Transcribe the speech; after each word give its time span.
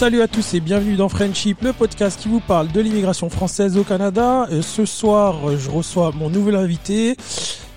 Salut 0.00 0.22
à 0.22 0.28
tous 0.28 0.54
et 0.54 0.60
bienvenue 0.60 0.96
dans 0.96 1.10
Friendship, 1.10 1.60
le 1.60 1.74
podcast 1.74 2.18
qui 2.18 2.30
vous 2.30 2.40
parle 2.40 2.68
de 2.68 2.80
l'immigration 2.80 3.28
française 3.28 3.76
au 3.76 3.84
Canada. 3.84 4.46
Euh, 4.50 4.62
ce 4.62 4.86
soir, 4.86 5.54
je 5.58 5.70
reçois 5.70 6.10
mon 6.12 6.30
nouvel 6.30 6.54
invité. 6.54 7.16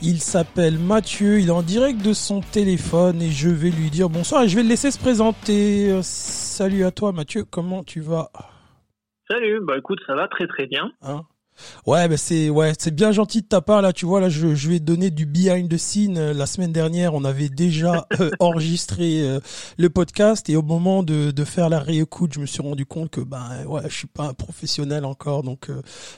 Il 0.01 0.21
s'appelle 0.21 0.79
Mathieu, 0.79 1.41
il 1.41 1.49
est 1.49 1.51
en 1.51 1.63
direct 1.63 2.01
de 2.01 2.13
son 2.13 2.39
téléphone 2.39 3.21
et 3.21 3.29
je 3.29 3.49
vais 3.49 3.71
lui 3.71 3.89
dire 3.89 4.07
bonsoir 4.07 4.43
et 4.43 4.47
je 4.47 4.55
vais 4.55 4.63
le 4.63 4.69
laisser 4.69 4.89
se 4.89 4.99
présenter. 4.99 5.91
Euh, 5.91 5.99
salut 6.01 6.85
à 6.85 6.91
toi 6.91 7.11
Mathieu, 7.11 7.43
comment 7.43 7.83
tu 7.83 7.99
vas? 7.99 8.31
Salut, 9.29 9.59
bah 9.61 9.77
écoute, 9.77 9.99
ça 10.07 10.15
va 10.15 10.29
très 10.29 10.47
très 10.47 10.65
bien. 10.65 10.93
Hein? 11.01 11.23
Ouais, 11.85 12.07
ben 12.07 12.17
c'est 12.17 12.49
ouais, 12.49 12.73
c'est 12.77 12.93
bien 12.93 13.11
gentil 13.11 13.41
de 13.41 13.47
ta 13.47 13.61
part 13.61 13.81
là. 13.81 13.93
Tu 13.93 14.05
vois 14.05 14.21
là, 14.21 14.29
je, 14.29 14.55
je 14.55 14.69
vais 14.69 14.79
donner 14.79 15.11
du 15.11 15.25
behind 15.25 15.69
the 15.69 15.77
scene. 15.77 16.17
Euh, 16.17 16.33
la 16.33 16.45
semaine 16.45 16.71
dernière, 16.71 17.13
on 17.13 17.23
avait 17.23 17.49
déjà 17.49 18.07
euh, 18.19 18.31
enregistré 18.39 19.21
euh, 19.21 19.39
le 19.77 19.89
podcast 19.89 20.49
et 20.49 20.55
au 20.55 20.61
moment 20.61 21.03
de, 21.03 21.31
de 21.31 21.43
faire 21.45 21.69
la 21.69 21.79
réécoute, 21.79 22.33
je 22.33 22.39
me 22.39 22.45
suis 22.45 22.61
rendu 22.61 22.85
compte 22.85 23.09
que 23.11 23.21
ben 23.21 23.65
ouais, 23.67 23.81
je 23.87 23.95
suis 23.95 24.07
pas 24.07 24.25
un 24.25 24.33
professionnel 24.33 25.05
encore, 25.05 25.43
donc 25.43 25.69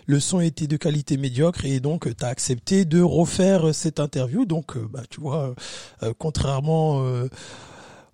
le 0.05 0.19
son 0.19 0.39
était 0.39 0.67
de 0.67 0.77
qualité 0.77 1.17
médiocre 1.17 1.65
et 1.65 1.79
donc 1.79 2.07
tu 2.15 2.25
as 2.25 2.27
accepté 2.27 2.85
de 2.85 3.01
refaire 3.01 3.73
cette 3.73 3.99
interview. 3.99 4.45
Donc 4.45 4.77
bah 4.77 5.03
tu 5.09 5.21
vois, 5.21 5.53
contrairement 6.17 7.03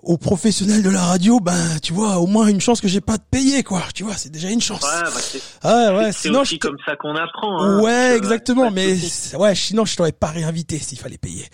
aux 0.03 0.17
professionnels 0.17 0.81
de 0.81 0.89
la 0.89 1.01
radio, 1.01 1.39
ben 1.39 1.77
tu 1.81 1.93
vois, 1.93 2.17
au 2.17 2.25
moins 2.25 2.47
une 2.47 2.61
chance 2.61 2.81
que 2.81 2.87
j'ai 2.87 3.01
pas 3.01 3.17
de 3.17 3.23
payer 3.29 3.63
quoi. 3.63 3.83
Tu 3.93 4.03
vois, 4.03 4.15
c'est 4.15 4.31
déjà 4.31 4.49
une 4.49 4.61
chance. 4.61 4.81
Ouais, 4.81 5.03
bah, 5.03 5.11
c'est 5.19 5.41
ah, 5.63 5.95
ouais, 5.95 6.11
sinon 6.11 6.41
aussi 6.41 6.57
comme 6.57 6.77
ça 6.85 6.95
qu'on 6.95 7.15
apprend. 7.15 7.61
Hein, 7.61 7.81
ouais, 7.81 8.17
exactement. 8.17 8.71
mais 8.71 8.95
ouais, 9.37 9.55
sinon 9.55 9.85
je 9.85 9.95
t'aurais 9.95 10.11
pas 10.11 10.27
réinvité 10.27 10.79
s'il 10.79 10.97
fallait 10.97 11.17
payer. 11.17 11.45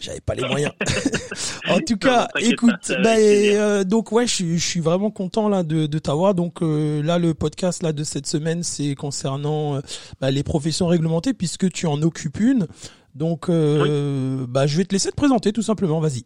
J'avais 0.00 0.20
pas 0.20 0.34
les 0.34 0.46
moyens. 0.46 0.72
en 1.68 1.78
tout 1.78 1.96
cas, 1.96 2.28
écoute, 2.38 2.92
ben, 3.02 3.18
euh, 3.18 3.84
donc 3.84 4.10
ouais, 4.10 4.26
je 4.26 4.34
suis, 4.34 4.58
je 4.58 4.66
suis 4.66 4.80
vraiment 4.80 5.10
content 5.10 5.48
là 5.48 5.62
de, 5.62 5.86
de 5.86 5.98
t'avoir. 5.98 6.34
Donc 6.34 6.62
euh, 6.62 7.02
là, 7.02 7.18
le 7.18 7.34
podcast 7.34 7.82
là 7.82 7.92
de 7.92 8.04
cette 8.04 8.26
semaine, 8.26 8.62
c'est 8.62 8.94
concernant 8.94 9.76
euh, 9.76 9.80
bah, 10.20 10.30
les 10.30 10.42
professions 10.42 10.88
réglementées 10.88 11.34
puisque 11.34 11.70
tu 11.70 11.86
en 11.86 12.00
occupes 12.02 12.40
une. 12.40 12.66
Donc, 13.14 13.48
bah, 13.48 14.66
je 14.66 14.76
vais 14.78 14.84
te 14.86 14.94
laisser 14.94 15.10
te 15.10 15.16
présenter 15.16 15.52
tout 15.52 15.60
simplement. 15.60 16.00
Vas-y. 16.00 16.24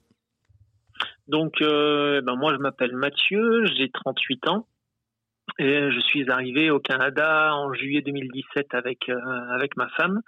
Donc, 1.29 1.61
euh, 1.61 2.21
ben 2.23 2.37
moi, 2.37 2.53
je 2.55 2.59
m'appelle 2.59 2.95
Mathieu, 2.95 3.67
j'ai 3.67 3.91
38 3.91 4.49
ans. 4.49 4.67
Et 5.59 5.91
je 5.91 6.01
suis 6.01 6.29
arrivé 6.31 6.71
au 6.71 6.81
Canada 6.81 7.55
en 7.55 7.73
juillet 7.73 8.03
2017 8.03 8.75
avec 8.75 9.09
euh, 9.09 9.17
avec 9.51 9.77
ma 9.77 9.89
femme, 9.91 10.21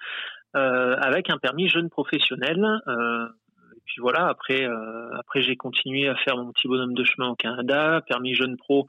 euh, 0.57 0.97
avec 0.97 1.29
un 1.29 1.39
permis 1.39 1.69
jeune 1.69 1.91
professionnel. 1.91 2.65
Euh, 2.87 3.27
et 3.77 3.81
puis 3.85 3.97
voilà, 4.01 4.29
après 4.29 4.65
euh, 4.65 5.11
après 5.19 5.43
j'ai 5.43 5.57
continué 5.57 6.09
à 6.09 6.15
faire 6.17 6.37
mon 6.37 6.51
petit 6.53 6.69
bonhomme 6.69 6.95
de 6.95 7.05
chemin 7.05 7.29
au 7.29 7.35
Canada, 7.35 8.01
permis 8.09 8.35
jeune 8.35 8.57
pro. 8.57 8.87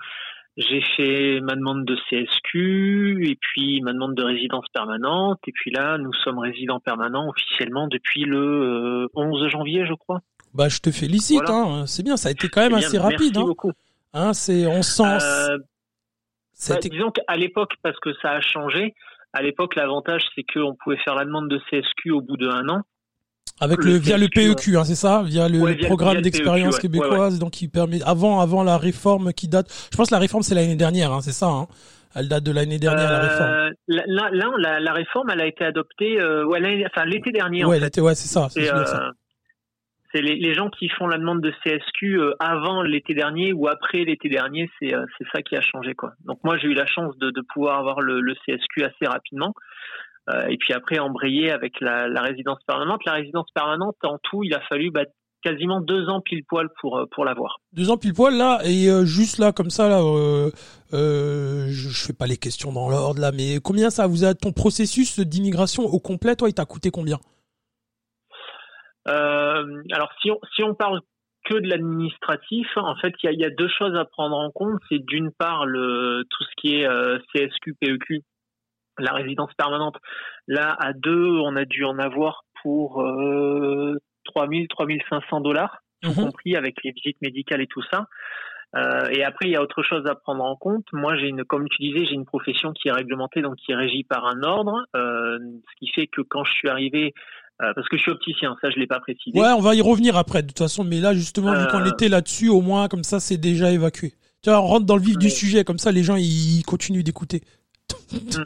J'ai 0.55 0.81
fait 0.95 1.41
ma 1.41 1.55
demande 1.55 1.85
de 1.85 1.95
CSQ 2.09 3.27
et 3.29 3.35
puis 3.35 3.81
ma 3.81 3.91
demande 3.91 4.15
de 4.15 4.23
résidence 4.23 4.67
permanente. 4.73 5.39
Et 5.47 5.51
puis 5.51 5.71
là, 5.71 5.97
nous 5.97 6.13
sommes 6.13 6.39
résidents 6.39 6.79
permanents 6.79 7.29
officiellement 7.29 7.87
depuis 7.87 8.23
le 8.23 9.09
11 9.15 9.47
janvier, 9.49 9.85
je 9.85 9.93
crois. 9.93 10.21
Bah, 10.53 10.67
je 10.67 10.79
te 10.79 10.91
félicite, 10.91 11.47
hein. 11.47 11.85
c'est 11.85 12.03
bien, 12.03 12.17
ça 12.17 12.29
a 12.29 12.31
été 12.31 12.49
quand 12.49 12.61
même 12.61 12.73
assez 12.73 12.97
rapide. 12.97 13.19
Merci 13.19 13.39
hein. 13.39 13.45
beaucoup. 13.45 13.71
Hein, 14.13 14.33
c'est, 14.33 14.65
on 14.65 14.81
sent. 14.81 15.03
Euh, 15.03 15.57
bah, 16.67 16.75
Disons 16.81 17.11
qu'à 17.11 17.35
l'époque, 17.35 17.73
parce 17.83 17.99
que 17.99 18.09
ça 18.21 18.31
a 18.31 18.41
changé, 18.41 18.95
à 19.33 19.41
l'époque, 19.41 19.75
l'avantage, 19.75 20.23
c'est 20.35 20.43
qu'on 20.43 20.75
pouvait 20.75 20.97
faire 20.97 21.15
la 21.15 21.25
demande 21.25 21.49
de 21.49 21.59
CSQ 21.69 22.11
au 22.11 22.21
bout 22.21 22.37
d'un 22.37 22.67
an. 22.69 22.81
Avec 23.61 23.83
le, 23.83 23.97
via 23.97 24.17
le 24.17 24.29
PEQ, 24.29 24.77
hein, 24.77 24.85
c'est 24.85 24.95
ça, 24.95 25.21
via 25.23 25.49
le, 25.49 25.75
programme 25.85 26.21
d'expérience 26.21 26.77
e 26.77 26.81
québécoise, 26.81 27.39
donc 27.39 27.51
qui 27.51 27.67
permet 27.67 28.01
avant 28.03 28.39
avant 28.39 28.63
la 28.63 28.77
réforme 28.77 29.33
qui 29.33 29.49
date. 29.49 29.67
Je 29.91 29.97
pense 29.97 30.09
que 30.09 30.15
la 30.15 30.19
réforme 30.19 30.43
c'est 30.43 30.55
l'année 30.55 30.77
dernière, 30.77 31.11
hein, 31.11 31.19
c'est 31.21 31.33
ça. 31.33 31.47
Hein? 31.47 31.67
Elle 32.15 32.29
date 32.29 32.43
de 32.43 32.51
l'année 32.51 32.79
dernière 32.79 33.11
la 33.11 33.19
réforme. 33.19 33.49
Euh, 33.49 33.69
là, 33.87 34.29
là 34.31 34.79
la, 34.79 34.93
réforme, 34.93 35.29
elle 35.31 35.41
a 35.41 35.45
été 35.45 35.65
adoptée, 35.65 36.21
euh, 36.21 36.45
ouais, 36.45 36.85
enfin 36.85 37.05
l'été 37.05 37.31
dernier. 37.31 37.65
Ouais, 37.65 37.81
ouais, 37.81 38.15
c'est 38.15 38.29
ça. 38.29 38.47
C'est 38.49 38.65
ça 38.65 39.11
c'est 40.11 40.21
les, 40.21 40.53
gens 40.55 40.69
qui 40.69 40.89
font 40.89 41.07
la 41.07 41.17
demande 41.17 41.41
de 41.41 41.51
CSQ 41.63 42.19
euh, 42.19 42.33
avant 42.39 42.81
l'été 42.81 43.13
dernier 43.13 43.53
ou 43.53 43.67
après 43.67 44.03
l'été 44.05 44.27
dernier, 44.29 44.69
c'est 44.79 44.93
euh, 44.93 45.05
c'est 45.17 45.27
ça 45.31 45.41
qui 45.41 45.55
a 45.55 45.61
changé 45.61 45.93
quoi. 45.93 46.13
Donc 46.25 46.39
moi 46.43 46.57
j'ai 46.57 46.67
eu 46.67 46.73
la 46.73 46.87
chance 46.87 47.15
de, 47.17 47.31
pouvoir 47.53 47.79
avoir 47.79 48.01
le, 48.01 48.33
CSQ 48.45 48.83
assez 48.83 49.05
rapidement. 49.05 49.53
Euh, 50.29 50.47
et 50.47 50.57
puis 50.57 50.73
après 50.73 50.99
embrayer 50.99 51.51
avec 51.51 51.79
la, 51.79 52.07
résidence 52.21 52.59
permanente. 52.67 53.01
La 53.05 53.13
résidence 53.13 53.47
permanente, 53.53 53.95
en 54.03 54.17
tout, 54.21 54.43
il 54.43 54.53
a 54.53 54.61
fallu 54.61 54.91
bah, 54.91 55.05
quasiment 55.43 55.79
deux 55.79 56.07
ans 56.09 56.21
pile 56.21 56.43
poil 56.47 56.67
pour 56.81 57.05
pour 57.11 57.23
l'avoir. 57.23 57.59
Deux 57.73 57.91
ans 57.91 57.97
pile 57.97 58.13
poil 58.13 58.35
là 58.35 58.59
et 58.65 58.87
juste 59.05 59.37
là 59.37 59.51
comme 59.51 59.69
ça 59.69 59.89
là, 59.89 59.99
je, 60.91 61.67
je 61.69 62.05
fais 62.07 62.13
pas 62.13 62.25
les 62.25 62.37
questions 62.37 62.71
dans 62.71 62.89
l'ordre 62.89 63.21
là, 63.21 63.31
mais 63.31 63.59
combien 63.63 63.91
ça 63.91 64.07
vous 64.07 64.23
a 64.23 64.33
ton 64.33 64.53
processus 64.53 65.19
d'immigration 65.19 65.83
au 65.83 65.99
complet 65.99 66.35
toi 66.35 66.49
il 66.49 66.53
t'a 66.53 66.65
coûté 66.65 66.89
combien? 66.89 67.19
Euh, 69.09 69.83
alors 69.91 70.11
si 70.21 70.31
on, 70.31 70.39
si 70.55 70.63
on 70.63 70.75
parle 70.75 71.01
que 71.45 71.55
de 71.55 71.67
l'administratif, 71.67 72.67
en 72.75 72.95
fait, 72.95 73.13
il 73.23 73.27
y 73.27 73.29
a, 73.29 73.31
y 73.33 73.45
a, 73.45 73.49
deux 73.49 73.69
choses 73.69 73.95
à 73.95 74.05
prendre 74.05 74.35
en 74.35 74.51
compte. 74.51 74.79
C'est 74.89 74.99
d'une 74.99 75.31
part 75.31 75.65
le, 75.65 76.23
tout 76.29 76.43
ce 76.43 76.49
qui 76.57 76.75
est 76.75 76.87
euh, 76.87 77.17
CSQ, 77.33 77.75
PEQ, 77.79 78.21
la 78.99 79.13
résidence 79.13 79.53
permanente. 79.57 79.97
Là, 80.47 80.75
à 80.79 80.93
deux, 80.93 81.39
on 81.39 81.55
a 81.55 81.65
dû 81.65 81.85
en 81.85 81.97
avoir 81.97 82.43
pour 82.61 83.01
euh, 83.01 83.97
3000, 84.25 84.67
3500 84.67 85.41
dollars, 85.41 85.79
tout 86.01 86.09
mhm. 86.09 86.25
compris 86.25 86.55
avec 86.55 86.75
les 86.83 86.91
visites 86.91 87.21
médicales 87.21 87.61
et 87.61 87.67
tout 87.67 87.83
ça. 87.91 88.07
Euh, 88.75 89.07
et 89.09 89.23
après, 89.23 89.47
il 89.47 89.51
y 89.51 89.55
a 89.55 89.61
autre 89.63 89.81
chose 89.81 90.05
à 90.05 90.15
prendre 90.15 90.43
en 90.43 90.55
compte. 90.55 90.85
Moi, 90.93 91.17
j'ai 91.17 91.27
une, 91.27 91.43
comme 91.43 91.67
tu 91.69 91.81
disais, 91.81 92.05
j'ai 92.05 92.13
une 92.13 92.25
profession 92.25 92.71
qui 92.71 92.89
est 92.89 92.91
réglementée, 92.91 93.41
donc 93.41 93.55
qui 93.55 93.71
est 93.71 93.75
régie 93.75 94.03
par 94.03 94.25
un 94.27 94.43
ordre, 94.43 94.85
euh, 94.95 95.39
ce 95.39 95.75
qui 95.79 95.91
fait 95.91 96.05
que 96.05 96.21
quand 96.21 96.43
je 96.43 96.53
suis 96.53 96.69
arrivé 96.69 97.13
euh, 97.61 97.73
parce 97.73 97.89
que 97.89 97.97
je 97.97 98.03
suis 98.03 98.11
opticien, 98.11 98.55
ça 98.61 98.69
je 98.69 98.79
l'ai 98.79 98.87
pas 98.87 99.01
précisé. 99.01 99.37
Ouais, 99.37 99.49
on 99.49 99.59
va 99.59 99.75
y 99.75 99.81
revenir 99.81 100.15
après 100.15 100.43
de 100.43 100.47
toute 100.47 100.59
façon, 100.59 100.85
mais 100.85 101.01
là 101.01 101.13
justement 101.13 101.53
vu 101.53 101.67
qu'on 101.67 101.81
euh. 101.81 101.91
était 101.91 102.07
là-dessus, 102.07 102.47
au 102.47 102.61
moins 102.61 102.87
comme 102.87 103.03
ça 103.03 103.19
c'est 103.19 103.37
déjà 103.37 103.71
évacué. 103.71 104.13
Tu 104.41 104.49
vois, 104.49 104.61
on 104.61 104.67
rentre 104.67 104.85
dans 104.85 104.95
le 104.95 105.01
vif 105.01 105.17
du 105.17 105.29
sujet, 105.29 105.65
comme 105.65 105.77
ça 105.77 105.91
les 105.91 106.03
gens 106.03 106.15
ils 106.15 106.63
continuent 106.65 107.03
d'écouter. 107.03 107.41
Mm. 108.13 108.43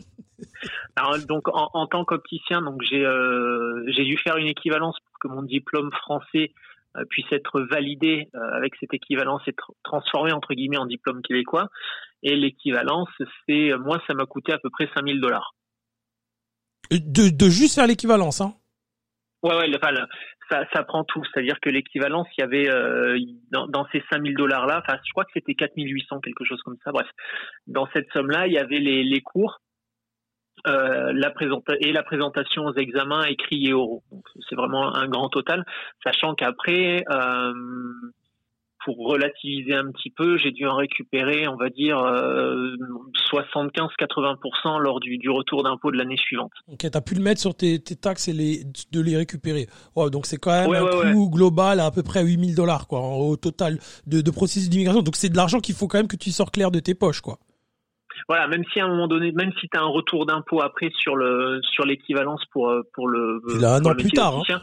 Alors 0.95 1.19
donc 1.27 1.47
en, 1.47 1.69
en 1.73 1.85
tant 1.85 2.05
qu'opticien, 2.05 2.63
donc 2.63 2.81
j'ai 2.81 3.05
euh, 3.05 3.83
j'ai 3.95 4.03
dû 4.03 4.17
faire 4.17 4.37
une 4.37 4.47
équivalence 4.47 4.97
pour 4.99 5.19
que 5.19 5.27
mon 5.27 5.43
diplôme 5.43 5.91
français 5.91 6.51
euh, 6.97 7.05
puisse 7.07 7.31
être 7.31 7.61
validé 7.61 8.29
avec 8.53 8.73
cette 8.79 8.95
équivalence 8.95 9.43
et 9.45 9.53
transformé 9.83 10.31
entre 10.31 10.55
guillemets 10.55 10.77
en 10.77 10.87
diplôme 10.87 11.21
québécois. 11.21 11.69
Et 12.23 12.35
l'équivalence, 12.35 13.09
c'est 13.47 13.77
moi 13.77 14.01
ça 14.07 14.15
m'a 14.15 14.25
coûté 14.25 14.53
à 14.53 14.57
peu 14.57 14.71
près 14.71 14.89
5000 14.95 15.21
dollars. 15.21 15.53
De, 16.89 17.29
de 17.29 17.49
juste 17.49 17.75
faire 17.75 17.87
l'équivalence, 17.87 18.41
hein 18.41 18.55
Ouais, 19.43 19.55
ouais, 19.57 19.75
enfin, 19.75 19.93
ça, 20.49 20.63
ça 20.73 20.83
prend 20.83 21.03
tout. 21.03 21.21
C'est-à-dire 21.25 21.59
que 21.59 21.69
l'équivalence, 21.69 22.27
il 22.37 22.41
y 22.41 22.43
avait 22.43 22.69
euh, 22.69 23.19
dans, 23.51 23.67
dans, 23.67 23.85
ces 23.91 24.01
5000 24.09 24.35
dollars 24.35 24.65
là, 24.65 24.81
enfin, 24.81 24.97
je 25.05 25.11
crois 25.11 25.25
que 25.25 25.31
c'était 25.33 25.53
4800, 25.53 26.21
quelque 26.21 26.45
chose 26.45 26.61
comme 26.63 26.77
ça. 26.83 26.91
Bref, 26.91 27.07
dans 27.67 27.87
cette 27.93 28.09
somme-là, 28.13 28.47
il 28.47 28.53
y 28.53 28.57
avait 28.57 28.79
les, 28.79 29.03
les 29.03 29.21
cours. 29.21 29.59
Euh, 30.65 31.11
la 31.13 31.29
présenta 31.29 31.73
et 31.81 31.91
la 31.91 32.03
présentation 32.03 32.63
aux 32.63 32.75
examens 32.75 33.25
écrits 33.25 33.67
et 33.67 33.73
oraux. 33.73 34.01
C'est 34.47 34.55
vraiment 34.55 34.95
un 34.95 35.09
grand 35.09 35.27
total, 35.27 35.65
sachant 36.05 36.35
qu'après, 36.35 37.03
euh, 37.11 37.53
pour 38.83 38.97
relativiser 38.97 39.73
un 39.73 39.89
petit 39.91 40.09
peu, 40.09 40.37
j'ai 40.37 40.51
dû 40.51 40.67
en 40.67 40.75
récupérer, 40.75 41.47
on 41.47 41.55
va 41.55 41.69
dire, 41.69 41.95
75-80% 41.97 44.75
euh, 44.75 44.79
lors 44.79 44.99
du, 44.99 45.17
du 45.17 45.29
retour 45.29 45.63
d'impôt 45.63 45.91
de 45.91 45.97
l'année 45.97 46.17
suivante. 46.17 46.51
Ok, 46.71 46.79
tu 46.79 46.97
as 46.97 47.01
pu 47.01 47.15
le 47.15 47.21
mettre 47.21 47.39
sur 47.39 47.55
tes, 47.55 47.79
tes, 47.79 47.95
taxes 47.95 48.27
et 48.27 48.33
les, 48.33 48.63
de 48.91 49.01
les 49.01 49.15
récupérer. 49.15 49.67
Oh, 49.95 50.09
donc 50.09 50.25
c'est 50.25 50.37
quand 50.37 50.51
même 50.51 50.73
un 50.73 51.13
coût 51.13 51.29
global 51.29 51.79
à 51.79 51.85
à 51.85 51.91
peu 51.91 52.01
près 52.01 52.23
8000 52.23 52.55
dollars 52.55 52.87
quoi, 52.87 53.01
au 53.01 53.35
total 53.35 53.77
de, 54.07 54.21
de 54.21 54.31
processus 54.31 54.69
d'immigration. 54.69 55.03
Donc 55.03 55.15
c'est 55.15 55.29
de 55.29 55.37
l'argent 55.37 55.59
qu'il 55.59 55.75
faut 55.75 55.87
quand 55.87 55.99
même 55.99 56.07
que 56.07 56.15
tu 56.15 56.31
sors 56.31 56.49
clair 56.49 56.71
de 56.71 56.79
tes 56.79 56.95
poches. 56.95 57.21
quoi. 57.21 57.37
Voilà, 58.27 58.47
même 58.47 58.63
si 58.71 58.79
à 58.79 58.85
un 58.85 58.87
moment 58.87 59.07
donné, 59.07 59.31
même 59.31 59.51
si 59.59 59.67
tu 59.67 59.77
as 59.77 59.81
un 59.81 59.87
retour 59.87 60.25
d'impôt 60.25 60.61
après 60.61 60.89
sur 60.97 61.15
le 61.15 61.59
sur 61.61 61.85
l'équivalence 61.85 62.43
pour 62.51 62.69
euh, 62.69 62.81
pour 62.93 63.07
le, 63.07 63.41
Là, 63.59 63.75
un 63.75 63.85
an 63.85 63.95
plus 63.95 64.11
tard, 64.11 64.41
hein. 64.49 64.61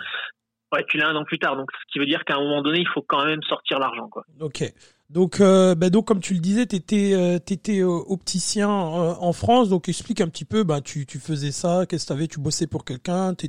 Ouais, 0.72 0.84
tu 0.88 0.98
l'as 0.98 1.08
un 1.08 1.16
an 1.16 1.24
plus 1.24 1.38
tard, 1.38 1.56
donc 1.56 1.70
ce 1.72 1.92
qui 1.92 1.98
veut 1.98 2.06
dire 2.06 2.24
qu'à 2.24 2.36
un 2.36 2.40
moment 2.40 2.62
donné, 2.62 2.78
il 2.78 2.88
faut 2.88 3.02
quand 3.02 3.24
même 3.24 3.42
sortir 3.42 3.78
l'argent, 3.78 4.08
quoi. 4.08 4.24
Ok. 4.40 4.72
Donc, 5.10 5.40
euh, 5.40 5.74
bah 5.74 5.90
donc 5.90 6.06
comme 6.06 6.20
tu 6.20 6.34
le 6.34 6.40
disais, 6.40 6.66
tu 6.66 6.76
étais, 6.76 7.14
euh, 7.14 7.34
étais 7.34 7.80
euh, 7.80 7.88
opticien 8.06 8.68
euh, 8.68 9.14
en 9.18 9.32
France, 9.32 9.68
donc 9.68 9.88
explique 9.88 10.20
un 10.20 10.28
petit 10.28 10.44
peu. 10.44 10.62
Bah, 10.62 10.80
tu, 10.80 11.04
tu 11.04 11.18
faisais 11.18 11.50
ça, 11.50 11.84
qu'est-ce 11.88 12.06
que 12.06 12.12
t'avais? 12.12 12.28
Tu 12.28 12.38
bossais 12.38 12.68
pour 12.68 12.84
quelqu'un? 12.84 13.34
Tu 13.34 13.48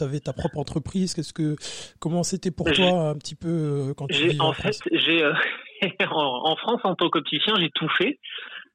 avais 0.00 0.18
ta 0.18 0.32
propre 0.32 0.58
entreprise? 0.58 1.14
Qu'est-ce 1.14 1.32
que, 1.32 1.54
comment 2.00 2.24
c'était 2.24 2.50
pour 2.50 2.66
toi 2.72 3.10
un 3.10 3.14
petit 3.14 3.36
peu 3.36 3.94
quand 3.96 4.08
tu 4.08 4.20
vivais 4.20 4.40
en, 4.40 4.48
en 4.48 4.52
fait, 4.52 4.76
j'ai 4.90 5.24
en, 6.10 6.50
en, 6.50 6.56
France 6.56 6.80
en 6.82 6.96
tant 6.96 7.08
qu'opticien, 7.08 7.54
j'ai 7.60 7.70
tout 7.70 7.88
fait. 7.96 8.18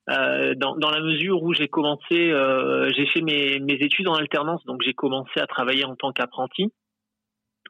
dans, 0.07 0.78
dans 0.78 0.92
la 0.92 1.01
mesure 1.01 1.44
où 1.44 1.54
j'ai 1.54 1.68
commencé, 1.68 2.31
j'ai 2.95 3.07
fait 3.07 3.21
mes, 3.21 3.60
mes 3.60 3.74
études 3.74 4.07
en 4.07 4.16
alternance, 4.16 4.63
donc 4.66 4.83
j'ai 4.86 4.94
commencé 4.94 5.42
à 5.42 5.48
travailler 5.48 5.83
en 5.83 5.98
tant 5.98 6.13
qu'apprenti 6.13 6.71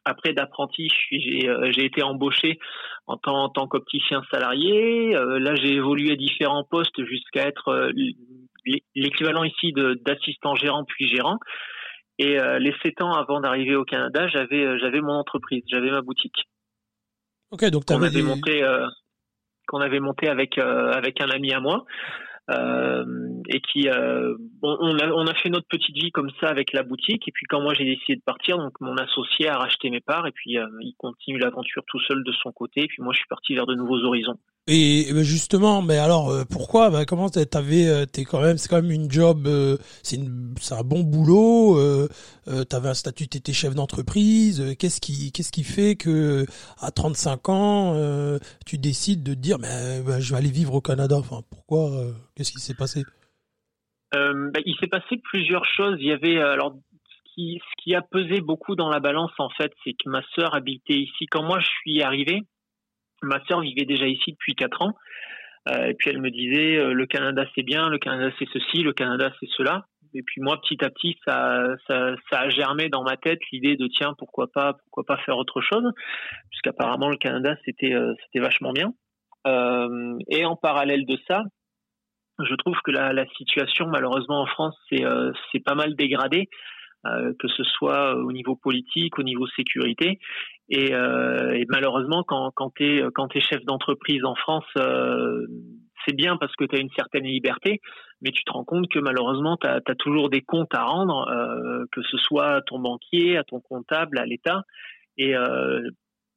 après 0.05 0.33
d'apprenti, 0.33 0.89
j'ai 1.11 1.49
euh, 1.49 1.71
j'ai 1.71 1.85
été 1.85 2.03
embauché 2.03 2.59
en 3.07 3.17
tant, 3.17 3.43
en 3.43 3.49
tant 3.49 3.67
qu'opticien 3.67 4.23
salarié. 4.31 5.11
là, 5.13 5.55
j'ai 5.55 5.73
évolué 5.73 6.13
à 6.13 6.15
différents 6.15 6.63
postes 6.63 7.03
jusqu'à 7.05 7.47
être 7.47 7.91
l'équivalent 8.95 9.43
ici 9.43 9.73
d'assistant 9.73 10.55
gérant 10.55 10.85
puis 10.85 11.07
gérant. 11.09 11.37
Et 12.17 12.37
les 12.59 12.73
sept 12.81 13.01
ans 13.01 13.11
avant 13.11 13.41
d'arriver 13.41 13.75
au 13.75 13.83
Canada, 13.83 14.27
j'avais 14.29 14.79
j'avais 14.79 15.01
mon 15.01 15.13
entreprise, 15.13 15.63
j'avais 15.67 15.91
ma 15.91 16.01
boutique. 16.01 16.47
Ok, 17.51 17.65
donc 17.65 17.85
tu 17.85 17.93
avais 17.93 18.21
monté 18.23 18.63
qu'on 19.67 19.81
avait 19.81 19.99
monté 19.99 20.29
avec 20.29 20.57
avec 20.57 21.21
un 21.21 21.29
ami 21.29 21.53
à 21.53 21.59
moi. 21.59 21.85
Euh, 22.51 23.05
et 23.49 23.59
qui 23.59 23.89
euh, 23.89 24.35
on, 24.61 24.99
a, 24.99 25.31
a 25.31 25.33
fait 25.41 25.49
notre 25.49 25.67
petite 25.67 25.95
vie 25.95 26.11
comme 26.11 26.29
ça 26.39 26.47
avec 26.47 26.73
la 26.73 26.83
boutique. 26.83 27.27
Et 27.27 27.31
puis 27.31 27.47
quand 27.49 27.59
moi 27.59 27.73
j'ai 27.73 27.85
décidé 27.85 28.17
de 28.17 28.21
partir 28.21 28.57
donc 28.57 28.79
mon 28.81 28.95
associé 28.97 29.47
a 29.47 29.57
racheté 29.57 29.89
mes 29.89 30.01
parts. 30.01 30.27
Et 30.27 30.31
puis 30.31 30.59
euh, 30.59 30.67
il 30.81 30.93
continue 30.97 31.39
l'aventure 31.39 31.83
tout 31.87 31.99
seul 32.01 32.23
de 32.23 32.31
son 32.43 32.51
côté. 32.51 32.83
Et 32.83 32.87
puis 32.87 33.01
moi 33.01 33.13
je 33.13 33.17
suis 33.17 33.27
parti 33.27 33.55
vers 33.55 33.65
de 33.65 33.73
nouveaux 33.73 34.03
horizons 34.03 34.37
et 34.67 35.23
justement, 35.23 35.81
mais 35.81 35.97
alors 35.97 36.33
pourquoi? 36.49 36.89
Bah, 36.89 37.05
Comment 37.05 37.29
t'avais 37.29 38.05
T'es 38.07 38.23
quand 38.23 38.41
même, 38.41 38.57
c'est 38.57 38.67
quand 38.67 38.81
même 38.81 38.91
une 38.91 39.11
job, 39.11 39.47
c'est 40.01 40.19
c'est 40.59 40.73
un 40.73 40.83
bon 40.83 41.01
boulot. 41.01 41.77
Euh, 41.77 42.07
t'avais 42.63 42.89
un 42.89 42.93
statut, 42.93 43.27
t'étais 43.27 43.53
chef 43.53 43.75
d'entreprise. 43.75 44.75
Qu'est-ce 44.79 45.01
qui, 45.01 45.31
qu'est-ce 45.31 45.51
qui 45.51 45.63
fait 45.63 45.95
que 45.95 46.45
à 46.79 46.91
35 46.91 47.49
ans, 47.49 48.39
tu 48.65 48.77
décides 48.77 49.23
de 49.23 49.33
te 49.33 49.39
dire, 49.39 49.59
mais 49.59 50.01
bah, 50.05 50.19
je 50.19 50.31
vais 50.31 50.37
aller 50.37 50.51
vivre 50.51 50.73
au 50.73 50.81
Canada? 50.81 51.15
Enfin, 51.17 51.41
pourquoi 51.49 51.91
Qu'est-ce 52.35 52.51
qui 52.51 52.59
s'est 52.59 52.73
passé? 52.73 53.03
Euh, 54.15 54.51
Il 54.65 54.75
s'est 54.79 54.87
passé 54.87 55.17
plusieurs 55.23 55.65
choses. 55.65 55.97
Il 55.99 56.07
y 56.07 56.11
avait 56.11 56.37
euh, 56.37 56.53
alors 56.53 56.73
ce 56.73 57.33
qui, 57.33 57.59
ce 57.59 57.83
qui 57.83 57.95
a 57.95 58.01
pesé 58.01 58.41
beaucoup 58.41 58.75
dans 58.75 58.89
la 58.89 58.99
balance 58.99 59.31
en 59.39 59.49
fait, 59.49 59.71
c'est 59.83 59.93
que 59.93 60.09
ma 60.09 60.21
sœur 60.35 60.55
habitait 60.55 60.99
ici 60.99 61.25
quand 61.29 61.43
moi 61.43 61.59
je 61.59 61.67
suis 61.81 62.01
arrivé. 62.01 62.43
Ma 63.21 63.43
sœur 63.45 63.61
vivait 63.61 63.85
déjà 63.85 64.07
ici 64.07 64.31
depuis 64.31 64.55
quatre 64.55 64.81
ans. 64.81 64.93
Euh, 65.67 65.85
et 65.85 65.93
puis 65.95 66.11
elle 66.11 66.21
me 66.21 66.29
disait 66.29 66.93
le 66.93 67.05
Canada 67.07 67.45
c'est 67.55 67.63
bien, 67.63 67.89
le 67.89 67.97
Canada 67.97 68.33
c'est 68.37 68.47
ceci, 68.53 68.83
le 68.83 68.93
Canada 68.93 69.31
c'est 69.39 69.49
cela. 69.57 69.85
Et 70.13 70.21
puis 70.21 70.39
moi 70.41 70.61
petit 70.61 70.83
à 70.83 70.89
petit 70.89 71.17
ça, 71.25 71.65
ça, 71.87 72.15
ça 72.29 72.39
a 72.41 72.49
germé 72.49 72.89
dans 72.89 73.03
ma 73.03 73.17
tête 73.17 73.39
l'idée 73.51 73.75
de 73.75 73.87
tiens 73.87 74.13
pourquoi 74.17 74.47
pas 74.47 74.73
pourquoi 74.73 75.03
pas 75.03 75.17
faire 75.23 75.37
autre 75.37 75.61
chose? 75.61 75.91
Puisqu'apparemment 76.51 77.09
le 77.09 77.17
Canada 77.17 77.55
c'était 77.65 77.95
c'était 78.25 78.45
vachement 78.45 78.73
bien. 78.73 78.93
et 80.29 80.45
en 80.45 80.55
parallèle 80.55 81.05
de 81.05 81.17
ça, 81.27 81.43
je 82.39 82.55
trouve 82.55 82.75
que 82.83 82.91
la, 82.91 83.13
la 83.13 83.25
situation, 83.37 83.87
malheureusement, 83.87 84.41
en 84.41 84.45
France, 84.45 84.75
c'est 84.89 85.05
euh, 85.05 85.31
pas 85.65 85.75
mal 85.75 85.95
dégradé, 85.95 86.39
euh, 86.39 86.43
que 87.39 87.47
ce 87.47 87.63
soit 87.63 88.15
au 88.15 88.31
niveau 88.31 88.55
politique, 88.55 89.19
au 89.19 89.23
niveau 89.23 89.47
sécurité. 89.47 90.19
Et, 90.69 90.93
euh, 90.93 91.53
et 91.53 91.65
malheureusement, 91.69 92.23
quand, 92.23 92.51
quand 92.55 92.71
tu 92.75 92.97
es, 92.97 93.01
es 93.01 93.39
chef 93.41 93.63
d'entreprise 93.65 94.23
en 94.25 94.35
France, 94.35 94.65
euh, 94.77 95.45
c'est 96.05 96.15
bien 96.15 96.37
parce 96.37 96.55
que 96.55 96.65
tu 96.65 96.75
as 96.75 96.79
une 96.79 96.89
certaine 96.91 97.25
liberté, 97.25 97.81
mais 98.21 98.31
tu 98.31 98.43
te 98.43 98.51
rends 98.51 98.63
compte 98.63 98.89
que 98.89 98.99
malheureusement, 98.99 99.57
tu 99.57 99.67
as, 99.67 99.95
toujours 99.95 100.29
des 100.29 100.41
comptes 100.41 100.73
à 100.73 100.83
rendre, 100.83 101.27
euh, 101.29 101.85
que 101.91 102.01
ce 102.03 102.17
soit 102.17 102.55
à 102.55 102.61
ton 102.61 102.79
banquier, 102.79 103.37
à 103.37 103.43
ton 103.43 103.59
comptable, 103.59 104.17
à 104.17 104.25
l'État. 104.25 104.63
Et 105.17 105.35
euh, 105.35 105.81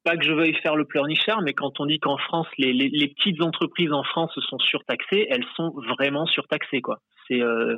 pas 0.03 0.15
que 0.15 0.23
je 0.23 0.33
veuille 0.33 0.55
faire 0.61 0.75
le 0.75 0.85
pleurnichard, 0.85 1.41
mais 1.41 1.53
quand 1.53 1.79
on 1.79 1.85
dit 1.85 1.99
qu'en 1.99 2.17
France, 2.17 2.47
les, 2.57 2.71
les, 2.71 2.89
les, 2.89 3.07
petites 3.09 3.41
entreprises 3.41 3.91
en 3.91 4.03
France 4.03 4.31
sont 4.49 4.59
surtaxées, 4.59 5.27
elles 5.29 5.45
sont 5.55 5.71
vraiment 5.87 6.25
surtaxées, 6.25 6.81
quoi. 6.81 6.99
C'est 7.27 7.41
euh, 7.41 7.75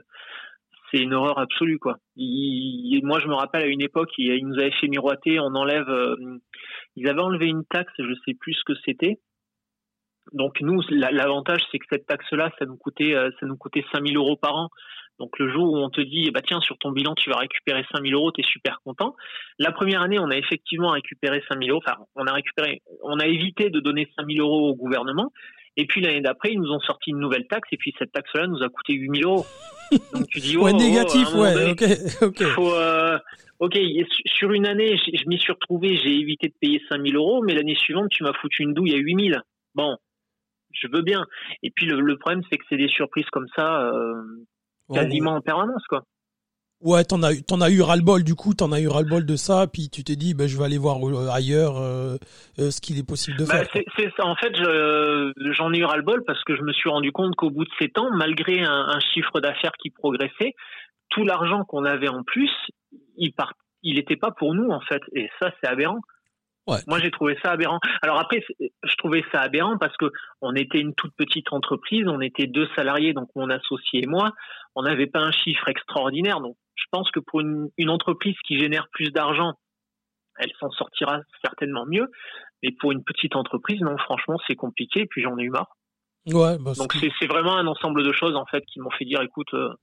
c'est 0.92 1.00
une 1.00 1.14
horreur 1.14 1.40
absolue, 1.40 1.80
quoi. 1.80 1.98
moi, 2.18 3.20
je 3.20 3.28
me 3.28 3.34
rappelle 3.34 3.64
à 3.64 3.68
une 3.68 3.82
époque, 3.82 4.10
ils, 4.18 4.46
nous 4.46 4.60
avaient 4.60 4.74
fait 4.80 4.88
miroiter, 4.88 5.40
on 5.40 5.56
enlève, 5.56 5.90
euh, 5.90 6.16
ils 6.96 7.08
avaient 7.08 7.22
enlevé 7.22 7.48
une 7.48 7.66
taxe, 7.66 7.94
je 7.98 8.14
sais 8.26 8.34
plus 8.40 8.54
ce 8.54 8.64
que 8.66 8.74
c'était. 8.86 9.20
Donc 10.34 10.62
nous, 10.62 10.82
l'avantage, 10.90 11.62
c'est 11.72 11.80
que 11.80 11.86
cette 11.90 12.06
taxe-là, 12.06 12.52
ça 12.60 12.66
nous 12.66 12.78
coûtait, 12.78 13.16
euh, 13.16 13.32
ça 13.40 13.46
nous 13.46 13.58
coûtait 13.58 13.84
5000 13.92 14.16
euros 14.18 14.38
par 14.38 14.56
an. 14.56 14.70
Donc 15.20 15.38
le 15.40 15.52
jour 15.52 15.74
où 15.74 15.78
on 15.78 15.90
te 15.90 16.02
dit, 16.02 16.32
bah 16.32 16.42
tiens, 16.42 16.62
sur 16.62 16.78
ton 16.78 16.92
bilan, 16.92 17.16
tu 17.16 17.30
vas 17.30 17.38
récupérer 17.38 17.86
5000 17.92 18.14
euros, 18.14 18.32
tu 18.32 18.42
es 18.42 18.44
super 18.44 18.80
content. 18.84 19.16
La 19.60 19.72
première 19.72 20.02
année, 20.02 20.20
on 20.20 20.30
a 20.30 20.38
effectivement 20.38 20.90
récupéré 20.90 21.44
5000 21.48 21.72
euros. 21.72 21.82
Enfin, 21.86 21.98
on 22.16 22.26
a 22.26 22.34
récupéré, 22.34 22.82
on 23.04 23.20
a 23.20 23.28
évité 23.28 23.70
de 23.70 23.80
donner 23.80 24.10
5000 24.18 24.40
euros 24.40 24.70
au 24.70 24.76
gouvernement. 24.76 25.32
Et 25.78 25.86
puis 25.86 26.02
l'année 26.02 26.22
d'après, 26.22 26.52
ils 26.52 26.60
nous 26.60 26.72
ont 26.72 26.80
sorti 26.80 27.12
une 27.12 27.20
nouvelle 27.20 27.48
taxe. 27.48 27.70
Et 27.72 27.78
puis 27.78 27.94
cette 27.98 28.12
taxe-là 28.12 28.48
nous 28.48 28.62
a 28.64 28.70
coûté 28.70 28.94
8000 28.94 29.24
euros. 29.26 29.46
Donc 30.14 30.28
tu 30.28 30.40
dis, 30.40 30.58
oh, 30.58 30.64
ouais, 30.64 30.74
négatif, 30.74 31.28
oh, 31.34 31.42
ouais, 31.42 31.72
ok, 31.72 31.84
ok. 32.22 32.44
Faut, 32.56 32.74
euh, 32.74 33.18
ok, 33.60 33.78
sur 34.26 34.52
une 34.52 34.68
année, 34.68 34.98
je 34.98 35.28
m'y 35.28 35.38
suis 35.38 35.54
retrouvé, 35.54 35.98
j'ai 35.98 36.14
évité 36.18 36.48
de 36.48 36.54
payer 36.60 36.82
5000 36.90 37.16
euros, 37.16 37.42
mais 37.44 37.54
l'année 37.54 37.76
suivante, 37.76 38.10
tu 38.10 38.24
m'as 38.24 38.34
foutu 38.34 38.64
une 38.64 38.74
douille 38.74 38.94
à 38.94 38.98
8000. 38.98 39.42
Bon, 39.76 39.98
je 40.74 40.88
veux 40.92 41.02
bien. 41.02 41.26
Et 41.64 41.72
puis 41.72 41.86
le, 41.86 42.00
le 42.00 42.18
problème, 42.18 42.44
c'est 42.50 42.58
que 42.58 42.66
c'est 42.70 42.78
des 42.78 42.90
surprises 42.90 43.30
comme 43.32 43.48
ça. 43.56 43.84
Euh, 43.84 44.22
quasiment 44.94 45.36
en 45.36 45.42
permanence, 45.42 45.86
quoi. 45.88 46.04
Ouais, 46.84 47.04
t'en 47.04 47.22
as, 47.22 47.36
t'en 47.44 47.62
as 47.62 47.70
eu 47.70 47.82
ras-le-bol 47.82 48.24
du 48.24 48.34
coup, 48.34 48.54
t'en 48.56 48.72
as 48.72 48.80
eu 48.80 48.88
ras-le-bol 48.88 49.26
de 49.26 49.36
ça, 49.36 49.68
puis 49.72 49.90
tu 49.90 50.04
t'es 50.04 50.16
dit, 50.16 50.34
ben, 50.34 50.48
je 50.48 50.58
vais 50.58 50.66
aller 50.66 50.80
voir 50.80 50.98
euh, 51.08 51.30
ailleurs 51.30 51.78
euh, 51.78 52.18
euh, 52.58 52.72
ce 52.72 52.82
qu'il 52.82 52.98
est 52.98 53.08
possible 53.08 53.38
de 53.38 53.46
bah, 53.46 53.64
faire. 53.66 53.84
C'est, 53.96 54.10
ça, 54.18 54.26
en 54.26 54.36
fait, 54.36 54.56
j'en 54.56 55.74
ai 55.74 55.78
eu 55.78 55.86
ras-le-bol 55.86 56.24
parce 56.26 56.44
que 56.44 56.56
je 56.56 56.62
me 56.64 56.74
suis 56.74 56.90
rendu 56.90 57.12
compte 57.12 57.36
qu'au 57.36 57.52
bout 57.52 57.66
de 57.66 57.70
sept 57.78 57.98
ans, 58.00 58.10
malgré 58.12 58.64
un, 58.64 58.72
un 58.72 59.00
chiffre 59.14 59.40
d'affaires 59.40 59.74
qui 59.80 59.92
progressait, 59.92 60.56
tout 61.10 61.24
l'argent 61.24 61.64
qu'on 61.66 61.86
avait 61.86 62.10
en 62.10 62.24
plus, 62.24 62.52
il 63.18 63.32
part, 63.34 63.54
il 63.84 63.96
n'était 63.96 64.16
pas 64.16 64.32
pour 64.32 64.56
nous 64.56 64.70
en 64.72 64.82
fait, 64.82 65.02
et 65.14 65.30
ça 65.40 65.52
c'est 65.62 65.70
aberrant. 65.70 66.00
Moi, 66.88 67.00
j'ai 67.00 67.12
trouvé 67.12 67.38
ça 67.42 67.52
aberrant. 67.52 67.80
Alors 68.02 68.20
après, 68.20 68.44
je 68.60 68.96
trouvais 68.98 69.24
ça 69.32 69.42
aberrant 69.42 69.78
parce 69.78 69.96
que 69.98 70.06
on 70.42 70.54
était 70.56 70.80
une 70.80 70.94
toute 70.96 71.14
petite 71.16 71.52
entreprise, 71.52 72.06
on 72.08 72.22
était 72.22 72.48
deux 72.48 72.68
salariés, 72.76 73.14
donc 73.14 73.30
mon 73.36 73.50
associé 73.50 74.04
et 74.04 74.08
moi, 74.08 74.32
on 74.76 74.84
n'avait 74.84 75.08
pas 75.08 75.20
un 75.20 75.32
chiffre 75.32 75.68
extraordinaire. 75.68 76.42
Donc, 76.42 76.56
je 76.76 76.86
pense 76.92 77.10
que 77.12 77.20
pour 77.20 77.42
une, 77.42 77.90
entreprise 77.90 78.36
qui 78.46 78.60
génère 78.60 78.88
plus 78.92 79.12
d'argent, 79.12 79.54
elle 80.38 80.52
s'en 80.60 80.72
sortira 80.72 81.20
certainement 81.44 81.86
mieux. 81.86 82.10
Mais 82.64 82.72
pour 82.80 82.92
une 82.92 83.04
petite 83.04 83.36
entreprise, 83.36 83.82
non, 83.82 83.98
franchement, 83.98 84.38
c'est 84.48 84.56
compliqué. 84.56 85.02
Et 85.02 85.08
puis 85.08 85.22
j'en 85.22 85.38
ai 85.38 85.44
eu 85.44 85.50
marre. 85.50 85.78
Ouais, 86.28 86.58
bah, 86.60 86.74
donc 86.78 86.94
c'est 86.94 87.28
vraiment 87.28 87.58
un 87.58 87.66
ensemble 87.66 88.04
de 88.04 88.12
choses 88.12 88.36
en 88.36 88.46
fait 88.46 88.64
qui 88.66 88.80
m'ont 88.80 88.92
fait 88.92 89.06
dire, 89.06 89.22
écoute. 89.22 89.54
Euh, 89.54 89.74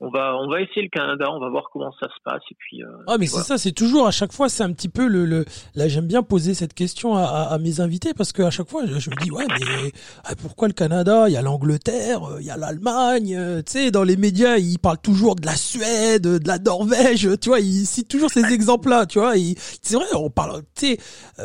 on 0.00 0.10
va 0.10 0.36
on 0.36 0.48
va 0.48 0.60
essayer 0.60 0.82
le 0.82 0.88
Canada, 0.90 1.26
on 1.28 1.40
va 1.40 1.48
voir 1.50 1.70
comment 1.72 1.90
ça 1.98 2.06
se 2.06 2.22
passe 2.24 2.42
et 2.50 2.54
puis. 2.56 2.82
Euh, 2.82 2.86
ah 3.08 3.16
mais 3.18 3.26
c'est 3.26 3.40
ça, 3.40 3.58
c'est 3.58 3.72
toujours 3.72 4.06
à 4.06 4.12
chaque 4.12 4.32
fois 4.32 4.48
c'est 4.48 4.62
un 4.62 4.72
petit 4.72 4.88
peu 4.88 5.08
le, 5.08 5.26
le 5.26 5.44
là 5.74 5.88
j'aime 5.88 6.06
bien 6.06 6.22
poser 6.22 6.54
cette 6.54 6.72
question 6.72 7.16
à, 7.16 7.24
à, 7.24 7.58
mes 7.58 7.80
invités 7.80 8.14
parce 8.14 8.32
que 8.32 8.42
à 8.42 8.50
chaque 8.50 8.68
fois 8.68 8.86
je, 8.86 9.10
me 9.10 9.22
dis 9.22 9.30
ouais 9.32 9.44
mais 9.48 9.90
ah, 10.24 10.34
pourquoi 10.40 10.68
le 10.68 10.74
Canada? 10.74 11.28
Il 11.28 11.32
y 11.32 11.36
a 11.36 11.42
l'Angleterre, 11.42 12.22
euh, 12.22 12.40
il 12.40 12.46
y 12.46 12.50
a 12.50 12.56
l'Allemagne, 12.56 13.34
euh, 13.36 13.62
tu 13.62 13.72
sais 13.72 13.90
dans 13.90 14.04
les 14.04 14.16
médias 14.16 14.56
ils 14.56 14.78
parlent 14.78 15.00
toujours 15.00 15.34
de 15.34 15.44
la 15.44 15.56
Suède, 15.56 16.22
de 16.22 16.46
la 16.46 16.58
Norvège, 16.58 17.28
tu 17.40 17.48
vois 17.48 17.58
ils 17.58 17.84
citent 17.84 18.08
toujours 18.08 18.30
ces 18.30 18.44
exemples 18.52 18.90
là, 18.90 19.04
tu 19.04 19.18
vois. 19.18 19.34
C'est 19.82 19.96
vrai 19.96 20.06
on 20.14 20.30
parle, 20.30 20.62
tu 20.76 20.96
sais 20.96 20.98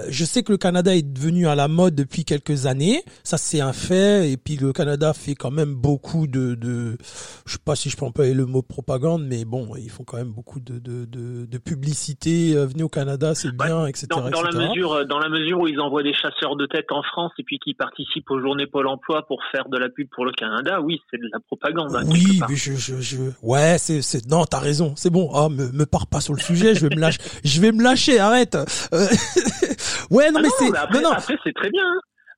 je 0.10 0.26
sais 0.26 0.44
que 0.44 0.52
le 0.52 0.58
Canada 0.60 0.96
est 0.96 1.02
devenu 1.02 1.48
à 1.48 1.56
la 1.56 1.68
mode 1.68 1.96
depuis 1.96 2.24
quelques 2.24 2.68
années, 2.68 3.04
ça 3.24 3.38
c'est 3.38 3.62
un 3.62 3.74
fait 3.74 4.32
et 4.32 4.38
puis 4.38 4.58
le 4.58 4.74
Canada 4.74 5.14
fait 5.14 5.34
quand 5.34 5.52
même 5.52 5.74
beaucoup 5.74 6.28
de 6.28 6.54
de 6.54 6.98
je 7.48 7.54
sais 7.54 7.60
pas 7.64 7.76
si 7.76 7.90
je 7.90 7.98
peux 7.98 8.06
employer 8.06 8.36
le 8.36 8.43
le 8.44 8.52
mot 8.52 8.62
propagande, 8.62 9.26
mais 9.26 9.46
bon, 9.46 9.76
ils 9.76 9.90
font 9.90 10.04
quand 10.04 10.18
même 10.18 10.32
beaucoup 10.32 10.60
de, 10.60 10.80
de, 10.80 11.06
de, 11.06 11.46
de 11.46 11.58
publicité. 11.58 12.56
Euh, 12.56 12.66
venez 12.66 12.84
au 12.84 12.90
Canada, 12.90 13.34
c'est 13.36 13.56
bien, 13.56 13.86
etc. 13.88 14.08
Dans, 14.10 14.30
dans 14.30 14.42
la 14.42 14.52
mesure, 14.52 15.06
dans 15.06 15.20
la 15.20 15.30
mesure 15.30 15.62
où 15.62 15.68
ils 15.68 15.80
envoient 15.80 16.04
des 16.04 16.14
chasseurs 16.14 16.56
de 16.56 16.66
tête 16.66 16.92
en 16.92 17.04
France 17.04 17.32
et 17.40 17.44
puis 17.44 17.60
qui 17.60 17.74
participent 17.74 18.30
aux 18.30 18.40
journées 18.40 18.68
Pôle 18.68 18.88
Emploi 18.88 19.26
pour 19.28 19.40
faire 19.52 19.70
de 19.70 19.78
la 19.78 19.90
pub 19.90 20.08
pour 20.10 20.26
le 20.26 20.32
Canada, 20.32 20.82
oui, 20.82 21.02
c'est 21.10 21.18
de 21.18 21.30
la 21.32 21.40
propagande. 21.40 21.96
Hein, 21.96 22.04
oui, 22.08 22.42
mais 22.48 22.56
je, 22.56 22.74
je, 22.74 23.00
je, 23.00 23.18
ouais, 23.42 23.78
c'est, 23.78 24.02
c'est, 24.02 24.28
non, 24.30 24.46
t'as 24.46 24.60
raison, 24.60 24.94
c'est 24.96 25.12
bon. 25.12 25.30
Ah, 25.34 25.50
me, 25.50 25.72
me 25.72 25.86
pars 25.86 26.08
pas 26.08 26.22
sur 26.22 26.34
le 26.34 26.40
sujet, 26.40 26.76
je 26.76 26.88
vais 26.88 26.96
me 26.96 27.02
lâcher, 27.02 27.20
je 27.44 27.62
vais 27.62 27.72
me 27.72 27.84
lâcher, 27.84 28.20
arrête. 28.20 28.56
Euh, 28.56 29.08
ouais, 30.12 30.32
non, 30.32 30.40
ah 30.40 30.44
mais 30.44 30.50
c'est, 30.60 30.78
après, 30.78 31.02
non, 31.02 31.12
après 31.12 31.38
c'est 31.44 31.54
très 31.54 31.70
bien. 31.70 31.84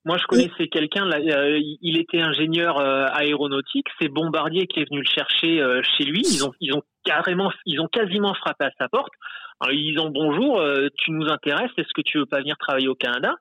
Moi, 0.06 0.18
je 0.20 0.28
connaissais 0.28 0.68
quelqu'un, 0.68 1.10
euh, 1.10 1.60
il 1.82 1.98
était 1.98 2.22
ingénieur 2.22 2.78
euh, 2.78 3.08
aéronautique, 3.12 3.88
c'est 4.00 4.08
Bombardier 4.08 4.68
qui 4.68 4.80
est 4.80 4.88
venu 4.88 5.00
le 5.00 5.10
chercher 5.10 5.60
euh, 5.60 5.82
chez 5.82 6.04
lui. 6.04 6.22
Ils 6.22 6.46
ont, 6.46 6.54
ils 6.60 6.76
ont 6.76 6.84
carrément, 7.04 7.52
ils 7.66 7.82
ont 7.82 7.88
quasiment 7.88 8.36
frappé 8.36 8.66
à 8.66 8.72
sa 8.78 8.88
porte. 8.88 9.12
Alors, 9.60 9.74
ils 9.74 10.00
ont 10.00 10.12
bonjour, 10.12 10.62
tu 10.98 11.12
nous 11.12 11.28
intéresses, 11.28 11.72
est-ce 11.78 11.94
que 11.96 12.02
tu 12.02 12.20
veux 12.20 12.26
pas 12.26 12.40
venir 12.40 12.56
travailler 12.58 12.88
au 12.88 12.94
Canada? 12.94 13.34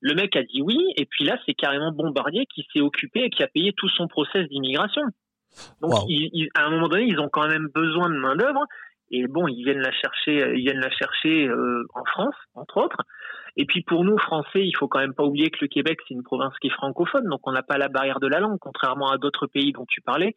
Le 0.00 0.14
mec 0.14 0.36
a 0.36 0.42
dit 0.42 0.62
oui, 0.62 0.78
et 0.96 1.04
puis 1.04 1.24
là, 1.24 1.36
c'est 1.44 1.54
carrément 1.54 1.92
Bombardier 1.92 2.46
qui 2.46 2.66
s'est 2.72 2.80
occupé 2.80 3.24
et 3.24 3.30
qui 3.30 3.42
a 3.42 3.48
payé 3.48 3.74
tout 3.76 3.88
son 3.88 4.06
process 4.06 4.48
d'immigration. 4.48 5.02
Donc, 5.82 5.92
à 6.54 6.64
un 6.64 6.70
moment 6.70 6.88
donné, 6.88 7.04
ils 7.04 7.18
ont 7.18 7.28
quand 7.28 7.48
même 7.48 7.68
besoin 7.74 8.08
de 8.08 8.14
main 8.14 8.36
d'œuvre. 8.36 8.64
Et 9.10 9.26
bon, 9.26 9.48
ils 9.48 9.64
viennent 9.64 9.82
la 9.82 9.92
chercher, 9.92 10.54
ils 10.54 10.62
viennent 10.62 10.80
la 10.80 10.90
chercher 10.90 11.50
en 11.94 12.04
France, 12.04 12.34
entre 12.54 12.76
autres. 12.78 13.02
Et 13.56 13.64
puis 13.64 13.82
pour 13.82 14.04
nous, 14.04 14.18
Français, 14.18 14.66
il 14.66 14.72
faut 14.76 14.88
quand 14.88 15.00
même 15.00 15.14
pas 15.14 15.24
oublier 15.24 15.50
que 15.50 15.58
le 15.62 15.68
Québec, 15.68 15.98
c'est 16.06 16.14
une 16.14 16.22
province 16.22 16.52
qui 16.60 16.68
est 16.68 16.70
francophone, 16.70 17.26
donc 17.28 17.40
on 17.44 17.52
n'a 17.52 17.62
pas 17.62 17.78
la 17.78 17.88
barrière 17.88 18.20
de 18.20 18.26
la 18.26 18.40
langue, 18.40 18.58
contrairement 18.60 19.10
à 19.10 19.18
d'autres 19.18 19.46
pays 19.46 19.72
dont 19.72 19.86
tu 19.88 20.02
parlais. 20.02 20.34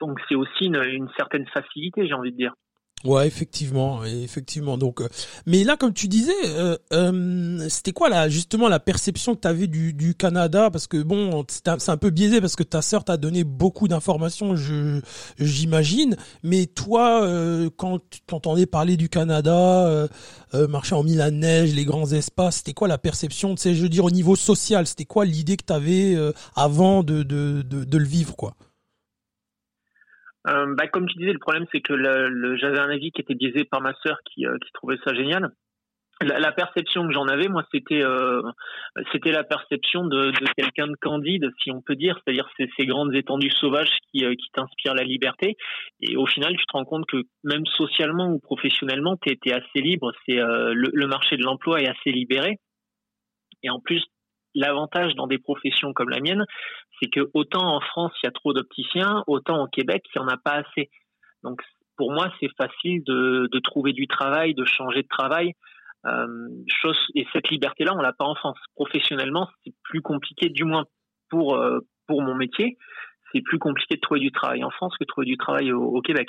Donc 0.00 0.20
c'est 0.28 0.34
aussi 0.34 0.66
une, 0.66 1.08
certaine 1.16 1.46
facilité, 1.46 2.06
j'ai 2.06 2.14
envie 2.14 2.32
de 2.32 2.36
dire. 2.36 2.54
Ouais, 3.04 3.26
effectivement, 3.26 4.02
effectivement. 4.04 4.78
Donc, 4.78 5.00
euh, 5.00 5.08
mais 5.44 5.62
là, 5.62 5.76
comme 5.76 5.92
tu 5.92 6.08
disais, 6.08 6.32
euh, 6.46 6.76
euh, 6.92 7.66
c'était 7.68 7.92
quoi 7.92 8.08
là, 8.08 8.28
justement, 8.28 8.68
la 8.68 8.80
perception 8.80 9.36
que 9.36 9.42
tu 9.42 9.48
avais 9.48 9.66
du, 9.68 9.92
du 9.92 10.14
Canada? 10.14 10.70
Parce 10.72 10.88
que 10.88 11.02
bon, 11.02 11.44
c'est 11.48 11.68
un 11.88 11.96
peu 11.98 12.10
biaisé 12.10 12.40
parce 12.40 12.56
que 12.56 12.64
ta 12.64 12.82
sœur 12.82 13.04
t'a 13.04 13.16
donné 13.16 13.44
beaucoup 13.44 13.86
d'informations, 13.86 14.56
je 14.56 15.00
j'imagine. 15.38 16.16
Mais 16.42 16.66
toi, 16.66 17.22
euh, 17.22 17.70
quand 17.76 18.00
tu 18.10 18.22
t'entendais 18.26 18.66
parler 18.66 18.96
du 18.96 19.08
Canada, 19.08 20.08
marcher 20.68 20.94
en 20.94 21.04
mille 21.04 21.20
à 21.20 21.30
neige, 21.30 21.74
les 21.74 21.84
grands 21.84 22.10
espaces, 22.10 22.56
c'était 22.56 22.72
quoi 22.72 22.88
la 22.88 22.98
perception? 22.98 23.54
Tu 23.54 23.62
sais, 23.62 23.74
je 23.74 23.82
veux 23.82 23.88
dire 23.90 24.04
au 24.04 24.10
niveau 24.10 24.34
social, 24.36 24.86
c'était 24.86 25.04
quoi 25.04 25.26
l'idée 25.26 25.56
que 25.58 25.64
tu 25.66 25.72
avais 25.72 26.16
avant 26.56 27.04
de, 27.04 27.22
de, 27.22 27.62
de, 27.62 27.84
de 27.84 27.98
le 27.98 28.06
vivre, 28.06 28.34
quoi? 28.34 28.54
Euh, 30.48 30.74
bah, 30.76 30.86
comme 30.86 31.08
tu 31.08 31.18
disais, 31.18 31.32
le 31.32 31.38
problème 31.38 31.66
c'est 31.72 31.80
que 31.80 31.92
le, 31.92 32.56
j'avais 32.56 32.78
un 32.78 32.90
avis 32.90 33.10
qui 33.10 33.20
était 33.20 33.34
biaisé 33.34 33.64
par 33.64 33.80
ma 33.80 33.94
sœur 34.02 34.18
qui, 34.24 34.46
euh, 34.46 34.56
qui 34.64 34.72
trouvait 34.72 34.98
ça 35.04 35.14
génial. 35.14 35.50
La, 36.22 36.38
la 36.38 36.50
perception 36.50 37.06
que 37.06 37.12
j'en 37.12 37.26
avais, 37.26 37.48
moi, 37.48 37.62
c'était 37.70 38.02
euh, 38.02 38.40
c'était 39.12 39.32
la 39.32 39.44
perception 39.44 40.06
de, 40.06 40.30
de 40.30 40.46
quelqu'un 40.56 40.86
de 40.86 40.96
candide, 40.98 41.50
si 41.62 41.70
on 41.70 41.82
peut 41.82 41.94
dire, 41.94 42.18
c'est-à-dire 42.24 42.48
ces, 42.56 42.70
ces 42.78 42.86
grandes 42.86 43.14
étendues 43.14 43.50
sauvages 43.50 43.90
qui, 44.10 44.24
euh, 44.24 44.32
qui 44.34 44.50
t'inspirent 44.54 44.94
la 44.94 45.04
liberté. 45.04 45.56
Et 46.00 46.16
au 46.16 46.24
final, 46.24 46.56
tu 46.56 46.64
te 46.64 46.72
rends 46.72 46.86
compte 46.86 47.04
que 47.06 47.18
même 47.44 47.66
socialement 47.66 48.30
ou 48.30 48.38
professionnellement, 48.38 49.18
tu 49.20 49.30
es, 49.30 49.52
assez 49.52 49.80
libre. 49.82 50.10
C'est 50.24 50.36
le, 50.36 50.90
le 50.90 51.06
marché 51.06 51.36
de 51.36 51.42
l'emploi 51.42 51.82
est 51.82 51.88
assez 51.88 52.12
libéré. 52.12 52.56
Et 53.62 53.68
en 53.68 53.80
plus, 53.80 54.02
l'avantage 54.56 55.14
dans 55.14 55.26
des 55.26 55.38
professions 55.38 55.92
comme 55.92 56.08
la 56.08 56.20
mienne, 56.20 56.44
c'est 56.98 57.08
que 57.08 57.30
autant 57.34 57.76
en 57.76 57.80
France 57.80 58.12
il 58.22 58.26
y 58.26 58.28
a 58.28 58.32
trop 58.32 58.52
d'opticiens, 58.52 59.22
autant 59.26 59.62
au 59.62 59.68
Québec 59.68 60.04
il 60.14 60.20
n'y 60.20 60.24
en 60.24 60.28
a 60.28 60.36
pas 60.36 60.54
assez. 60.54 60.90
Donc 61.44 61.62
pour 61.96 62.12
moi 62.12 62.32
c'est 62.40 62.50
facile 62.56 63.04
de, 63.04 63.58
trouver 63.60 63.92
du 63.92 64.06
travail, 64.08 64.54
de 64.54 64.64
changer 64.64 65.02
de 65.02 65.08
travail. 65.08 65.52
Euh, 66.06 66.48
et 67.14 67.26
cette 67.32 67.48
liberté-là 67.50 67.92
on 67.94 68.00
l'a 68.00 68.12
pas 68.12 68.24
en 68.24 68.34
France. 68.34 68.58
Professionnellement 68.74 69.48
c'est 69.64 69.74
plus 69.84 70.02
compliqué, 70.02 70.48
du 70.48 70.64
moins 70.64 70.84
pour 71.28 71.56
euh, 71.56 71.80
pour 72.06 72.22
mon 72.22 72.34
métier, 72.34 72.78
c'est 73.32 73.42
plus 73.42 73.58
compliqué 73.58 73.96
de 73.96 74.00
trouver 74.00 74.20
du 74.20 74.30
travail 74.30 74.64
en 74.64 74.70
France 74.70 74.96
que 74.96 75.04
de 75.04 75.08
trouver 75.08 75.26
du 75.26 75.36
travail 75.36 75.72
au 75.72 76.00
Québec. 76.00 76.28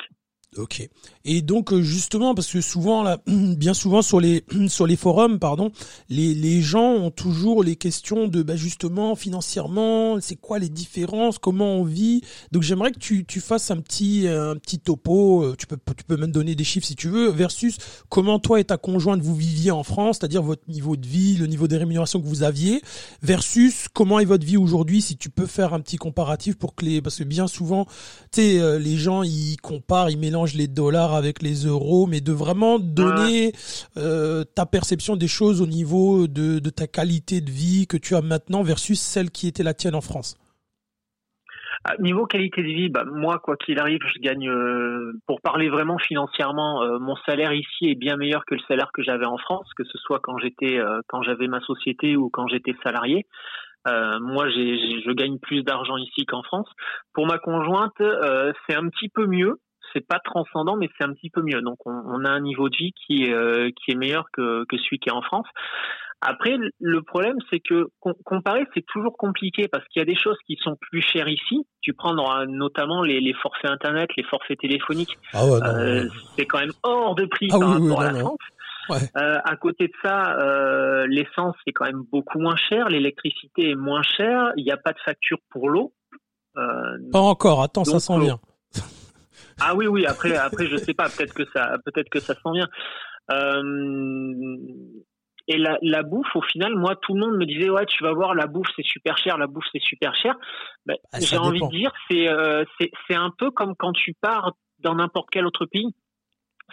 Ok. 0.56 0.90
Et 1.26 1.42
donc 1.42 1.74
euh, 1.74 1.82
justement 1.82 2.34
parce 2.34 2.52
que 2.52 2.62
souvent 2.62 3.04
là, 3.04 3.20
bien 3.28 3.74
souvent 3.74 4.02
sur 4.02 4.20
les 4.22 4.46
sur 4.70 4.88
les 4.88 4.96
forums, 4.96 5.40
pardon, 5.40 5.72
les, 6.10 6.34
les 6.34 6.62
gens 6.62 6.94
ont 6.94 7.12
toujours 7.12 7.64
les 7.64 7.76
questions 7.76 8.28
de 8.28 8.42
bah, 8.42 8.56
justement 8.56 9.16
financièrement, 9.16 10.20
c'est 10.22 10.38
quoi 10.38 10.58
les 10.58 10.70
différences, 10.70 11.38
comment 11.38 11.76
on 11.76 11.84
vit. 11.84 12.22
Donc 12.52 12.64
j'aimerais 12.64 12.92
que 12.92 12.98
tu, 13.00 13.26
tu 13.26 13.42
fasses 13.42 13.70
un 13.72 13.78
petit 13.78 14.28
un 14.28 14.56
petit 14.56 14.80
topo. 14.80 15.44
Euh, 15.44 15.56
tu 15.58 15.68
peux 15.68 15.78
tu 15.96 16.06
peux 16.06 16.16
même 16.16 16.32
donner 16.32 16.56
des 16.56 16.64
chiffres 16.64 16.88
si 16.88 16.96
tu 16.96 17.10
veux 17.10 17.30
versus 17.30 17.78
comment 18.08 18.40
toi 18.40 18.60
et 18.60 18.64
ta 18.64 18.78
conjointe 18.78 19.22
vous 19.22 19.36
viviez 19.36 19.72
en 19.72 19.84
France, 19.84 20.18
c'est-à-dire 20.20 20.42
votre 20.42 20.64
niveau 20.70 20.96
de 20.96 21.06
vie, 21.06 21.36
le 21.36 21.48
niveau 21.48 21.68
des 21.68 21.78
rémunérations 21.78 22.22
que 22.22 22.26
vous 22.26 22.44
aviez, 22.44 22.82
versus 23.22 23.88
comment 23.94 24.20
est 24.20 24.26
votre 24.26 24.46
vie 24.46 24.58
aujourd'hui. 24.58 25.02
Si 25.02 25.18
tu 25.18 25.30
peux 25.30 25.46
faire 25.46 25.74
un 25.74 25.82
petit 25.82 25.98
comparatif 25.98 26.56
pour 26.56 26.74
que 26.74 26.86
les 26.86 27.02
parce 27.02 27.18
que 27.18 27.26
bien 27.26 27.48
souvent, 27.48 27.86
tu 28.32 28.42
sais, 28.42 28.60
euh, 28.60 28.80
les 28.80 28.96
gens 28.96 29.24
ils 29.24 29.58
comparent, 29.62 30.10
ils 30.10 30.18
mélangent 30.18 30.37
les 30.46 30.68
dollars 30.68 31.14
avec 31.14 31.42
les 31.42 31.66
euros, 31.66 32.08
mais 32.08 32.22
de 32.22 32.32
vraiment 32.32 32.80
donner 32.80 33.54
euh, 33.98 34.44
ta 34.44 34.66
perception 34.66 35.16
des 35.16 35.28
choses 35.28 35.62
au 35.62 35.68
niveau 35.68 36.28
de, 36.28 36.60
ta 36.70 36.88
qualité 36.88 37.42
de 37.42 37.50
vie 37.50 37.88
que 37.88 37.98
tu 37.98 38.16
as 38.16 38.22
maintenant 38.22 38.64
versus 38.64 39.00
celle 39.00 39.32
qui 39.32 39.48
était 39.48 39.64
la 39.64 39.74
tienne 39.74 39.96
en 39.96 40.02
France. 40.02 40.38
Ah, 41.84 41.94
niveau 42.00 42.26
qualité 42.26 42.62
de 42.62 42.68
vie, 42.68 42.90
bah, 42.90 43.06
moi, 43.06 43.40
quoi 43.40 43.56
qu'il 43.56 43.80
arrive, 43.80 44.00
je 44.14 44.20
gagne, 44.20 44.50
euh, 44.50 45.14
pour 45.28 45.42
parler 45.42 45.70
vraiment 45.70 45.98
financièrement, 45.98 46.82
euh, 46.84 47.00
mon 47.00 47.16
salaire 47.18 47.54
ici 47.54 47.90
est 47.90 47.96
bien 47.96 48.18
meilleur 48.18 48.44
que 48.46 48.56
le 48.56 48.62
salaire 48.68 48.90
que 48.94 49.04
j'avais 49.04 49.28
en 49.28 49.38
France, 49.38 49.70
que 49.78 49.84
ce 49.84 49.98
soit 50.00 50.20
quand 50.20 50.38
j'étais, 50.40 50.80
quand 51.08 51.22
j'avais 51.22 51.48
ma 51.48 51.62
société 51.62 52.16
ou 52.18 52.30
quand 52.30 52.48
j'étais 52.48 52.76
salarié. 52.84 53.26
moi, 53.86 54.50
je 54.50 55.14
gagne 55.14 55.38
plus 55.40 55.64
d'argent 55.64 55.98
ici 55.98 56.26
qu'en 56.26 56.44
France. 56.44 56.70
Pour 57.14 57.26
ma 57.26 57.38
conjointe, 57.38 58.02
c'est 58.68 58.76
un 58.76 58.90
petit 58.90 59.10
peu 59.10 59.26
mieux 59.28 59.60
c'est 59.94 60.06
pas 60.06 60.20
transcendant, 60.20 60.76
mais 60.76 60.90
c'est 60.98 61.04
un 61.04 61.14
petit 61.14 61.30
peu 61.30 61.42
mieux. 61.42 61.62
Donc 61.62 61.78
on, 61.86 62.26
a 62.26 62.30
un 62.30 62.40
niveau 62.40 62.70
de 62.70 62.76
vie 62.76 62.94
qui 62.94 63.26
est 63.26 63.34
euh, 63.34 63.70
qui 63.76 63.92
est 63.92 63.96
meilleur 63.96 64.26
que 64.34 64.66
que 64.66 64.78
celui 64.78 65.00
qui 65.00 65.10
est 65.10 65.14
en 65.14 65.22
France. 65.22 65.48
Après, 66.22 66.58
le 66.80 67.02
problème, 67.04 67.38
c'est 67.52 67.60
que 67.60 67.90
comparer, 68.26 68.66
c'est 68.74 68.86
toujours 68.88 69.16
compliqué 69.18 69.68
parce 69.68 69.86
qu'il 69.88 70.00
y 70.00 70.02
a 70.02 70.06
des 70.06 70.16
choses 70.16 70.38
qui 70.48 70.58
sont 70.64 70.76
plus 70.76 71.02
chères 71.02 71.28
ici. 71.28 71.68
Tu 71.82 71.94
prends 71.94 72.16
notamment 72.48 73.04
les, 73.04 73.22
les 73.22 73.34
forfaits 73.34 73.70
internet, 73.70 74.10
les 74.18 74.24
forfaits 74.24 74.60
téléphoniques. 74.60 75.16
Ah 75.34 75.46
ouais, 75.46 75.60
euh, 75.64 76.10
c'est 76.36 76.46
quand 76.46 76.60
même 76.60 76.74
hors 76.82 77.14
de 77.14 77.26
prix 77.26 77.50
ah 77.52 77.60
par 77.60 77.70
rapport 77.70 78.02
à 78.02 78.12
la 78.12 78.20
France. 78.20 78.40
Euh, 78.90 79.38
à 79.44 79.56
côté 79.58 79.88
de 79.88 79.94
ça, 80.02 80.40
euh, 80.40 81.06
l'essence 81.08 81.56
est 81.68 81.74
quand 81.74 81.86
même 81.86 82.04
beaucoup 82.12 82.40
moins 82.40 82.56
cher, 82.56 82.90
l'électricité 82.90 83.72
est 83.72 83.76
moins 83.76 84.02
chère, 84.02 84.54
il 84.56 84.64
n'y 84.64 84.72
a 84.72 84.78
pas 84.78 84.94
de 84.94 85.00
facture 85.06 85.38
pour 85.52 85.70
l'eau. 85.70 85.94
Pas 86.56 87.20
encore, 87.20 87.62
attends, 87.62 87.84
ça 87.84 88.00
s'en 88.00 88.18
vient. 88.18 88.40
Ah 89.60 89.76
oui, 89.76 89.88
oui. 89.88 90.06
Après, 90.06 90.36
après, 90.36 90.68
je 90.68 90.78
sais 90.78 90.94
pas. 90.94 91.10
Peut-être 91.10 91.34
que 91.34 91.46
ça, 91.54 91.78
peut-être 91.86 92.10
que 92.10 92.20
ça 92.20 92.36
s'en 92.36 92.52
vient. 92.52 92.68
Euh, 93.32 94.56
et 95.50 95.58
la, 95.58 95.78
la, 95.82 96.04
bouffe, 96.04 96.36
au 96.36 96.42
final, 96.42 96.76
moi, 96.76 96.96
tout 96.96 97.14
le 97.14 97.22
monde 97.22 97.38
me 97.38 97.46
disait 97.46 97.70
ouais, 97.70 97.86
tu 97.86 98.04
vas 98.04 98.14
voir, 98.14 98.36
la 98.36 98.48
bouffe 98.48 98.68
c'est 98.76 98.86
super 98.86 99.18
cher, 99.18 99.38
la 99.38 99.48
bouffe 99.48 99.66
c'est 99.72 99.82
super 99.82 100.14
cher. 100.16 100.36
Ben, 100.86 100.96
ah, 101.14 101.20
J'ai 101.22 101.38
envie 101.38 101.62
de 101.62 101.70
dire, 101.70 101.92
c'est 102.10 102.28
euh, 102.28 102.66
c'est 102.80 103.16
un 103.16 103.32
peu 103.38 103.52
comme 103.52 103.76
quand 103.76 103.94
tu 103.94 104.14
pars 104.20 104.54
dans 104.80 104.96
n'importe 104.96 105.30
quel 105.32 105.46
autre 105.46 105.66
pays. 105.66 105.96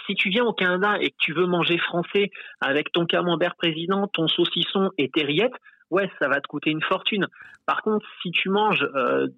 Si 0.06 0.14
tu 0.14 0.28
viens 0.28 0.44
au 0.44 0.52
Canada 0.52 0.96
et 1.00 1.10
que 1.10 1.16
tu 1.20 1.32
veux 1.32 1.46
manger 1.46 1.78
français 1.78 2.30
avec 2.60 2.90
ton 2.92 3.06
camembert 3.06 3.54
président, 3.54 4.08
ton 4.08 4.26
saucisson 4.26 4.90
et 4.98 5.08
tes 5.08 5.24
rillettes, 5.24 5.54
ouais, 5.90 6.10
ça 6.20 6.28
va 6.28 6.40
te 6.40 6.48
coûter 6.48 6.70
une 6.70 6.82
fortune. 6.82 7.28
Par 7.66 7.82
contre, 7.82 8.04
si 8.22 8.32
tu 8.32 8.48
manges 8.50 8.84
euh, 8.96 9.28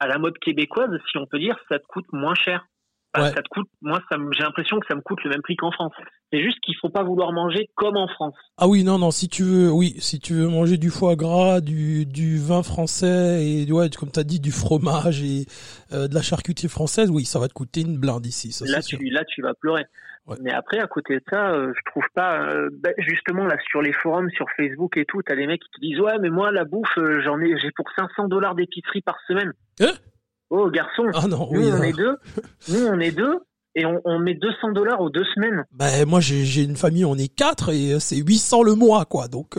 à 0.00 0.06
la 0.06 0.18
mode 0.18 0.38
québécoise, 0.38 0.90
si 1.10 1.18
on 1.18 1.26
peut 1.26 1.38
dire, 1.38 1.56
ça 1.68 1.78
te 1.78 1.86
coûte 1.86 2.12
moins 2.12 2.34
cher. 2.34 2.66
Ça 3.14 3.42
te 3.42 3.48
coûte, 3.48 3.68
moi, 3.80 4.00
j'ai 4.32 4.42
l'impression 4.42 4.80
que 4.80 4.86
ça 4.88 4.94
me 4.94 5.00
coûte 5.00 5.22
le 5.24 5.30
même 5.30 5.42
prix 5.42 5.56
qu'en 5.56 5.70
France. 5.70 5.92
C'est 6.32 6.42
juste 6.42 6.58
qu'il 6.60 6.74
faut 6.80 6.88
pas 6.88 7.04
vouloir 7.04 7.32
manger 7.32 7.68
comme 7.76 7.96
en 7.96 8.08
France. 8.08 8.34
Ah 8.58 8.66
oui, 8.66 8.82
non, 8.82 8.98
non, 8.98 9.10
si 9.10 9.28
tu 9.28 9.44
veux, 9.44 9.70
oui, 9.70 9.94
si 9.98 10.18
tu 10.18 10.34
veux 10.34 10.48
manger 10.48 10.78
du 10.78 10.90
foie 10.90 11.14
gras, 11.14 11.60
du, 11.60 12.06
du 12.06 12.38
vin 12.38 12.62
français 12.62 13.46
et 13.46 13.70
ouais, 13.70 13.88
comme 13.90 14.10
tu 14.10 14.18
as 14.18 14.24
dit, 14.24 14.40
du 14.40 14.50
fromage 14.50 15.22
et 15.22 15.46
euh, 15.92 16.08
de 16.08 16.14
la 16.14 16.22
charcuterie 16.22 16.68
française, 16.68 17.10
oui, 17.10 17.24
ça 17.24 17.38
va 17.38 17.48
te 17.48 17.54
coûter 17.54 17.82
une 17.82 17.98
blinde 17.98 18.26
ici. 18.26 18.50
Ça, 18.50 18.64
là, 18.66 18.82
tu, 18.82 18.96
là, 19.10 19.24
tu 19.24 19.42
vas 19.42 19.54
pleurer. 19.54 19.84
Mais 20.40 20.52
après, 20.52 20.78
à 20.78 20.86
côté 20.86 21.16
de 21.16 21.22
ça, 21.28 21.50
euh, 21.50 21.72
je 21.76 21.90
trouve 21.90 22.06
pas. 22.14 22.40
Euh, 22.40 22.70
bah, 22.72 22.90
justement, 22.98 23.44
là, 23.44 23.56
sur 23.68 23.82
les 23.82 23.92
forums, 23.92 24.30
sur 24.30 24.46
Facebook 24.56 24.96
et 24.96 25.04
tout, 25.04 25.22
t'as 25.22 25.36
des 25.36 25.46
mecs 25.46 25.62
qui 25.62 25.70
te 25.70 25.80
disent 25.80 26.00
ouais, 26.00 26.18
mais 26.18 26.30
moi, 26.30 26.50
la 26.50 26.64
bouffe, 26.64 26.96
euh, 26.96 27.20
j'en 27.22 27.38
ai, 27.40 27.58
j'ai 27.58 27.70
pour 27.72 27.86
500 27.96 28.28
dollars 28.28 28.54
d'épicerie 28.54 29.02
par 29.02 29.18
semaine. 29.28 29.52
Hein? 29.80 29.92
Oh, 30.50 30.70
garçon. 30.70 31.04
Ah 31.14 31.26
non, 31.26 31.48
nous, 31.52 31.68
on 31.68 31.82
est 31.82 31.92
deux. 31.92 32.16
Nous, 32.68 32.86
on 32.86 33.00
est 33.00 33.12
deux. 33.12 33.38
Et 33.76 33.84
on, 33.84 34.00
on 34.04 34.20
met 34.20 34.34
200 34.34 34.70
dollars 34.72 35.00
aux 35.00 35.10
deux 35.10 35.24
semaines. 35.34 35.64
Ben 35.72 36.06
moi 36.06 36.20
j'ai 36.20 36.62
une 36.62 36.76
famille, 36.76 37.04
on 37.04 37.16
est 37.16 37.26
quatre 37.26 37.72
et 37.72 37.98
c'est 37.98 38.18
800 38.18 38.62
le 38.62 38.76
mois 38.76 39.04
quoi. 39.04 39.26
Donc 39.26 39.56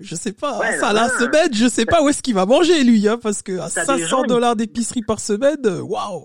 je 0.00 0.14
sais 0.14 0.32
pas, 0.32 0.58
ça 0.80 0.94
la 0.94 1.10
semaine, 1.10 1.52
je 1.52 1.68
sais 1.68 1.84
pas 1.84 2.02
où 2.02 2.08
est-ce 2.08 2.22
qu'il 2.22 2.34
va 2.34 2.46
manger 2.46 2.82
lui, 2.82 3.06
hein, 3.06 3.18
parce 3.22 3.42
que 3.42 3.58
à 3.58 3.68
500 3.68 4.22
dollars 4.22 4.56
d'épicerie 4.56 5.02
par 5.02 5.20
semaine, 5.20 5.60
waouh. 5.82 6.24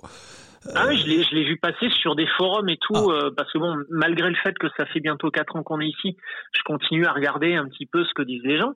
Ah 0.75 0.85
oui, 0.87 0.97
je 0.97 1.07
l'ai, 1.07 1.23
je 1.23 1.35
l'ai 1.35 1.43
vu 1.43 1.57
passer 1.57 1.89
sur 1.89 2.15
des 2.15 2.27
forums 2.37 2.69
et 2.69 2.77
tout, 2.77 2.93
ah. 2.95 3.25
euh, 3.25 3.31
parce 3.35 3.51
que 3.51 3.57
bon, 3.57 3.75
malgré 3.89 4.29
le 4.29 4.35
fait 4.35 4.57
que 4.57 4.67
ça 4.77 4.85
fait 4.85 4.99
bientôt 4.99 5.29
quatre 5.31 5.55
ans 5.55 5.63
qu'on 5.63 5.79
est 5.79 5.87
ici, 5.87 6.17
je 6.53 6.61
continue 6.63 7.05
à 7.05 7.11
regarder 7.11 7.55
un 7.55 7.67
petit 7.67 7.85
peu 7.85 8.03
ce 8.03 8.13
que 8.13 8.21
disent 8.21 8.43
les 8.43 8.57
gens. 8.57 8.73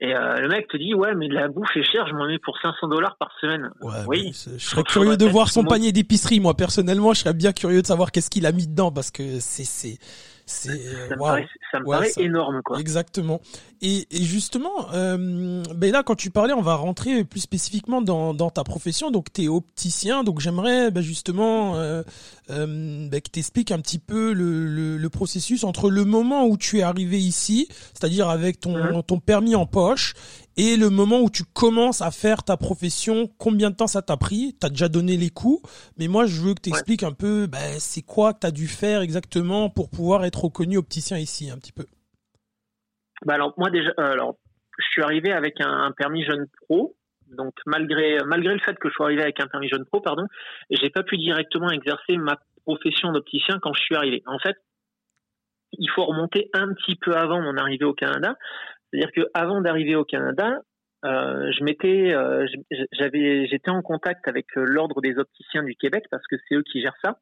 Et 0.00 0.16
euh, 0.16 0.40
le 0.40 0.48
mec 0.48 0.68
te 0.68 0.76
dit, 0.76 0.94
ouais, 0.94 1.14
mais 1.14 1.28
la 1.28 1.48
bouffe 1.48 1.76
est 1.76 1.84
chère, 1.84 2.06
je 2.08 2.14
m'en 2.14 2.26
mets 2.26 2.38
pour 2.38 2.58
500 2.60 2.88
dollars 2.88 3.16
par 3.18 3.30
semaine. 3.40 3.70
oui. 4.08 4.32
Je 4.34 4.58
serais 4.58 4.82
curieux 4.82 5.16
de 5.16 5.26
voir 5.26 5.48
son 5.48 5.64
panier 5.64 5.92
d'épicerie, 5.92 6.40
moi 6.40 6.54
personnellement, 6.54 7.12
je 7.14 7.20
serais 7.20 7.34
bien 7.34 7.52
curieux 7.52 7.82
de 7.82 7.86
savoir 7.86 8.10
qu'est-ce 8.10 8.30
qu'il 8.30 8.46
a 8.46 8.52
mis 8.52 8.66
dedans, 8.66 8.90
parce 8.90 9.10
que 9.10 9.38
c'est, 9.40 9.64
c'est, 9.64 9.98
c'est 10.52 11.08
ça, 11.08 11.80
me 11.80 11.84
paraît, 11.84 12.10
énorme 12.18 12.60
quoi. 12.62 12.78
Exactement. 12.78 13.40
Et, 13.80 14.06
et 14.10 14.22
justement, 14.22 14.92
euh, 14.94 15.62
ben 15.74 15.90
là 15.90 16.02
quand 16.02 16.14
tu 16.14 16.30
parlais, 16.30 16.52
on 16.52 16.62
va 16.62 16.76
rentrer 16.76 17.24
plus 17.24 17.40
spécifiquement 17.40 18.02
dans, 18.02 18.34
dans 18.34 18.50
ta 18.50 18.62
profession. 18.62 19.10
Donc 19.10 19.32
tu 19.32 19.44
es 19.44 19.48
opticien, 19.48 20.22
donc 20.24 20.40
j'aimerais 20.40 20.90
ben, 20.90 21.00
justement 21.00 21.76
euh, 21.76 22.02
euh, 22.50 23.08
ben, 23.08 23.20
que 23.20 23.30
tu 23.30 23.40
expliques 23.40 23.72
un 23.72 23.80
petit 23.80 23.98
peu 23.98 24.32
le, 24.32 24.66
le, 24.66 24.96
le, 24.98 25.08
processus 25.08 25.64
entre 25.64 25.90
le 25.90 26.04
moment 26.04 26.46
où 26.46 26.56
tu 26.56 26.78
es 26.78 26.82
arrivé 26.82 27.18
ici, 27.18 27.68
c'est-à-dire 27.94 28.28
avec 28.28 28.60
ton, 28.60 28.76
mhm. 28.76 29.02
ton 29.02 29.18
permis 29.18 29.54
en 29.54 29.66
poche, 29.66 30.14
et 30.56 30.76
le 30.76 30.90
moment 30.90 31.20
où 31.20 31.30
tu 31.30 31.44
commences 31.44 32.02
à 32.02 32.10
faire 32.10 32.42
ta 32.42 32.56
profession, 32.56 33.28
combien 33.38 33.70
de 33.70 33.76
temps 33.76 33.86
ça 33.86 34.02
t'a 34.02 34.16
pris? 34.16 34.56
Tu 34.60 34.66
as 34.66 34.70
déjà 34.70 34.88
donné 34.88 35.16
les 35.16 35.30
coûts, 35.30 35.62
mais 35.98 36.08
moi 36.08 36.26
je 36.26 36.40
veux 36.40 36.54
que 36.54 36.60
tu 36.62 36.70
expliques 36.70 37.02
un 37.02 37.12
peu 37.12 37.46
ben, 37.46 37.78
c'est 37.78 38.02
quoi 38.02 38.34
que 38.34 38.40
tu 38.40 38.46
as 38.46 38.50
dû 38.50 38.66
faire 38.66 39.00
exactement 39.00 39.70
pour 39.70 39.88
pouvoir 39.88 40.24
être 40.24 40.44
reconnu 40.44 40.76
opticien 40.76 41.18
ici 41.18 41.50
un 41.50 41.58
petit 41.58 41.72
peu? 41.72 41.86
Bah 43.24 43.34
alors 43.34 43.54
moi 43.56 43.70
déjà 43.70 43.90
euh, 43.98 44.12
alors 44.12 44.36
je 44.78 44.84
suis 44.90 45.02
arrivé 45.02 45.32
avec 45.32 45.60
un, 45.60 45.92
permis 45.96 46.24
jeune 46.24 46.46
pro 46.66 46.96
donc 47.28 47.54
malgré 47.66 48.18
malgré 48.26 48.52
le 48.52 48.60
fait 48.60 48.78
que 48.78 48.88
je 48.88 48.94
sois 48.94 49.06
arrivé 49.06 49.22
avec 49.22 49.40
un 49.40 49.46
permis 49.46 49.68
jeune 49.68 49.84
pro 49.86 50.00
pardon, 50.00 50.26
j'ai 50.70 50.90
pas 50.90 51.02
pu 51.02 51.16
directement 51.16 51.70
exercer 51.70 52.16
ma 52.16 52.38
profession 52.64 53.12
d'opticien 53.12 53.58
quand 53.60 53.72
je 53.72 53.80
suis 53.80 53.96
arrivé. 53.96 54.22
En 54.26 54.38
fait, 54.38 54.56
il 55.78 55.90
faut 55.90 56.04
remonter 56.04 56.50
un 56.52 56.72
petit 56.74 56.96
peu 56.96 57.16
avant 57.16 57.40
mon 57.40 57.56
arrivée 57.56 57.84
au 57.84 57.94
Canada. 57.94 58.36
C'est-à-dire 58.92 59.12
que 59.12 59.30
avant 59.34 59.60
d'arriver 59.60 59.96
au 59.96 60.04
Canada, 60.04 60.60
euh, 61.04 61.50
je 61.58 61.64
m'étais, 61.64 62.12
euh, 62.14 62.46
j'avais, 62.92 63.46
j'étais 63.46 63.70
en 63.70 63.82
contact 63.82 64.28
avec 64.28 64.46
euh, 64.56 64.64
l'ordre 64.64 65.00
des 65.00 65.18
opticiens 65.18 65.64
du 65.64 65.74
Québec 65.74 66.04
parce 66.10 66.26
que 66.28 66.36
c'est 66.46 66.54
eux 66.54 66.62
qui 66.62 66.80
gèrent 66.80 66.96
ça. 67.02 67.18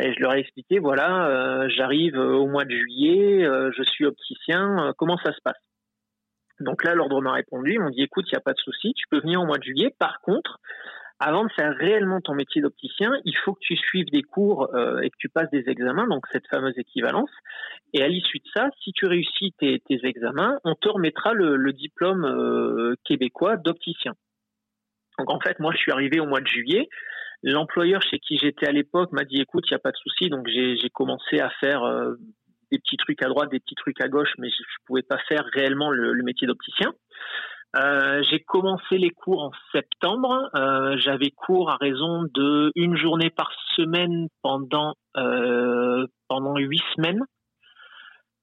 Et 0.00 0.12
je 0.12 0.20
leur 0.20 0.34
ai 0.34 0.40
expliqué, 0.40 0.78
voilà, 0.78 1.28
euh, 1.28 1.68
j'arrive 1.74 2.18
au 2.18 2.46
mois 2.46 2.66
de 2.66 2.76
juillet, 2.76 3.42
je 3.74 3.82
suis 3.84 4.04
opticien, 4.04 4.92
comment 4.98 5.16
ça 5.16 5.32
se 5.32 5.40
passe? 5.42 5.56
Donc 6.60 6.84
là, 6.84 6.94
l'ordre 6.94 7.22
m'a 7.22 7.32
répondu, 7.32 7.72
ils 7.72 7.80
m'ont 7.80 7.88
dit, 7.88 8.02
écoute, 8.02 8.26
il 8.28 8.34
n'y 8.34 8.38
a 8.38 8.42
pas 8.42 8.52
de 8.52 8.58
souci, 8.58 8.92
tu 8.92 9.06
peux 9.08 9.20
venir 9.20 9.40
au 9.40 9.46
mois 9.46 9.56
de 9.56 9.62
juillet. 9.62 9.94
Par 9.98 10.20
contre, 10.20 10.60
avant 11.20 11.44
de 11.44 11.52
faire 11.52 11.74
réellement 11.76 12.20
ton 12.20 12.34
métier 12.34 12.62
d'opticien, 12.62 13.12
il 13.24 13.36
faut 13.36 13.54
que 13.54 13.60
tu 13.60 13.76
suives 13.76 14.10
des 14.10 14.22
cours 14.22 14.72
euh, 14.74 15.00
et 15.00 15.10
que 15.10 15.16
tu 15.18 15.28
passes 15.28 15.50
des 15.50 15.68
examens, 15.68 16.06
donc 16.06 16.24
cette 16.30 16.46
fameuse 16.46 16.78
équivalence. 16.78 17.30
Et 17.92 18.02
à 18.02 18.08
l'issue 18.08 18.38
de 18.38 18.48
ça, 18.54 18.68
si 18.82 18.92
tu 18.92 19.06
réussis 19.06 19.52
tes, 19.58 19.82
examens, 19.88 20.58
on 20.64 20.74
te 20.74 20.88
remettra 20.88 21.32
le, 21.32 21.72
diplôme 21.72 22.24
euh, 22.24 22.94
québécois 23.04 23.56
d'opticien. 23.56 24.12
Donc 25.18 25.30
en 25.30 25.40
fait, 25.40 25.58
moi, 25.58 25.72
je 25.72 25.78
suis 25.78 25.90
arrivé 25.90 26.20
au 26.20 26.26
mois 26.26 26.40
de 26.40 26.46
juillet. 26.46 26.88
L'employeur 27.42 28.00
chez 28.02 28.18
qui 28.20 28.38
j'étais 28.38 28.68
à 28.68 28.72
l'époque 28.72 29.10
m'a 29.12 29.24
dit, 29.24 29.40
écoute, 29.40 29.64
il 29.68 29.72
n'y 29.72 29.76
a 29.76 29.80
pas 29.80 29.90
de 29.90 29.96
souci. 29.96 30.28
Donc 30.28 30.46
j'ai 30.46 30.90
commencé 30.90 31.40
à 31.40 31.50
faire 31.60 31.82
euh, 31.82 32.14
des 32.70 32.78
petits 32.78 32.96
trucs 32.96 33.22
à 33.24 33.28
droite, 33.28 33.50
des 33.50 33.60
petits 33.60 33.74
trucs 33.74 34.00
à 34.00 34.08
gauche, 34.08 34.32
mais 34.38 34.50
je 34.50 34.62
ne 34.62 34.86
pouvais 34.86 35.02
pas 35.02 35.18
faire 35.28 35.44
réellement 35.52 35.90
le 35.90 36.22
métier 36.22 36.46
d'opticien. 36.46 36.92
Euh, 37.76 38.22
j'ai 38.30 38.40
commencé 38.40 38.96
les 38.96 39.10
cours 39.10 39.42
en 39.42 39.50
septembre. 39.72 40.50
Euh, 40.54 40.96
J'avais 40.98 41.30
cours 41.30 41.70
à 41.70 41.76
raison 41.76 42.24
de 42.32 42.72
une 42.74 42.96
journée 42.96 43.30
par 43.30 43.50
semaine 43.76 44.28
pendant 44.42 44.94
euh, 45.16 46.06
pendant 46.28 46.56
huit 46.56 46.82
semaines. 46.96 47.22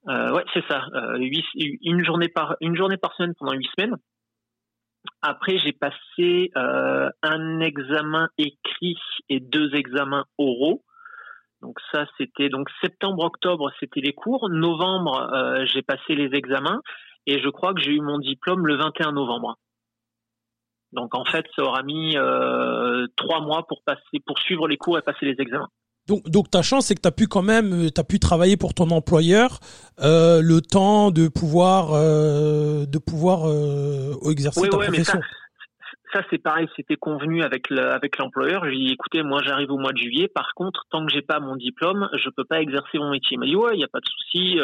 Euh, 0.07 0.31
ouais, 0.31 0.45
c'est 0.53 0.63
ça. 0.67 0.85
Une 1.17 2.05
journée 2.05 2.29
par 2.29 2.55
une 2.61 2.75
journée 2.75 2.97
par 2.97 3.15
semaine 3.15 3.33
pendant 3.39 3.53
huit 3.53 3.69
semaines. 3.77 3.95
Après, 5.23 5.57
j'ai 5.57 5.73
passé 5.73 6.51
un 6.55 7.59
examen 7.59 8.29
écrit 8.37 8.97
et 9.29 9.39
deux 9.39 9.73
examens 9.73 10.25
oraux. 10.37 10.83
Donc 11.61 11.79
ça, 11.91 12.05
c'était 12.19 12.49
donc 12.49 12.69
septembre-octobre, 12.81 13.71
c'était 13.79 14.01
les 14.01 14.13
cours. 14.13 14.49
Novembre, 14.49 15.65
j'ai 15.65 15.81
passé 15.81 16.13
les 16.13 16.37
examens 16.37 16.81
et 17.27 17.41
je 17.41 17.49
crois 17.49 17.73
que 17.73 17.81
j'ai 17.81 17.91
eu 17.91 18.01
mon 18.01 18.19
diplôme 18.19 18.67
le 18.67 18.75
21 18.77 19.11
novembre. 19.11 19.57
Donc 20.91 21.15
en 21.15 21.25
fait, 21.25 21.45
ça 21.55 21.63
aura 21.63 21.83
mis 21.83 22.17
euh, 22.17 23.07
trois 23.17 23.41
mois 23.41 23.65
pour 23.67 23.81
passer, 23.83 24.19
pour 24.25 24.39
suivre 24.39 24.67
les 24.67 24.77
cours 24.77 24.97
et 24.97 25.01
passer 25.01 25.25
les 25.25 25.35
examens. 25.39 25.69
Donc, 26.07 26.29
donc 26.29 26.51
ta 26.51 26.61
chance, 26.61 26.87
c'est 26.87 26.95
que 26.95 27.01
tu 27.01 27.07
as 27.07 27.11
pu 27.11 27.27
quand 27.27 27.41
même, 27.41 27.73
euh, 27.73 27.89
tu 27.93 27.99
as 27.99 28.03
pu 28.03 28.19
travailler 28.19 28.57
pour 28.57 28.73
ton 28.73 28.89
employeur 28.91 29.59
euh, 30.01 30.39
le 30.41 30.61
temps 30.61 31.09
de 31.09 31.27
pouvoir, 31.27 31.93
euh, 31.93 32.85
de 32.85 32.99
pouvoir 32.99 33.49
exercer 34.29 34.61
oui, 34.61 34.69
ta 34.69 34.77
profession. 34.77 35.19
Mais 35.19 35.21
ça, 36.13 36.19
ça 36.19 36.25
c'est 36.29 36.37
pareil, 36.37 36.67
c'était 36.75 36.95
convenu 36.95 37.41
avec 37.41 37.69
le, 37.71 37.91
avec 37.91 38.19
l'employeur. 38.19 38.65
Je 38.65 38.69
lui 38.69 38.83
ai 38.83 38.85
dit, 38.87 38.93
écoutez, 38.93 39.23
moi 39.23 39.41
j'arrive 39.43 39.71
au 39.71 39.77
mois 39.77 39.93
de 39.93 39.97
juillet. 39.97 40.27
Par 40.27 40.53
contre, 40.55 40.85
tant 40.91 41.05
que 41.05 41.11
j'ai 41.11 41.23
pas 41.23 41.39
mon 41.39 41.55
diplôme, 41.55 42.07
je 42.13 42.29
peux 42.29 42.45
pas 42.45 42.61
exercer 42.61 42.99
mon 42.99 43.09
métier. 43.09 43.35
Il 43.35 43.39
m'a 43.39 43.47
dit 43.47 43.55
ouais, 43.55 43.71
il 43.73 43.79
y 43.79 43.83
a 43.83 43.87
pas 43.87 43.99
de 43.99 44.07
souci. 44.07 44.59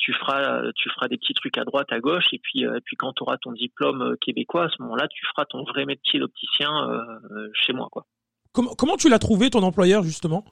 Tu 0.00 0.14
feras 0.14 0.62
tu 0.76 0.88
feras 0.90 1.08
des 1.08 1.18
petits 1.18 1.34
trucs 1.34 1.58
à 1.58 1.64
droite 1.64 1.92
à 1.92 2.00
gauche 2.00 2.24
et 2.32 2.38
puis 2.38 2.64
euh, 2.64 2.78
et 2.78 2.80
puis 2.80 2.96
quand 2.96 3.12
tu 3.12 3.22
auras 3.22 3.36
ton 3.36 3.52
diplôme 3.52 4.00
euh, 4.00 4.16
québécois 4.18 4.64
à 4.64 4.68
ce 4.70 4.82
moment-là 4.82 5.06
tu 5.08 5.24
feras 5.26 5.44
ton 5.44 5.62
vrai 5.64 5.84
métier 5.84 6.18
d'opticien 6.18 6.70
euh, 6.88 7.48
chez 7.52 7.74
moi 7.74 7.88
quoi 7.92 8.06
comment 8.52 8.74
comment 8.74 8.96
tu 8.96 9.10
l'as 9.10 9.18
trouvé 9.18 9.50
ton 9.50 9.62
employeur 9.62 10.02
justement? 10.02 10.44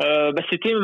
Bah, 0.00 0.42
c'était 0.50 0.74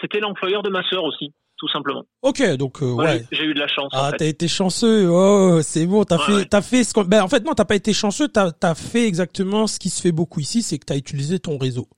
c'était 0.00 0.20
l'employeur 0.20 0.62
de 0.62 0.70
ma 0.70 0.82
sœur 0.88 1.04
aussi 1.04 1.32
tout 1.58 1.68
simplement. 1.68 2.04
Ok, 2.22 2.40
donc 2.56 2.78
ouais. 2.80 3.24
J'ai 3.32 3.44
eu 3.44 3.52
de 3.52 3.58
la 3.58 3.66
chance. 3.66 3.90
Ah, 3.92 4.12
t'as 4.16 4.26
été 4.26 4.46
chanceux. 4.46 5.08
Oh, 5.10 5.60
c'est 5.60 5.86
bon. 5.86 6.04
T'as 6.04 6.18
fait, 6.18 6.44
t'as 6.44 6.62
fait 6.62 6.84
ce 6.84 6.94
qu'on. 6.94 7.02
Ben, 7.02 7.20
en 7.20 7.28
fait, 7.28 7.44
non, 7.44 7.54
t'as 7.54 7.64
pas 7.64 7.74
été 7.74 7.92
chanceux. 7.92 8.28
T'as, 8.28 8.52
as 8.62 8.74
fait 8.76 9.08
exactement 9.08 9.66
ce 9.66 9.80
qui 9.80 9.90
se 9.90 10.00
fait 10.00 10.12
beaucoup 10.12 10.38
ici, 10.38 10.62
c'est 10.62 10.78
que 10.78 10.84
t'as 10.84 10.96
utilisé 10.96 11.40
ton 11.40 11.58
réseau 11.58 11.88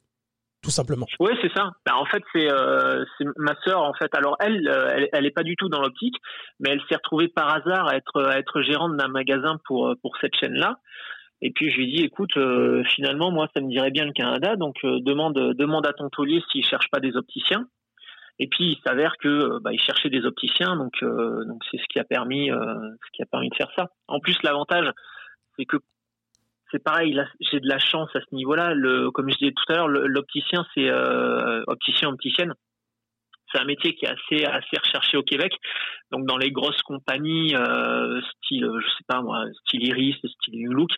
simplement. 0.71 1.07
Oui, 1.19 1.33
c'est 1.43 1.53
ça. 1.53 1.71
Ben, 1.87 1.95
en 1.95 2.05
fait, 2.05 2.23
c'est 2.33 2.51
euh, 2.51 3.05
ma 3.37 3.55
sœur. 3.65 3.83
En 3.83 3.93
fait, 3.95 4.15
alors 4.15 4.37
elle, 4.41 4.69
euh, 4.69 4.91
elle, 4.95 5.09
elle 5.13 5.27
est 5.27 5.31
pas 5.31 5.43
du 5.43 5.57
tout 5.57 5.69
dans 5.69 5.81
l'optique, 5.81 6.17
mais 6.59 6.71
elle 6.71 6.83
s'est 6.89 6.97
retrouvée 6.97 7.29
par 7.29 7.49
hasard 7.55 7.89
à 7.89 7.97
être 7.97 8.23
à 8.23 8.39
être 8.39 8.63
gérante 8.63 8.97
d'un 8.97 9.09
magasin 9.09 9.59
pour 9.65 9.89
euh, 9.89 9.95
pour 10.03 10.17
cette 10.21 10.35
chaîne-là. 10.35 10.79
Et 11.43 11.51
puis 11.53 11.71
je 11.71 11.79
lui 11.79 11.91
dit, 11.91 12.05
écoute, 12.05 12.35
finalement, 12.95 13.31
moi, 13.31 13.49
ça 13.57 13.63
me 13.63 13.71
dirait 13.71 13.91
bien 13.91 14.05
le 14.05 14.13
Canada, 14.13 14.57
donc 14.57 14.77
demande 14.83 15.55
demande 15.55 15.87
à 15.87 15.95
ton 15.95 16.11
taulier 16.11 16.43
s'il 16.53 16.67
cherche 16.67 16.91
pas 16.91 17.01
des 17.01 17.17
opticiens. 17.17 17.67
Et 18.39 18.47
puis 18.47 18.73
il 18.73 18.79
s'avère 18.85 19.15
que 19.19 19.59
bah, 19.61 19.73
il 19.73 19.81
cherchait 19.81 20.11
des 20.11 20.27
opticiens, 20.27 20.77
donc 20.77 20.93
donc 21.03 21.63
c'est 21.71 21.79
ce 21.79 21.85
qui 21.89 21.99
a 21.99 22.05
permis 22.05 22.49
ce 22.51 23.11
qui 23.15 23.23
a 23.23 23.27
permis 23.27 23.49
de 23.49 23.55
faire 23.55 23.71
ça. 23.75 23.89
En 24.07 24.21
plus, 24.21 24.37
l'avantage, 24.43 24.91
c'est 25.57 25.65
que 25.65 25.79
c'est 26.71 26.83
pareil, 26.83 27.19
j'ai 27.41 27.61
de 27.61 27.69
la 27.69 27.79
chance 27.79 28.11
à 28.15 28.21
ce 28.21 28.35
niveau-là. 28.35 28.75
Le, 28.75 29.11
comme 29.11 29.31
je 29.31 29.37
disais 29.37 29.53
tout 29.53 29.73
à 29.73 29.77
l'heure, 29.77 29.89
l'opticien, 29.89 30.65
c'est 30.75 30.89
euh, 30.89 31.63
opticien, 31.67 32.09
opticienne 32.09 32.55
c'est 33.53 33.61
un 33.61 33.65
métier 33.65 33.95
qui 33.95 34.05
est 34.05 34.09
assez 34.09 34.45
assez 34.45 34.77
recherché 34.83 35.17
au 35.17 35.23
Québec. 35.23 35.53
Donc 36.13 36.27
dans 36.27 36.37
les 36.37 36.51
grosses 36.51 36.83
compagnies 36.83 37.55
euh, 37.55 38.21
style 38.21 38.69
je 38.81 38.89
sais 38.89 39.05
pas 39.07 39.23
moi 39.23 39.45
style 39.67 39.87
Iris, 39.87 40.17
style 40.17 40.59
New 40.59 40.73
Look, 40.73 40.91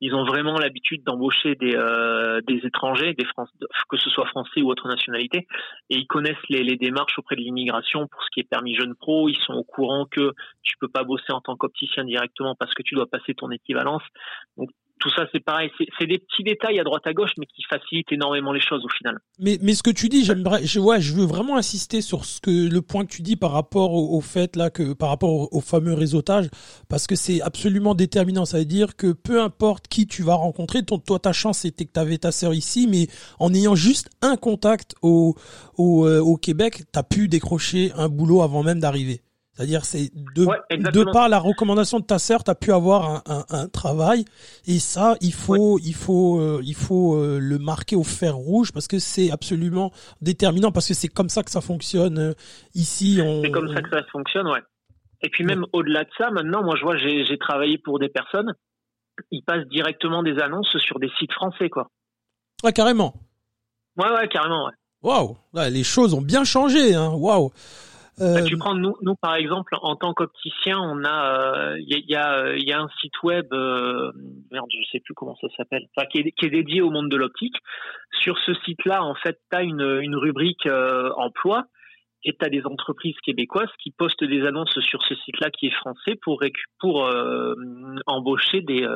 ils 0.00 0.14
ont 0.14 0.24
vraiment 0.24 0.58
l'habitude 0.58 1.04
d'embaucher 1.04 1.54
des 1.54 1.74
euh, 1.74 2.40
des 2.46 2.60
étrangers, 2.66 3.14
des 3.14 3.24
Français, 3.24 3.52
que 3.88 3.96
ce 3.96 4.10
soit 4.10 4.26
français 4.26 4.62
ou 4.62 4.70
autre 4.70 4.88
nationalité, 4.88 5.46
et 5.90 5.96
ils 5.96 6.06
connaissent 6.06 6.36
les, 6.48 6.62
les 6.62 6.76
démarches 6.76 7.18
auprès 7.18 7.36
de 7.36 7.40
l'immigration 7.40 8.06
pour 8.06 8.22
ce 8.22 8.28
qui 8.32 8.40
est 8.40 8.48
permis 8.48 8.74
jeune 8.74 8.94
pro. 8.94 9.28
Ils 9.28 9.38
sont 9.38 9.54
au 9.54 9.64
courant 9.64 10.06
que 10.06 10.32
tu 10.62 10.76
peux 10.80 10.88
pas 10.88 11.04
bosser 11.04 11.32
en 11.32 11.40
tant 11.40 11.56
qu'opticien 11.56 12.04
directement 12.04 12.54
parce 12.54 12.74
que 12.74 12.82
tu 12.82 12.94
dois 12.94 13.06
passer 13.06 13.34
ton 13.34 13.50
équivalence. 13.50 14.02
Donc 14.56 14.70
tout 14.98 15.10
ça, 15.10 15.26
c'est 15.32 15.40
pareil. 15.40 15.70
C'est 15.98 16.06
des 16.06 16.18
petits 16.18 16.42
détails 16.42 16.78
à 16.78 16.84
droite 16.84 17.06
à 17.06 17.12
gauche, 17.12 17.30
mais 17.38 17.46
qui 17.46 17.62
facilitent 17.68 18.12
énormément 18.12 18.52
les 18.52 18.60
choses 18.60 18.84
au 18.84 18.88
final. 18.88 19.18
Mais, 19.38 19.58
ce 19.74 19.82
que 19.82 19.90
tu 19.90 20.08
dis, 20.08 20.24
j'aimerais, 20.24 20.62
je, 20.62 20.80
je 21.00 21.14
veux 21.14 21.24
vraiment 21.24 21.56
insister 21.56 22.00
sur 22.00 22.24
ce 22.24 22.40
que 22.40 22.50
le 22.50 22.82
point 22.82 23.04
que 23.04 23.12
tu 23.12 23.22
dis 23.22 23.36
par 23.36 23.52
rapport 23.52 23.92
au, 23.92 24.20
fait 24.20 24.56
là 24.56 24.70
que 24.70 24.92
par 24.92 25.10
rapport 25.10 25.52
au, 25.52 25.60
fameux 25.60 25.94
réseautage, 25.94 26.48
parce 26.88 27.06
que 27.06 27.14
c'est 27.14 27.40
absolument 27.40 27.94
déterminant. 27.94 28.44
Ça 28.44 28.58
veut 28.58 28.64
dire 28.64 28.96
que 28.96 29.12
peu 29.12 29.40
importe 29.40 29.88
qui 29.88 30.06
tu 30.06 30.22
vas 30.22 30.34
rencontrer, 30.34 30.82
toi 30.84 31.18
ta 31.18 31.32
chance 31.32 31.58
c'était 31.58 31.84
que 31.84 31.92
tu 31.92 32.00
avais 32.00 32.18
ta 32.18 32.32
sœur 32.32 32.54
ici, 32.54 32.86
mais 32.88 33.06
en 33.38 33.52
ayant 33.54 33.74
juste 33.74 34.10
un 34.22 34.36
contact 34.36 34.94
au 35.02 35.34
au, 35.76 36.06
euh, 36.06 36.20
au 36.20 36.36
Québec, 36.36 36.82
t'as 36.92 37.02
pu 37.02 37.28
décrocher 37.28 37.92
un 37.96 38.08
boulot 38.08 38.42
avant 38.42 38.62
même 38.62 38.80
d'arriver. 38.80 39.20
C'est-à-dire, 39.58 39.84
c'est 39.84 40.12
de, 40.14 40.46
de 40.92 41.12
par 41.12 41.28
la 41.28 41.40
recommandation 41.40 41.98
de 41.98 42.04
ta 42.04 42.20
sœur, 42.20 42.44
tu 42.44 42.50
as 42.52 42.54
pu 42.54 42.72
avoir 42.72 43.10
un, 43.10 43.22
un, 43.26 43.44
un, 43.50 43.68
travail. 43.68 44.24
Et 44.68 44.78
ça, 44.78 45.16
il 45.20 45.32
faut, 45.32 45.80
il 45.80 45.96
faut, 45.96 46.38
euh, 46.38 46.60
il 46.62 46.76
faut 46.76 47.16
euh, 47.16 47.40
le 47.40 47.58
marquer 47.58 47.96
au 47.96 48.04
fer 48.04 48.36
rouge 48.36 48.70
parce 48.70 48.86
que 48.86 49.00
c'est 49.00 49.32
absolument 49.32 49.90
déterminant 50.20 50.70
parce 50.70 50.86
que 50.86 50.94
c'est 50.94 51.08
comme 51.08 51.28
ça 51.28 51.42
que 51.42 51.50
ça 51.50 51.60
fonctionne 51.60 52.18
euh, 52.20 52.32
ici. 52.76 53.20
C'est 53.42 53.50
comme 53.50 53.74
ça 53.74 53.82
que 53.82 53.90
ça 53.90 54.04
fonctionne, 54.12 54.46
ouais. 54.46 54.62
Et 55.22 55.28
puis 55.28 55.42
même 55.42 55.66
au-delà 55.72 56.04
de 56.04 56.10
ça, 56.16 56.30
maintenant, 56.30 56.62
moi, 56.62 56.76
je 56.76 56.84
vois, 56.84 56.96
j'ai 56.96 57.38
travaillé 57.38 57.78
pour 57.78 57.98
des 57.98 58.08
personnes. 58.08 58.54
Ils 59.32 59.42
passent 59.42 59.66
directement 59.66 60.22
des 60.22 60.38
annonces 60.38 60.78
sur 60.78 61.00
des 61.00 61.10
sites 61.18 61.32
français, 61.32 61.68
quoi. 61.68 61.90
Ouais, 62.62 62.72
carrément. 62.72 63.12
Ouais, 63.96 64.08
ouais, 64.08 64.28
carrément, 64.28 64.66
ouais. 64.66 64.72
Waouh, 65.02 65.36
les 65.68 65.82
choses 65.82 66.14
ont 66.14 66.22
bien 66.22 66.44
changé, 66.44 66.94
hein. 66.94 67.10
Waouh. 67.10 67.50
Bah, 68.18 68.42
tu 68.42 68.54
euh, 68.54 68.58
prends 68.58 68.74
nous, 68.74 68.96
nous 69.02 69.14
par 69.14 69.36
exemple 69.36 69.76
en 69.80 69.94
tant 69.94 70.12
qu'opticien, 70.12 70.78
on 70.78 71.04
a 71.04 71.76
il 71.78 71.94
euh, 71.94 72.00
y, 72.06 72.16
a, 72.16 72.56
y, 72.56 72.72
a 72.72 72.80
un 72.80 72.88
site 73.00 73.22
web 73.22 73.46
euh, 73.52 74.10
merde, 74.50 74.66
je 74.70 74.90
sais 74.90 75.00
plus 75.00 75.14
comment 75.14 75.36
ça 75.40 75.46
s'appelle, 75.56 75.86
enfin 75.96 76.06
qui 76.06 76.18
est, 76.18 76.32
qui 76.32 76.46
est 76.46 76.50
dédié 76.50 76.80
au 76.82 76.90
monde 76.90 77.08
de 77.10 77.16
l'optique. 77.16 77.54
Sur 78.20 78.36
ce 78.38 78.54
site-là, 78.64 79.04
en 79.04 79.14
fait, 79.14 79.38
tu 79.50 79.56
as 79.56 79.62
une, 79.62 80.00
une 80.02 80.16
rubrique 80.16 80.68
emploi 81.16 81.64
et 82.24 82.34
tu 82.36 82.44
as 82.44 82.48
des 82.48 82.64
entreprises 82.66 83.14
québécoises 83.24 83.70
qui 83.80 83.92
postent 83.92 84.24
des 84.24 84.44
annonces 84.44 84.76
sur 84.80 85.00
ce 85.02 85.14
site-là 85.14 85.50
qui 85.50 85.66
est 85.66 85.74
français 85.74 86.16
pour 86.20 86.42
pour 86.80 87.08
embaucher 88.06 88.62
des, 88.62 88.86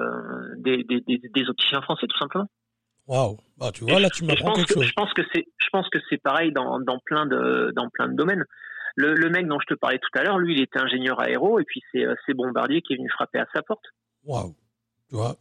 des, 0.59 0.83
des, 0.83 1.01
des, 1.07 1.49
opticiens 1.49 1.83
français 1.83 2.07
tout 2.09 2.19
simplement. 2.19 2.49
Waouh, 3.07 3.37
bah, 3.59 3.71
tu 3.73 3.85
vois 3.85 4.01
là 4.01 4.11
tu 4.11 4.25
m'apprends 4.25 4.53
quelque 4.53 4.75
chose. 4.75 4.85
Je 4.85 4.93
pense 4.95 5.13
que 5.13 5.23
c'est 5.33 5.47
je 5.59 5.69
pense 5.71 5.89
que 5.91 5.99
c'est 6.11 6.21
pareil 6.21 6.51
dans, 6.51 6.81
dans 6.81 6.99
plein 7.05 7.27
de 7.27 7.73
dans 7.77 7.89
plein 7.89 8.09
de 8.09 8.17
domaines. 8.17 8.45
Le, 8.96 9.14
le, 9.14 9.31
mec 9.31 9.46
dont 9.46 9.59
je 9.61 9.74
te 9.74 9.78
parlais 9.78 9.98
tout 9.98 10.18
à 10.18 10.22
l'heure, 10.22 10.38
lui, 10.38 10.55
il 10.55 10.62
était 10.62 10.78
ingénieur 10.78 11.20
aéro 11.20 11.59
et 11.59 11.64
puis 11.64 11.83
c'est 11.92 12.05
euh, 12.05 12.14
Bombardier 12.35 12.83
qui 12.83 12.94
est 12.94 12.96
venu 12.96 13.09
frapper 13.11 13.38
à 13.38 13.46
sa 13.55 13.62
porte. 13.62 13.85
Waouh. 14.24 14.55
Tu 15.09 15.16
vois? 15.16 15.37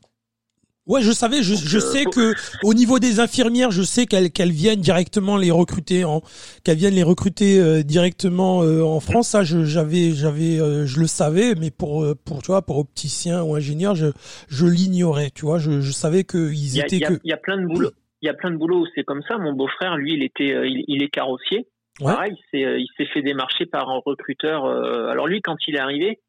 Ouais, 0.87 1.01
je 1.01 1.11
savais, 1.11 1.43
je, 1.43 1.53
je 1.53 1.77
euh, 1.77 1.79
sais 1.79 2.05
que 2.05 2.33
au 2.63 2.73
niveau 2.73 2.97
des 2.97 3.19
infirmières, 3.19 3.71
je 3.71 3.83
sais 3.83 4.07
qu'elles 4.07 4.51
viennent 4.51 4.81
directement 4.81 5.37
les 5.37 5.51
recruter 5.51 6.03
en 6.03 6.21
qu'elles 6.63 6.77
viennent 6.77 6.95
les 6.95 7.03
recruter 7.03 7.59
euh, 7.59 7.83
directement 7.83 8.59
en 8.59 8.99
France. 8.99 9.29
Ça, 9.29 9.43
j'avais 9.43 10.11
j'avais 10.11 10.57
je 10.57 10.99
le 10.99 11.07
savais, 11.07 11.53
mais 11.55 11.69
pour 11.69 12.03
pour 12.25 12.41
tu 12.41 12.47
vois 12.47 12.63
pour 12.63 12.79
opticien 12.79 13.43
ou 13.43 13.55
ingénieur, 13.55 13.95
je 13.95 14.07
je 14.49 14.65
l'ignorais. 14.65 15.29
Tu 15.29 15.45
vois, 15.45 15.59
je, 15.59 15.81
je 15.81 15.91
savais 15.91 16.23
que 16.23 16.51
ils 16.51 16.79
étaient 16.79 16.99
que 16.99 17.19
il 17.23 17.29
y 17.29 17.33
a 17.33 17.37
plein 17.37 17.57
de 17.57 17.67
boulots 17.67 17.91
il 18.21 18.27
y 18.27 18.29
a 18.29 18.33
plein 18.33 18.51
de 18.51 18.57
boulots 18.57 18.81
où 18.81 18.87
c'est 18.93 19.03
comme 19.03 19.23
ça. 19.27 19.37
Mon 19.37 19.53
beau-frère, 19.53 19.97
lui, 19.97 20.13
il 20.13 20.23
était, 20.23 20.53
il, 20.65 21.03
est 21.03 21.09
carrossier. 21.09 21.67
Pareil, 22.03 22.35
euh, 22.55 22.79
il 22.79 22.87
s'est 22.97 23.05
fait 23.05 23.21
démarcher 23.21 23.65
par 23.65 23.89
un 23.89 24.01
recruteur. 24.05 24.65
alors 24.65 25.27
lui, 25.27 25.41
quand 25.41 25.57
il 25.67 25.75
est 25.75 25.79
arrivé, 25.79 26.19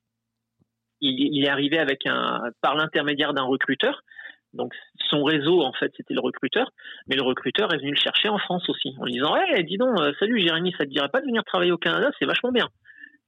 il, 1.00 1.44
est 1.44 1.48
arrivé 1.48 1.78
avec 1.78 2.06
un, 2.06 2.42
par 2.60 2.76
l'intermédiaire 2.76 3.34
d'un 3.34 3.42
recruteur. 3.42 4.02
Donc 4.52 4.72
son 5.08 5.24
réseau, 5.24 5.62
en 5.62 5.72
fait, 5.72 5.90
c'était 5.96 6.14
le 6.14 6.20
recruteur. 6.20 6.70
Mais 7.06 7.16
le 7.16 7.22
recruteur 7.22 7.72
est 7.72 7.78
venu 7.78 7.90
le 7.90 7.96
chercher 7.96 8.28
en 8.28 8.38
France 8.38 8.68
aussi, 8.68 8.94
en 9.00 9.04
lui 9.04 9.12
disant 9.12 9.34
hey, 9.36 9.64
dis 9.64 9.78
donc, 9.78 9.98
salut 10.18 10.40
Jérémy, 10.40 10.72
ça 10.78 10.84
te 10.84 10.90
dirait 10.90 11.08
pas 11.08 11.20
de 11.20 11.26
venir 11.26 11.42
travailler 11.44 11.72
au 11.72 11.78
Canada? 11.78 12.10
C'est 12.18 12.26
vachement 12.26 12.52
bien. 12.52 12.68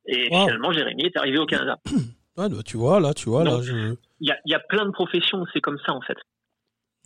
Et 0.06 0.26
finalement, 0.26 0.70
Jérémy 0.70 1.04
est 1.04 1.16
arrivé 1.16 1.38
au 1.38 1.46
Canada. 1.46 1.78
Ah, 2.36 2.48
tu 2.66 2.76
vois, 2.76 2.98
là, 2.98 3.14
tu 3.14 3.28
vois, 3.28 3.44
là, 3.44 3.60
Il 3.62 3.96
y 4.20 4.32
a, 4.32 4.36
y 4.44 4.54
a 4.54 4.58
plein 4.58 4.84
de 4.86 4.90
professions 4.90 5.38
où 5.38 5.46
c'est 5.52 5.60
comme 5.60 5.78
ça, 5.86 5.92
en 5.92 6.00
fait. 6.00 6.16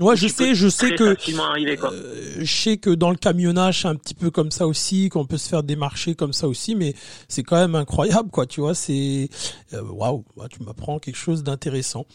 Ouais, 0.00 0.16
je 0.16 0.28
sais, 0.28 0.54
je 0.54 0.68
sais 0.68 0.94
que 0.94 1.02
euh, 1.02 2.36
je 2.38 2.44
sais 2.44 2.76
que 2.76 2.90
dans 2.90 3.10
le 3.10 3.16
camionnage 3.16 3.82
c'est 3.82 3.88
un 3.88 3.96
petit 3.96 4.14
peu 4.14 4.30
comme 4.30 4.52
ça 4.52 4.68
aussi, 4.68 5.08
qu'on 5.08 5.26
peut 5.26 5.38
se 5.38 5.48
faire 5.48 5.64
démarcher 5.64 6.14
comme 6.14 6.32
ça 6.32 6.46
aussi, 6.46 6.76
mais 6.76 6.94
c'est 7.26 7.42
quand 7.42 7.56
même 7.56 7.74
incroyable, 7.74 8.30
quoi. 8.30 8.46
Tu 8.46 8.60
vois, 8.60 8.76
c'est 8.76 9.28
euh, 9.74 9.82
waouh, 9.82 10.24
wow, 10.36 10.46
tu 10.46 10.62
m'apprends 10.62 11.00
quelque 11.00 11.16
chose 11.16 11.42
d'intéressant. 11.42 12.06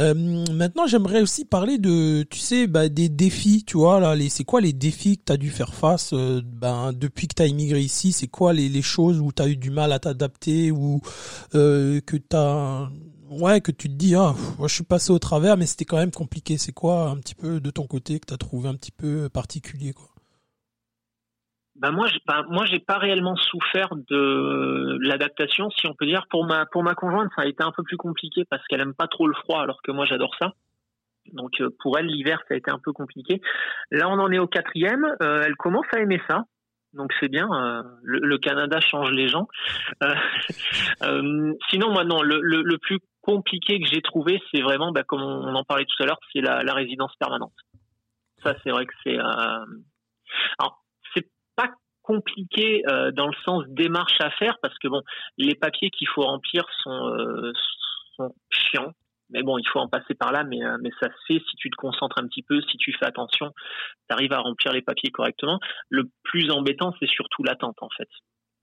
Euh, 0.00 0.12
maintenant, 0.52 0.86
j'aimerais 0.86 1.22
aussi 1.22 1.46
parler 1.46 1.78
de, 1.78 2.24
tu 2.24 2.38
sais, 2.40 2.66
bah, 2.66 2.90
des 2.90 3.08
défis, 3.08 3.64
tu 3.64 3.78
vois 3.78 4.00
là, 4.00 4.14
les, 4.14 4.28
c'est 4.28 4.44
quoi 4.44 4.60
les 4.60 4.74
défis 4.74 5.16
que 5.16 5.22
tu 5.24 5.32
as 5.32 5.38
dû 5.38 5.48
faire 5.48 5.72
face, 5.72 6.10
euh, 6.12 6.42
ben 6.44 6.92
depuis 6.92 7.26
que 7.26 7.36
tu 7.36 7.42
as 7.42 7.46
immigré 7.46 7.80
ici, 7.80 8.12
c'est 8.12 8.28
quoi 8.28 8.52
les, 8.52 8.68
les 8.68 8.82
choses 8.82 9.18
où 9.18 9.32
tu 9.32 9.40
as 9.42 9.48
eu 9.48 9.56
du 9.56 9.70
mal 9.70 9.92
à 9.92 9.98
t'adapter 9.98 10.70
ou 10.70 11.00
que 11.52 12.00
tu 12.16 12.36
as 12.36 12.90
ouais, 13.30 13.60
que 13.60 13.72
tu 13.72 13.88
te 13.88 13.94
dis, 13.94 14.14
ah, 14.14 14.34
moi 14.58 14.68
je 14.68 14.74
suis 14.74 14.84
passé 14.84 15.12
au 15.12 15.18
travers, 15.18 15.56
mais 15.56 15.66
c'était 15.66 15.84
quand 15.84 15.96
même 15.96 16.10
compliqué. 16.10 16.58
C'est 16.58 16.72
quoi 16.72 17.08
un 17.08 17.16
petit 17.16 17.34
peu 17.34 17.60
de 17.60 17.70
ton 17.70 17.86
côté 17.86 18.20
que 18.20 18.26
tu 18.26 18.34
as 18.34 18.38
trouvé 18.38 18.68
un 18.68 18.74
petit 18.74 18.92
peu 18.92 19.28
particulier 19.28 19.92
quoi? 19.92 20.06
Ben 21.76 21.92
moi, 21.92 22.08
ben 22.26 22.44
moi, 22.50 22.66
j'ai 22.66 22.80
pas 22.80 22.98
réellement 22.98 23.36
souffert 23.36 23.88
de 24.10 24.98
l'adaptation, 25.00 25.70
si 25.70 25.86
on 25.86 25.94
peut 25.94 26.04
dire. 26.04 26.26
Pour 26.28 26.44
ma, 26.44 26.66
pour 26.66 26.82
ma 26.82 26.94
conjointe, 26.94 27.30
ça 27.34 27.42
a 27.42 27.46
été 27.46 27.64
un 27.64 27.72
peu 27.72 27.82
plus 27.82 27.96
compliqué 27.96 28.44
parce 28.50 28.66
qu'elle 28.66 28.82
aime 28.82 28.92
pas 28.92 29.06
trop 29.06 29.26
le 29.26 29.32
froid, 29.32 29.62
alors 29.62 29.80
que 29.80 29.90
moi, 29.90 30.04
j'adore 30.04 30.34
ça. 30.38 30.52
Donc, 31.32 31.58
euh, 31.60 31.70
pour 31.78 31.98
elle, 31.98 32.04
l'hiver, 32.04 32.38
ça 32.48 32.54
a 32.54 32.58
été 32.58 32.70
un 32.70 32.78
peu 32.78 32.92
compliqué. 32.92 33.40
Là, 33.90 34.10
on 34.10 34.18
en 34.18 34.30
est 34.30 34.38
au 34.38 34.46
quatrième. 34.46 35.06
Euh, 35.22 35.42
elle 35.46 35.56
commence 35.56 35.86
à 35.94 36.00
aimer 36.00 36.20
ça 36.28 36.44
donc 36.92 37.12
c'est 37.20 37.28
bien. 37.28 37.48
Euh, 37.52 37.82
le, 38.02 38.38
Canada 38.38 38.80
change 38.80 39.10
les 39.12 39.28
gens. 39.28 39.48
Euh, 40.02 40.14
euh, 41.04 41.52
sinon, 41.70 41.92
moi 41.92 42.04
non, 42.04 42.22
le, 42.22 42.40
le, 42.40 42.78
plus 42.78 42.98
compliqué 43.20 43.80
que 43.80 43.86
j'ai 43.86 44.02
trouvé, 44.02 44.40
c'est 44.52 44.62
vraiment, 44.62 44.92
bah, 44.92 45.02
comme 45.02 45.22
on, 45.22 45.54
en 45.54 45.64
parlait 45.64 45.84
tout 45.84 46.02
à 46.02 46.06
l'heure, 46.06 46.20
c'est 46.32 46.40
la, 46.40 46.62
la, 46.62 46.74
résidence 46.74 47.14
permanente. 47.16 47.54
Ça, 48.42 48.54
c'est 48.62 48.70
vrai 48.70 48.86
que 48.86 48.94
c'est. 49.04 49.18
Alors, 49.18 50.84
c'est 51.14 51.28
pas 51.56 51.70
compliqué 52.02 52.82
dans 53.12 53.26
le 53.26 53.36
sens 53.44 53.64
démarche 53.68 54.20
à 54.20 54.30
faire 54.30 54.56
parce 54.62 54.76
que 54.78 54.88
bon, 54.88 55.02
les 55.36 55.54
papiers 55.54 55.90
qu'il 55.90 56.08
faut 56.08 56.22
remplir 56.22 56.64
sont, 56.82 57.52
sont 58.16 58.34
chiants 58.50 58.92
mais 59.32 59.42
bon, 59.42 59.58
il 59.58 59.68
faut 59.68 59.78
en 59.78 59.88
passer 59.88 60.14
par 60.14 60.32
là, 60.32 60.44
mais, 60.44 60.62
euh, 60.62 60.76
mais 60.80 60.90
ça 61.00 61.08
se 61.08 61.24
fait 61.26 61.42
si 61.48 61.56
tu 61.56 61.70
te 61.70 61.76
concentres 61.76 62.18
un 62.18 62.26
petit 62.26 62.42
peu, 62.42 62.60
si 62.62 62.76
tu 62.76 62.92
fais 62.92 63.06
attention, 63.06 63.52
tu 64.08 64.14
arrives 64.14 64.32
à 64.32 64.40
remplir 64.40 64.72
les 64.72 64.82
papiers 64.82 65.10
correctement. 65.10 65.60
Le 65.88 66.04
plus 66.24 66.50
embêtant, 66.50 66.94
c'est 67.00 67.08
surtout 67.08 67.42
l'attente, 67.44 67.76
en 67.80 67.88
fait. 67.96 68.08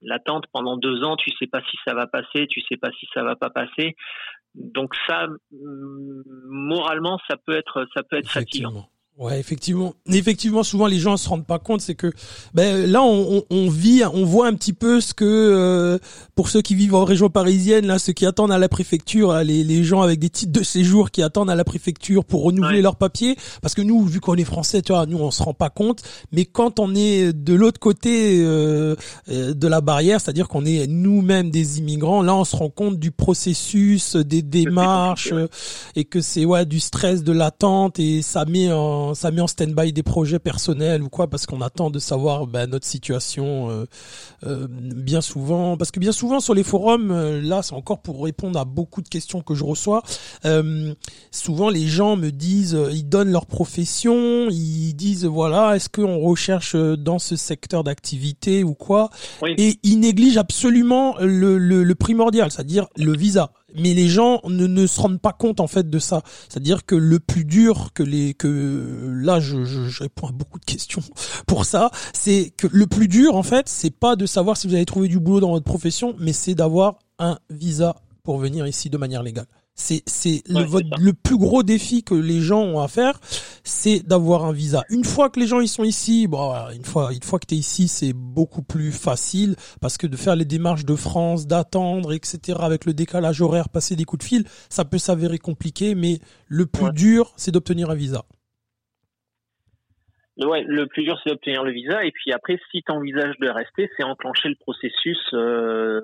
L'attente 0.00 0.44
pendant 0.52 0.76
deux 0.76 1.02
ans, 1.02 1.16
tu 1.16 1.30
sais 1.38 1.46
pas 1.46 1.60
si 1.70 1.76
ça 1.86 1.94
va 1.94 2.06
passer, 2.06 2.46
tu 2.46 2.60
sais 2.68 2.76
pas 2.76 2.90
si 2.92 3.08
ça 3.14 3.22
va 3.24 3.34
pas 3.34 3.50
passer. 3.50 3.96
Donc 4.58 4.94
ça, 5.06 5.26
moralement, 6.48 7.18
ça 7.28 7.36
peut 7.36 7.56
être, 7.56 7.86
ça 7.94 8.02
peut 8.02 8.16
être 8.18 8.30
fatigant. 8.30 8.88
Ouais, 9.18 9.40
effectivement. 9.40 9.94
Effectivement, 10.12 10.62
souvent 10.62 10.86
les 10.86 11.00
gens 11.00 11.16
se 11.16 11.28
rendent 11.28 11.44
pas 11.44 11.58
compte, 11.58 11.80
c'est 11.80 11.96
que 11.96 12.12
ben 12.54 12.88
là 12.88 13.02
on, 13.02 13.42
on, 13.50 13.68
vit, 13.68 14.04
on 14.12 14.24
voit 14.24 14.46
un 14.46 14.54
petit 14.54 14.72
peu 14.72 15.00
ce 15.00 15.12
que 15.12 15.24
euh, 15.24 15.98
pour 16.36 16.48
ceux 16.48 16.62
qui 16.62 16.76
vivent 16.76 16.94
en 16.94 17.04
région 17.04 17.28
parisienne, 17.28 17.88
là, 17.88 17.98
ceux 17.98 18.12
qui 18.12 18.26
attendent 18.26 18.52
à 18.52 18.58
la 18.58 18.68
préfecture, 18.68 19.34
les, 19.38 19.64
les 19.64 19.82
gens 19.82 20.02
avec 20.02 20.20
des 20.20 20.30
titres 20.30 20.52
de 20.52 20.62
séjour 20.62 21.10
qui 21.10 21.20
attendent 21.20 21.50
à 21.50 21.56
la 21.56 21.64
préfecture 21.64 22.24
pour 22.24 22.44
renouveler 22.44 22.80
leurs 22.80 22.94
papiers, 22.94 23.34
parce 23.60 23.74
que 23.74 23.82
nous, 23.82 24.04
vu 24.04 24.20
qu'on 24.20 24.36
est 24.36 24.44
français, 24.44 24.82
tu 24.82 24.92
vois, 24.92 25.04
nous 25.06 25.18
on 25.18 25.32
se 25.32 25.42
rend 25.42 25.52
pas 25.54 25.68
compte, 25.68 26.04
mais 26.30 26.44
quand 26.44 26.78
on 26.78 26.94
est 26.94 27.32
de 27.32 27.54
l'autre 27.54 27.80
côté 27.80 28.38
euh, 28.40 28.94
euh, 29.30 29.52
de 29.52 29.66
la 29.66 29.80
barrière, 29.80 30.20
c'est-à-dire 30.20 30.46
qu'on 30.46 30.64
est 30.64 30.86
nous-mêmes 30.86 31.50
des 31.50 31.78
immigrants, 31.80 32.22
là 32.22 32.36
on 32.36 32.44
se 32.44 32.54
rend 32.54 32.70
compte 32.70 33.00
du 33.00 33.10
processus, 33.10 34.14
des 34.14 34.42
démarches, 34.42 35.34
et 35.96 36.04
que 36.04 36.20
c'est 36.20 36.44
ouais 36.44 36.66
du 36.66 36.78
stress, 36.78 37.24
de 37.24 37.32
l'attente, 37.32 37.98
et 37.98 38.22
ça 38.22 38.44
met 38.44 38.70
en 38.70 39.07
ça 39.14 39.30
met 39.30 39.40
en 39.40 39.46
stand-by 39.46 39.92
des 39.92 40.02
projets 40.02 40.38
personnels 40.38 41.02
ou 41.02 41.08
quoi 41.08 41.28
parce 41.28 41.46
qu'on 41.46 41.60
attend 41.60 41.90
de 41.90 41.98
savoir 41.98 42.46
bah, 42.46 42.66
notre 42.66 42.86
situation 42.86 43.70
euh, 43.70 43.84
euh, 44.44 44.66
bien 44.70 45.20
souvent. 45.20 45.76
Parce 45.76 45.90
que 45.90 46.00
bien 46.00 46.12
souvent 46.12 46.40
sur 46.40 46.54
les 46.54 46.62
forums 46.62 47.10
euh, 47.10 47.40
là 47.40 47.62
c'est 47.62 47.74
encore 47.74 48.00
pour 48.00 48.24
répondre 48.24 48.58
à 48.58 48.64
beaucoup 48.64 49.02
de 49.02 49.08
questions 49.08 49.40
que 49.42 49.54
je 49.54 49.64
reçois 49.64 50.02
souvent 51.30 51.70
les 51.70 51.86
gens 51.86 52.16
me 52.16 52.30
disent 52.30 52.78
ils 52.92 53.08
donnent 53.08 53.30
leur 53.30 53.46
profession 53.46 54.48
ils 54.50 54.94
disent 54.94 55.24
voilà 55.24 55.76
est-ce 55.76 55.88
qu'on 55.88 56.18
recherche 56.18 56.74
dans 56.76 57.18
ce 57.18 57.36
secteur 57.36 57.84
d'activité 57.84 58.64
ou 58.64 58.74
quoi? 58.74 59.10
Et 59.56 59.78
ils 59.82 60.00
négligent 60.00 60.38
absolument 60.38 61.16
le, 61.20 61.58
le, 61.58 61.84
le 61.84 61.94
primordial 61.94 62.50
c'est-à-dire 62.50 62.86
le 62.96 63.16
visa 63.16 63.52
mais 63.74 63.94
les 63.94 64.08
gens 64.08 64.40
ne, 64.44 64.86
se 64.86 65.00
rendent 65.00 65.20
pas 65.20 65.32
compte 65.32 65.60
en 65.60 65.66
fait 65.66 65.88
de 65.88 65.98
ça. 65.98 66.22
C'est-à-dire 66.48 66.86
que 66.86 66.94
le 66.94 67.18
plus 67.18 67.44
dur 67.44 67.90
que 67.94 68.02
les 68.02 68.34
que 68.34 69.12
là 69.22 69.40
je, 69.40 69.64
je, 69.64 70.02
réponds 70.02 70.28
à 70.28 70.32
beaucoup 70.32 70.58
de 70.58 70.64
questions 70.64 71.02
pour 71.46 71.64
ça, 71.64 71.90
c'est 72.12 72.52
que 72.56 72.66
le 72.70 72.86
plus 72.86 73.08
dur 73.08 73.36
en 73.36 73.42
fait, 73.42 73.68
c'est 73.68 73.90
pas 73.90 74.16
de 74.16 74.26
savoir 74.26 74.56
si 74.56 74.66
vous 74.66 74.74
allez 74.74 74.86
trouver 74.86 75.08
du 75.08 75.18
boulot 75.18 75.40
dans 75.40 75.50
votre 75.50 75.64
profession, 75.64 76.14
mais 76.18 76.32
c'est 76.32 76.54
d'avoir 76.54 76.98
un 77.18 77.38
visa 77.50 77.96
pour 78.22 78.38
venir 78.38 78.66
ici 78.66 78.90
de 78.90 78.98
manière 78.98 79.22
légale. 79.22 79.46
C'est 79.80 80.02
c'est 80.06 80.42
le, 80.48 80.64
le 81.00 81.12
plus 81.12 81.38
gros 81.38 81.62
défi 81.62 82.02
que 82.02 82.14
les 82.14 82.40
gens 82.40 82.62
ont 82.62 82.80
à 82.80 82.88
faire, 82.88 83.20
c'est 83.62 84.04
d'avoir 84.04 84.44
un 84.44 84.52
visa. 84.52 84.82
Une 84.90 85.04
fois 85.04 85.30
que 85.30 85.38
les 85.38 85.46
gens 85.46 85.60
ils 85.60 85.68
sont 85.68 85.84
ici, 85.84 86.26
bon 86.26 86.52
une 86.74 86.84
fois 86.84 87.12
une 87.12 87.22
fois 87.22 87.38
que 87.38 87.46
tu 87.46 87.54
es 87.54 87.58
ici, 87.58 87.86
c'est 87.86 88.12
beaucoup 88.12 88.62
plus 88.62 88.90
facile 88.90 89.54
parce 89.80 89.96
que 89.96 90.08
de 90.08 90.16
faire 90.16 90.34
les 90.34 90.44
démarches 90.44 90.84
de 90.84 90.96
France, 90.96 91.46
d'attendre, 91.46 92.12
etc. 92.12 92.58
avec 92.60 92.86
le 92.86 92.92
décalage 92.92 93.40
horaire, 93.40 93.68
passer 93.68 93.94
des 93.94 94.04
coups 94.04 94.24
de 94.24 94.28
fil, 94.28 94.44
ça 94.68 94.84
peut 94.84 94.98
s'avérer 94.98 95.38
compliqué, 95.38 95.94
mais 95.94 96.18
le 96.48 96.66
plus 96.66 96.92
dur, 96.92 97.32
c'est 97.36 97.52
d'obtenir 97.52 97.90
un 97.90 97.94
visa. 97.94 98.24
Ouais, 100.38 100.64
le 100.66 100.86
plus 100.86 101.04
dur, 101.04 101.18
c'est 101.22 101.30
d'obtenir 101.30 101.64
le 101.64 101.72
visa. 101.72 102.04
Et 102.04 102.12
puis 102.12 102.32
après, 102.32 102.58
si 102.70 102.82
tu 102.82 102.92
envisages 102.92 103.36
de 103.40 103.48
rester, 103.48 103.90
c'est 103.96 104.04
enclencher 104.04 104.48
le 104.48 104.54
processus 104.54 105.18
euh, 105.34 106.00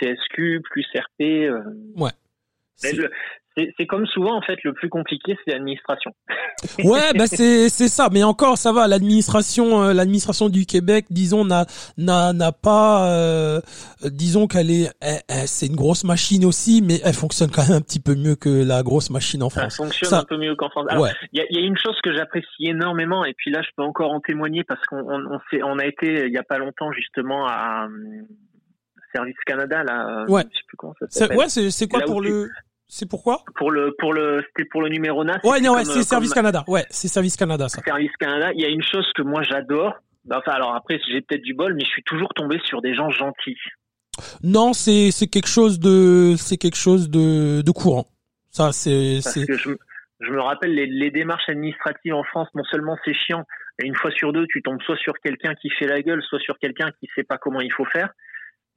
CSQ 0.00 0.60
plus 0.70 0.86
RP. 0.94 1.20
Euh, 1.20 1.62
ouais 1.96 2.10
c'est 3.76 3.86
comme 3.86 4.06
souvent 4.06 4.36
en 4.36 4.42
fait 4.42 4.62
le 4.62 4.72
plus 4.72 4.88
compliqué 4.88 5.36
c'est 5.44 5.52
l'administration. 5.52 6.12
ouais 6.84 7.12
bah 7.16 7.26
c'est 7.26 7.68
c'est 7.68 7.88
ça 7.88 8.08
mais 8.12 8.22
encore 8.22 8.58
ça 8.58 8.72
va 8.72 8.86
l'administration 8.88 9.82
euh, 9.82 9.92
l'administration 9.92 10.48
du 10.48 10.66
Québec 10.66 11.06
disons 11.10 11.44
n'a 11.44 11.66
n'a 11.96 12.32
n'a 12.32 12.52
pas 12.52 13.10
euh, 13.10 13.60
disons 14.04 14.46
qu'elle 14.46 14.70
est 14.70 14.90
c'est 15.46 15.66
une 15.66 15.76
grosse 15.76 16.04
machine 16.04 16.44
aussi 16.44 16.82
mais 16.82 17.00
elle 17.04 17.14
fonctionne 17.14 17.50
quand 17.50 17.66
même 17.66 17.78
un 17.78 17.80
petit 17.80 18.00
peu 18.00 18.14
mieux 18.14 18.36
que 18.36 18.48
la 18.48 18.82
grosse 18.82 19.10
machine 19.10 19.42
en 19.42 19.50
France. 19.50 19.76
Ça 19.76 19.84
fonctionne 19.84 20.14
un 20.14 20.24
peu 20.24 20.38
mieux 20.38 20.54
qu'en 20.54 20.70
France. 20.70 20.86
Il 21.32 21.38
y, 21.38 21.40
a, 21.40 21.46
y 21.50 21.62
a 21.62 21.66
une 21.66 21.78
chose 21.78 21.98
que 22.02 22.14
j'apprécie 22.14 22.66
énormément 22.66 23.24
et 23.24 23.34
puis 23.34 23.50
là 23.50 23.62
je 23.62 23.68
peux 23.76 23.82
encore 23.82 24.12
en 24.12 24.20
témoigner 24.20 24.64
parce 24.64 24.84
qu'on 24.86 24.98
on, 24.98 25.40
on 25.64 25.78
a 25.78 25.86
été 25.86 26.26
il 26.26 26.32
y 26.32 26.38
a 26.38 26.42
pas 26.42 26.58
longtemps 26.58 26.92
justement 26.92 27.46
à 27.46 27.88
Service 29.14 29.36
Canada 29.46 29.82
là. 29.84 30.24
Ouais. 30.28 30.42
Je 30.50 30.58
sais 30.58 30.64
plus 30.66 30.76
comment 30.76 30.94
ça 31.00 31.06
s'appelle. 31.08 31.38
Ouais 31.38 31.48
c'est 31.48 31.88
quoi 31.88 32.00
pour 32.02 32.20
le 32.20 32.48
c'est 32.88 33.08
pourquoi 33.08 33.44
Pour 33.56 33.70
le 33.70 33.94
pour 33.98 34.14
le 34.14 34.42
c'était 34.48 34.68
pour 34.68 34.80
le 34.80 34.88
numéro 34.88 35.22
9. 35.22 35.44
Ouais 35.44 35.60
non 35.60 35.74
ouais, 35.74 35.84
c'est 35.84 36.02
Service 36.02 36.32
Canada. 36.32 36.64
Ouais, 36.66 36.84
c'est 36.88 37.08
Service 37.08 37.36
Canada 37.36 37.68
ça. 37.68 37.82
Service 37.82 38.16
Canada, 38.18 38.50
il 38.54 38.60
y 38.60 38.64
a 38.64 38.68
une 38.68 38.82
chose 38.82 39.06
que 39.14 39.22
moi 39.22 39.42
j'adore. 39.42 39.94
Bah, 40.24 40.40
enfin 40.40 40.52
alors 40.52 40.74
après 40.74 40.98
j'ai 41.06 41.20
peut-être 41.20 41.42
du 41.42 41.54
bol 41.54 41.74
mais 41.74 41.84
je 41.84 41.90
suis 41.90 42.02
toujours 42.02 42.32
tombé 42.34 42.58
sur 42.64 42.80
des 42.80 42.94
gens 42.94 43.10
gentils. 43.10 43.58
Non, 44.42 44.72
c'est 44.72 45.10
c'est 45.10 45.26
quelque 45.26 45.48
chose 45.48 45.78
de 45.78 46.34
c'est 46.38 46.56
quelque 46.56 46.78
chose 46.78 47.10
de 47.10 47.60
de 47.60 47.70
courant. 47.70 48.06
Ça 48.50 48.72
c'est 48.72 49.20
c'est 49.20 49.44
je, 49.46 49.70
je, 50.20 50.32
me 50.32 50.40
rappelle 50.40 50.74
les, 50.74 50.86
les 50.86 51.10
démarches 51.10 51.48
administratives 51.48 52.14
en 52.14 52.24
France 52.24 52.48
non 52.54 52.64
seulement 52.64 52.96
c'est 53.04 53.14
chiant, 53.14 53.44
et 53.82 53.86
une 53.86 53.94
fois 53.94 54.10
sur 54.10 54.32
deux 54.32 54.46
tu 54.48 54.62
tombes 54.62 54.80
soit 54.82 54.96
sur 54.96 55.12
quelqu'un 55.22 55.54
qui 55.54 55.68
fait 55.70 55.86
la 55.86 56.00
gueule, 56.00 56.22
soit 56.22 56.40
sur 56.40 56.58
quelqu'un 56.58 56.90
qui 56.98 57.08
sait 57.14 57.22
pas 57.22 57.36
comment 57.36 57.60
il 57.60 57.72
faut 57.72 57.84
faire. 57.84 58.08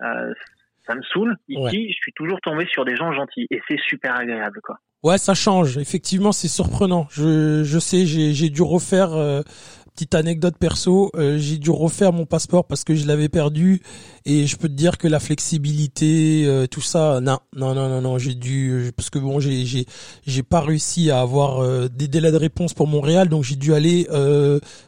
Euh, 0.04 0.34
ça 0.88 0.96
me 0.96 1.02
saoule. 1.04 1.36
Ici, 1.48 1.90
je 1.90 1.96
suis 1.96 2.14
toujours 2.16 2.40
tombé 2.42 2.66
sur 2.68 2.86
des 2.86 2.96
gens 2.96 3.12
gentils 3.14 3.48
et 3.52 3.62
c'est 3.68 3.80
super 3.80 4.16
agréable, 4.16 4.60
quoi. 4.64 4.78
Ouais, 5.04 5.18
ça 5.18 5.34
change. 5.34 5.78
Effectivement, 5.78 6.32
c'est 6.32 6.48
surprenant. 6.48 7.08
Je, 7.10 7.64
je 7.64 7.80
sais, 7.80 8.06
j'ai, 8.06 8.34
j'ai 8.34 8.50
dû 8.50 8.62
refaire 8.62 9.14
euh, 9.14 9.42
Petite 9.94 10.16
anecdote 10.16 10.56
perso, 10.58 11.12
euh, 11.16 11.38
j'ai 11.38 11.58
dû 11.58 11.70
refaire 11.70 12.14
mon 12.14 12.26
passeport 12.26 12.66
parce 12.66 12.86
que 12.86 12.96
je 12.96 13.06
l'avais 13.06 13.28
perdu 13.28 13.82
et 14.26 14.48
je 14.48 14.56
peux 14.56 14.70
te 14.70 14.74
dire 14.74 14.98
que 14.98 15.08
la 15.08 15.20
flexibilité, 15.20 16.46
euh, 16.46 16.66
tout 16.66 16.82
ça, 16.82 17.20
non, 17.22 17.40
non, 17.56 17.76
non, 17.76 17.90
non, 17.90 18.02
non, 18.02 18.18
j'ai 18.18 18.34
dû 18.34 18.92
parce 18.96 19.10
que 19.10 19.20
bon, 19.20 19.42
j'ai 19.42 19.66
j'ai 19.66 19.86
j'ai 20.26 20.44
pas 20.44 20.62
réussi 20.62 21.12
à 21.12 21.20
avoir 21.20 21.62
euh, 21.62 21.90
des 21.90 22.08
délais 22.08 22.32
de 22.32 22.38
réponse 22.38 22.74
pour 22.74 22.88
Montréal, 22.88 23.28
donc 23.28 23.44
j'ai 23.44 23.58
dû 23.58 23.74
aller 23.74 24.08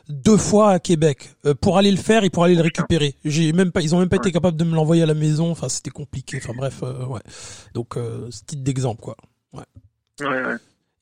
deux 0.08 0.38
fois 0.38 0.72
à 0.72 0.80
Québec 0.80 1.36
pour 1.60 1.78
aller 1.78 1.92
le 1.92 1.98
faire 1.98 2.24
et 2.24 2.30
pour 2.30 2.46
aller 2.46 2.56
le 2.56 2.62
récupérer. 2.62 3.16
J'ai 3.26 3.52
même 3.52 3.72
pas, 3.72 3.82
ils 3.82 3.94
ont 3.94 4.00
même 4.00 4.10
pas 4.10 4.18
été 4.18 4.32
capables 4.32 4.58
de 4.58 4.64
me 4.64 4.74
l'envoyer 4.74 5.04
à 5.04 5.08
la 5.08 5.14
maison. 5.14 5.52
Enfin, 5.52 5.68
c'était 5.68 5.92
compliqué. 5.92 6.40
Enfin 6.42 6.54
bref, 6.56 6.82
ouais. 6.82 7.22
Donc, 7.74 7.96
c'est 8.32 8.46
titre 8.46 8.64
d'exemple 8.64 9.02
quoi. 9.02 9.18
Ouais. 9.52 9.64
Ouais, 10.22 10.28
ouais. 10.28 10.56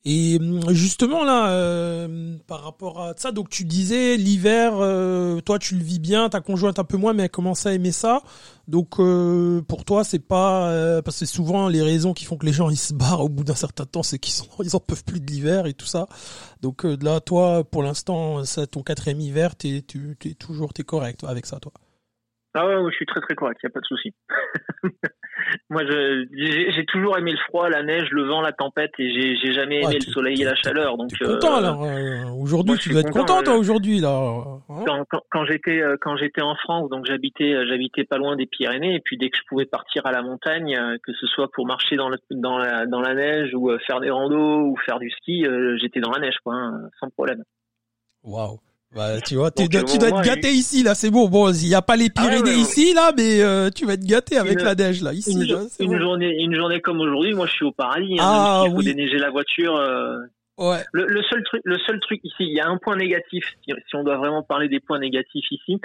Et 0.04 0.38
hum, 0.40 0.68
justement 0.70 1.22
là, 1.22 1.50
euh, 1.50 2.36
par 2.48 2.64
rapport 2.64 3.00
à 3.00 3.14
ça, 3.16 3.30
donc 3.30 3.50
tu 3.50 3.64
disais 3.64 4.16
l'hiver, 4.16 4.72
euh, 4.74 5.40
toi 5.40 5.60
tu 5.60 5.76
le 5.76 5.84
vis 5.84 6.00
bien, 6.00 6.28
ta 6.28 6.40
conjointe 6.40 6.80
un 6.80 6.84
peu 6.84 6.96
moins, 6.96 7.12
mais 7.12 7.24
elle 7.24 7.30
commence 7.30 7.66
à 7.66 7.72
aimer 7.72 7.92
ça. 7.92 8.22
Donc 8.66 8.98
euh, 8.98 9.62
pour 9.62 9.84
toi 9.84 10.02
c'est 10.02 10.18
pas 10.18 11.02
parce 11.02 11.20
que 11.20 11.26
souvent 11.26 11.68
les 11.68 11.82
raisons 11.82 12.14
qui 12.14 12.24
font 12.24 12.36
que 12.36 12.46
les 12.46 12.52
gens 12.52 12.68
ils 12.70 12.76
se 12.76 12.94
barrent 12.94 13.22
au 13.24 13.28
bout 13.28 13.44
d'un 13.44 13.54
certain 13.54 13.84
temps, 13.84 14.02
c'est 14.02 14.18
qu'ils 14.18 14.34
sont 14.34 14.46
ils 14.64 14.74
en 14.74 14.80
peuvent 14.80 15.04
plus 15.04 15.20
de 15.20 15.30
l'hiver 15.30 15.66
et 15.66 15.74
tout 15.74 15.86
ça. 15.86 16.08
Donc 16.62 16.84
là 16.84 17.20
toi 17.20 17.62
pour 17.64 17.82
l'instant 17.84 18.44
c'est 18.44 18.66
ton 18.68 18.82
quatrième 18.82 19.20
hiver, 19.20 19.54
t'es 19.54 19.84
tu 19.86 20.16
es 20.24 20.34
toujours 20.34 20.72
t'es 20.72 20.84
correct 20.84 21.22
avec 21.24 21.46
ça 21.46 21.60
toi. 21.60 21.72
Ah 22.54 22.66
ouais, 22.66 22.90
je 22.90 22.96
suis 22.96 23.06
très 23.06 23.20
très 23.20 23.34
correct, 23.34 23.58
il 23.62 23.66
y 23.66 23.70
a 23.70 23.72
pas 23.72 23.80
de 23.80 23.86
souci. 23.86 24.14
Moi, 25.70 25.82
j'ai 25.86 26.84
toujours 26.86 27.18
aimé 27.18 27.32
le 27.32 27.38
froid, 27.48 27.68
la 27.68 27.82
neige, 27.82 28.08
le 28.10 28.24
vent, 28.24 28.40
la 28.42 28.52
tempête, 28.52 28.92
et 28.98 29.36
j'ai 29.36 29.52
jamais 29.52 29.82
aimé 29.82 29.94
le 29.94 30.12
soleil 30.12 30.40
et 30.40 30.44
la 30.44 30.54
chaleur. 30.54 30.96
Donc, 30.96 31.10
content 31.18 31.56
alors. 31.56 31.86
aujourd'hui, 32.38 32.76
tu 32.78 32.90
dois 32.90 33.00
être 33.00 33.10
content 33.10 33.42
toi 33.42 33.56
aujourd'hui 33.56 34.00
là. 34.00 34.10
Hein 34.68 34.82
quand, 34.86 35.04
quand, 35.10 35.20
quand 35.30 35.44
j'étais 35.46 35.80
euh, 35.82 35.96
quand 36.00 36.16
j'étais 36.16 36.42
en 36.42 36.54
France, 36.56 36.90
donc 36.90 37.06
j'habitais 37.06 37.52
euh, 37.52 37.66
j'habitais 37.68 38.04
pas 38.04 38.18
loin 38.18 38.36
des 38.36 38.46
Pyrénées, 38.46 38.94
et 38.94 39.00
puis 39.00 39.16
dès 39.16 39.30
que 39.30 39.36
je 39.36 39.42
pouvais 39.48 39.66
partir 39.66 40.06
à 40.06 40.12
la 40.12 40.22
montagne, 40.22 40.76
euh, 40.76 40.96
que 41.02 41.12
ce 41.14 41.26
soit 41.26 41.50
pour 41.52 41.66
marcher 41.66 41.96
dans, 41.96 42.08
le, 42.08 42.18
dans 42.30 42.58
la 42.58 42.86
dans 42.86 43.00
la 43.00 43.14
neige 43.14 43.54
ou 43.54 43.70
faire 43.86 44.00
des 44.00 44.10
randos 44.10 44.66
ou 44.66 44.76
faire 44.84 44.98
du 44.98 45.10
ski, 45.10 45.44
j'étais 45.80 46.00
dans 46.00 46.10
la 46.10 46.20
neige 46.20 46.36
quoi, 46.44 46.54
hein, 46.54 46.88
sans 47.00 47.10
problème. 47.10 47.42
Waouh. 48.22 48.60
Bah, 48.94 49.20
tu 49.22 49.36
vois, 49.36 49.50
tu 49.50 49.66
dois 49.68 49.80
être 49.80 50.22
gâté 50.22 50.48
ici, 50.48 50.82
là, 50.82 50.94
c'est 50.94 51.10
bon. 51.10 51.28
Bon, 51.28 51.50
il 51.50 51.68
n'y 51.68 51.74
a 51.74 51.80
pas 51.80 51.96
les 51.96 52.08
ah 52.14 52.20
Pyrénées 52.20 52.54
ici, 52.54 52.92
là, 52.92 53.12
mais 53.16 53.40
euh, 53.40 53.70
tu 53.70 53.86
vas 53.86 53.94
être 53.94 54.04
gâté 54.04 54.36
avec 54.36 54.60
la 54.60 54.74
neige, 54.74 55.02
là, 55.02 55.14
ici. 55.14 55.32
Une, 55.80 55.98
journée, 55.98 56.42
une 56.42 56.54
journée 56.54 56.80
comme 56.80 57.00
aujourd'hui, 57.00 57.32
moi, 57.32 57.46
je 57.46 57.52
suis 57.52 57.64
au 57.64 57.72
paradis. 57.72 58.16
Hein, 58.18 58.22
ah, 58.22 58.64
il 58.66 58.74
faut 58.74 58.82
déneiger 58.82 59.16
la 59.16 59.30
voiture. 59.30 59.76
Euh, 59.76 60.18
ouais. 60.58 60.84
Le, 60.92 61.22
seul 61.22 61.42
truc, 61.44 61.62
le 61.64 61.78
seul 61.78 62.00
truc 62.00 62.20
ici, 62.22 62.34
il 62.40 62.54
y 62.54 62.60
a 62.60 62.68
un 62.68 62.76
point 62.76 62.96
négatif. 62.96 63.44
Si, 63.64 63.96
on 63.96 64.04
doit 64.04 64.18
vraiment 64.18 64.42
parler 64.42 64.68
des 64.68 64.80
points 64.80 64.98
négatifs 64.98 65.50
ici, 65.50 65.80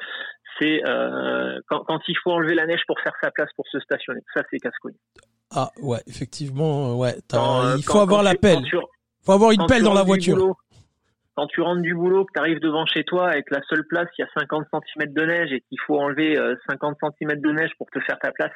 c'est 0.60 0.82
euh, 0.86 1.62
quand, 1.70 1.86
quand, 1.88 2.00
il 2.10 2.16
faut 2.22 2.32
enlever 2.32 2.56
la 2.56 2.66
neige 2.66 2.82
pour 2.88 3.00
faire 3.00 3.14
sa 3.22 3.32
place 3.32 3.50
pour 3.56 3.66
se 3.72 3.80
stationner. 3.80 4.22
Ça, 4.34 4.42
c'est 4.52 4.58
casse-couille. 4.58 4.98
Ah 5.56 5.72
ouais, 5.82 6.00
effectivement, 6.08 6.98
ouais. 6.98 7.16
il 7.78 7.84
faut 7.86 8.00
avoir 8.00 8.22
la 8.22 8.36
pelle. 8.36 8.60
Il 8.66 9.26
faut 9.26 9.32
avoir 9.32 9.52
une 9.52 9.66
pelle 9.66 9.84
dans 9.84 9.94
la 9.94 10.04
voiture 10.04 10.58
quand 11.38 11.46
tu 11.46 11.62
rentres 11.62 11.84
du 11.84 11.94
boulot, 11.94 12.26
que 12.26 12.32
tu 12.34 12.40
arrives 12.40 12.60
devant 12.60 12.88
chez 12.88 13.04
toi 13.04 13.30
avec 13.30 13.52
la 13.52 13.62
seule 13.70 13.86
place, 13.86 14.08
il 14.18 14.24
y 14.24 14.26
a 14.26 14.40
50 14.40 14.66
cm 14.72 15.14
de 15.14 15.22
neige 15.22 15.54
et 15.54 15.62
qu'il 15.70 15.78
faut 15.86 16.00
enlever 16.00 16.36
50 16.68 16.98
euh, 17.04 17.10
cm 17.20 17.40
de 17.40 17.52
neige 17.52 17.70
pour 17.78 17.86
te 17.94 18.00
faire 18.00 18.18
ta 18.18 18.32
place, 18.32 18.52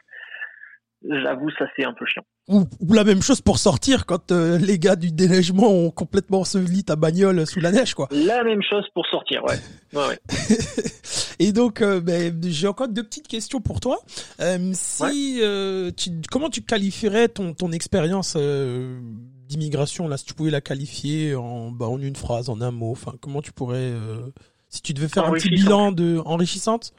j'avoue, 1.08 1.52
ça 1.60 1.68
c'est 1.76 1.86
un 1.86 1.94
peu 1.94 2.08
chiant. 2.08 2.24
Ou, 2.48 2.66
la 2.92 3.04
même 3.04 3.22
chose 3.22 3.40
pour 3.40 3.60
sortir 3.60 4.08
quand 4.08 4.32
euh, 4.32 4.58
les 4.58 4.80
gars 4.80 4.96
du 4.96 5.12
déneigement 5.12 5.70
ont 5.70 5.92
complètement 5.92 6.40
enseveli 6.40 6.84
ta 6.84 6.96
bagnole 6.96 7.46
sous 7.46 7.60
la 7.60 7.72
neige, 7.72 7.94
quoi. 7.94 8.08
La 8.10 8.44
même 8.44 8.64
chose 8.64 8.88
pour 8.96 9.06
sortir, 9.06 9.44
ouais. 9.44 9.60
ouais, 9.94 10.08
ouais. 10.08 10.20
et 11.38 11.52
donc, 11.52 11.84
euh, 11.84 12.02
ben, 12.02 12.36
j'ai 12.42 12.68
encore 12.68 12.88
deux 12.88 13.04
petites 13.04 13.28
questions 13.28 13.62
pour 13.62 13.80
toi. 13.80 14.00
si, 14.74 15.40
tu, 15.98 16.10
comment 16.32 16.50
tu 16.50 16.64
qualifierais 16.64 17.28
ton, 17.28 17.54
ton 17.54 17.72
expérience 17.74 18.36
d'immigration, 19.52 20.08
là, 20.08 20.18
si 20.18 20.26
tu 20.26 20.34
pouvais 20.34 20.52
la 20.52 20.62
qualifier 20.62 21.36
en, 21.36 21.72
bah, 21.72 21.88
en 21.88 22.00
une 22.00 22.16
phrase, 22.16 22.50
en 22.50 22.62
un 22.62 22.72
mot, 22.72 22.92
enfin, 22.92 23.14
comment 23.22 23.42
tu 23.42 23.52
pourrais, 23.52 23.92
euh, 23.92 24.22
si 24.70 24.82
tu 24.82 24.94
devais 24.94 25.10
faire 25.10 25.26
un 25.26 25.34
petit 25.34 25.50
bilan 25.50 25.92
de 25.92 26.20
enrichissante? 26.26 26.94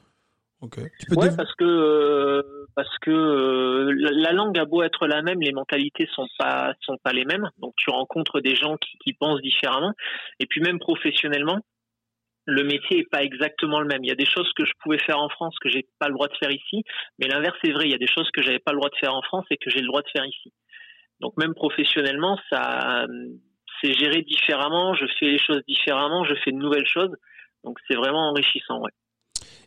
Ok. 0.60 0.78
Tu 1.00 1.06
peux 1.06 1.16
ouais, 1.16 1.36
parce 1.36 1.52
que 1.56 1.64
euh, 1.64 2.68
parce 2.76 2.98
que 3.00 3.10
euh, 3.10 3.92
la, 3.96 4.32
langue 4.32 4.56
a 4.58 4.64
beau 4.64 4.82
être 4.82 5.08
la 5.08 5.20
même, 5.22 5.40
les 5.40 5.50
mentalités 5.52 6.08
sont 6.14 6.28
pas 6.38 6.74
sont 6.82 6.98
pas 7.02 7.12
les 7.12 7.24
mêmes. 7.24 7.50
Donc 7.58 7.72
tu 7.76 7.90
rencontres 7.90 8.40
des 8.40 8.54
gens 8.54 8.76
qui, 8.76 8.96
qui 9.02 9.12
pensent 9.12 9.40
différemment. 9.40 9.92
Et 10.38 10.46
puis 10.46 10.60
même 10.60 10.78
professionnellement, 10.78 11.58
le 12.46 12.62
métier 12.62 13.00
est 13.00 13.10
pas 13.10 13.24
exactement 13.24 13.80
le 13.80 13.88
même. 13.88 14.04
Il 14.04 14.08
y 14.08 14.12
a 14.12 14.16
des 14.16 14.26
choses 14.26 14.50
que 14.56 14.64
je 14.64 14.72
pouvais 14.82 14.98
faire 14.98 15.18
en 15.18 15.28
France 15.30 15.56
que 15.60 15.68
j'ai 15.68 15.84
pas 15.98 16.06
le 16.06 16.14
droit 16.14 16.28
de 16.28 16.36
faire 16.36 16.52
ici, 16.52 16.84
mais 17.18 17.26
l'inverse 17.26 17.58
est 17.64 17.72
vrai. 17.72 17.86
Il 17.86 17.90
y 17.90 17.94
a 17.94 17.98
des 17.98 18.06
choses 18.06 18.30
que 18.32 18.42
j'avais 18.42 18.60
pas 18.60 18.70
le 18.70 18.78
droit 18.78 18.90
de 18.90 18.96
faire 19.00 19.14
en 19.14 19.22
France 19.22 19.46
et 19.50 19.56
que 19.56 19.68
j'ai 19.68 19.80
le 19.80 19.88
droit 19.88 20.02
de 20.02 20.08
faire 20.12 20.24
ici. 20.24 20.52
Donc 21.22 21.36
même 21.38 21.54
professionnellement, 21.54 22.38
ça, 22.50 23.06
c'est 23.80 23.94
géré 23.94 24.22
différemment. 24.22 24.94
Je 24.94 25.06
fais 25.18 25.26
les 25.26 25.38
choses 25.38 25.62
différemment. 25.66 26.24
Je 26.24 26.34
fais 26.44 26.50
de 26.50 26.56
nouvelles 26.56 26.86
choses. 26.86 27.12
Donc 27.64 27.78
c'est 27.88 27.94
vraiment 27.94 28.30
enrichissant, 28.30 28.80
ouais. 28.80 28.90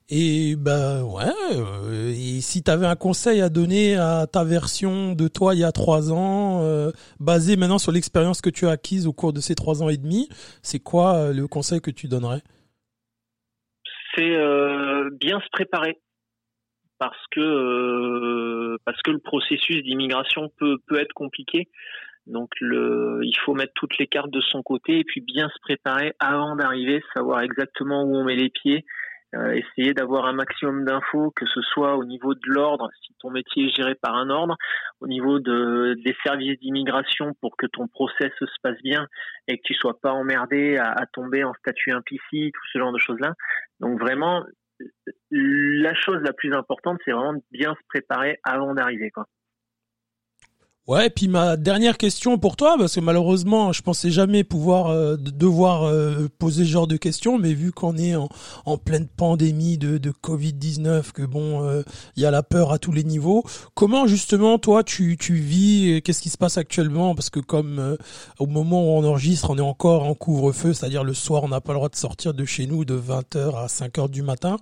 Et 0.07 0.55
ben 0.55 1.01
ouais, 1.01 1.23
euh, 1.55 2.11
et 2.11 2.39
si 2.39 2.61
tu 2.61 2.69
avais 2.69 2.85
un 2.85 2.95
conseil 2.95 3.41
à 3.41 3.49
donner 3.49 3.95
à 3.95 4.27
ta 4.31 4.43
version 4.43 5.13
de 5.13 5.27
toi 5.27 5.55
il 5.55 5.61
y 5.61 5.63
a 5.63 5.71
trois 5.71 6.13
ans, 6.13 6.61
euh, 6.61 6.91
basé 7.19 7.55
maintenant 7.55 7.79
sur 7.79 7.91
l'expérience 7.91 8.39
que 8.39 8.51
tu 8.51 8.67
as 8.67 8.71
acquise 8.71 9.07
au 9.07 9.13
cours 9.13 9.33
de 9.33 9.39
ces 9.39 9.55
trois 9.55 9.81
ans 9.81 9.89
et 9.89 9.97
demi, 9.97 10.29
c'est 10.61 10.77
quoi 10.77 11.15
euh, 11.15 11.33
le 11.33 11.47
conseil 11.47 11.81
que 11.81 11.89
tu 11.89 12.07
donnerais? 12.07 12.43
C'est 14.15 14.37
bien 15.19 15.39
se 15.39 15.49
préparer 15.51 15.97
parce 16.99 17.23
que 17.31 17.39
euh, 17.41 18.77
parce 18.85 19.01
que 19.01 19.11
le 19.11 19.19
processus 19.19 19.83
d'immigration 19.83 20.49
peut 20.57 20.77
peut 20.87 20.99
être 20.99 21.13
compliqué. 21.13 21.69
Donc 22.27 22.49
le, 22.59 23.19
il 23.23 23.37
faut 23.45 23.53
mettre 23.53 23.73
toutes 23.75 23.97
les 23.99 24.07
cartes 24.07 24.31
de 24.31 24.41
son 24.41 24.63
côté 24.63 24.99
et 24.99 25.03
puis 25.03 25.21
bien 25.21 25.47
se 25.49 25.59
préparer 25.61 26.13
avant 26.19 26.55
d'arriver, 26.55 27.03
savoir 27.13 27.41
exactement 27.41 28.03
où 28.03 28.15
on 28.15 28.23
met 28.23 28.35
les 28.35 28.49
pieds, 28.49 28.83
euh, 29.35 29.51
essayer 29.51 29.93
d'avoir 29.93 30.25
un 30.25 30.33
maximum 30.33 30.85
d'infos, 30.85 31.31
que 31.35 31.45
ce 31.45 31.61
soit 31.61 31.95
au 31.97 32.03
niveau 32.03 32.33
de 32.33 32.47
l'ordre, 32.47 32.89
si 33.05 33.13
ton 33.19 33.29
métier 33.29 33.65
est 33.65 33.75
géré 33.75 33.93
par 33.93 34.15
un 34.15 34.29
ordre, 34.31 34.55
au 35.01 35.07
niveau 35.07 35.39
de, 35.39 35.95
des 36.03 36.15
services 36.25 36.57
d'immigration 36.59 37.33
pour 37.41 37.57
que 37.57 37.67
ton 37.67 37.87
process 37.87 38.31
se 38.39 38.45
passe 38.63 38.81
bien 38.81 39.07
et 39.47 39.57
que 39.57 39.63
tu 39.63 39.75
sois 39.75 39.99
pas 39.99 40.11
emmerdé 40.11 40.77
à, 40.77 40.91
à 40.91 41.05
tomber 41.05 41.43
en 41.43 41.53
statut 41.53 41.91
implicite, 41.91 42.53
tout 42.53 42.67
ce 42.73 42.79
genre 42.79 42.91
de 42.93 42.99
choses-là. 42.99 43.33
Donc 43.81 43.99
vraiment, 43.99 44.43
la 45.31 45.93
chose 45.95 46.21
la 46.23 46.33
plus 46.33 46.53
importante, 46.53 46.99
c'est 47.05 47.11
vraiment 47.11 47.33
de 47.33 47.43
bien 47.51 47.73
se 47.73 47.87
préparer 47.89 48.39
avant 48.43 48.73
d'arriver, 48.73 49.11
quoi. 49.11 49.25
Ouais, 50.87 51.07
et 51.07 51.09
puis 51.09 51.27
ma 51.27 51.57
dernière 51.57 51.97
question 51.97 52.37
pour 52.37 52.55
toi, 52.57 52.75
parce 52.77 52.93
que 52.93 52.99
malheureusement, 52.99 53.73
je 53.73 53.81
pensais 53.81 54.11
jamais 54.11 54.43
pouvoir 54.43 54.89
euh, 54.89 55.17
devoir 55.17 55.85
euh, 55.85 56.29
poser 56.37 56.63
ce 56.63 56.69
genre 56.69 56.85
de 56.85 56.95
questions, 56.95 57.39
mais 57.39 57.55
vu 57.55 57.71
qu'on 57.71 57.97
est 57.97 58.15
en, 58.15 58.29
en, 58.67 58.77
pleine 58.77 59.07
pandémie 59.07 59.79
de, 59.79 59.97
de 59.97 60.11
Covid-19, 60.11 61.11
que 61.11 61.23
bon, 61.23 61.63
il 61.63 61.69
euh, 61.69 61.83
y 62.17 62.25
a 62.25 62.29
la 62.29 62.43
peur 62.43 62.71
à 62.71 62.77
tous 62.77 62.91
les 62.91 63.03
niveaux, 63.03 63.43
comment 63.73 64.05
justement 64.05 64.59
toi 64.59 64.83
tu, 64.83 65.17
tu 65.17 65.33
vis, 65.33 66.03
qu'est-ce 66.03 66.21
qui 66.21 66.29
se 66.29 66.37
passe 66.37 66.59
actuellement? 66.59 67.15
Parce 67.15 67.31
que 67.31 67.39
comme 67.39 67.97
au 68.37 68.45
moment 68.45 68.83
où 68.83 68.99
on 68.99 69.03
enregistre, 69.05 69.49
on 69.49 69.57
est 69.57 69.61
encore 69.61 70.03
en 70.03 70.13
couvre-feu, 70.13 70.73
c'est-à-dire 70.73 71.03
le 71.03 71.15
soir, 71.15 71.43
on 71.43 71.47
n'a 71.47 71.61
pas 71.61 71.73
le 71.73 71.79
droit 71.79 71.89
de 71.89 71.95
sortir 71.95 72.35
de 72.35 72.45
chez 72.45 72.67
nous 72.67 72.85
de 72.85 72.95
20h 72.95 73.55
à 73.55 73.65
5h 73.65 74.07
du 74.11 74.21
matin. 74.21 74.57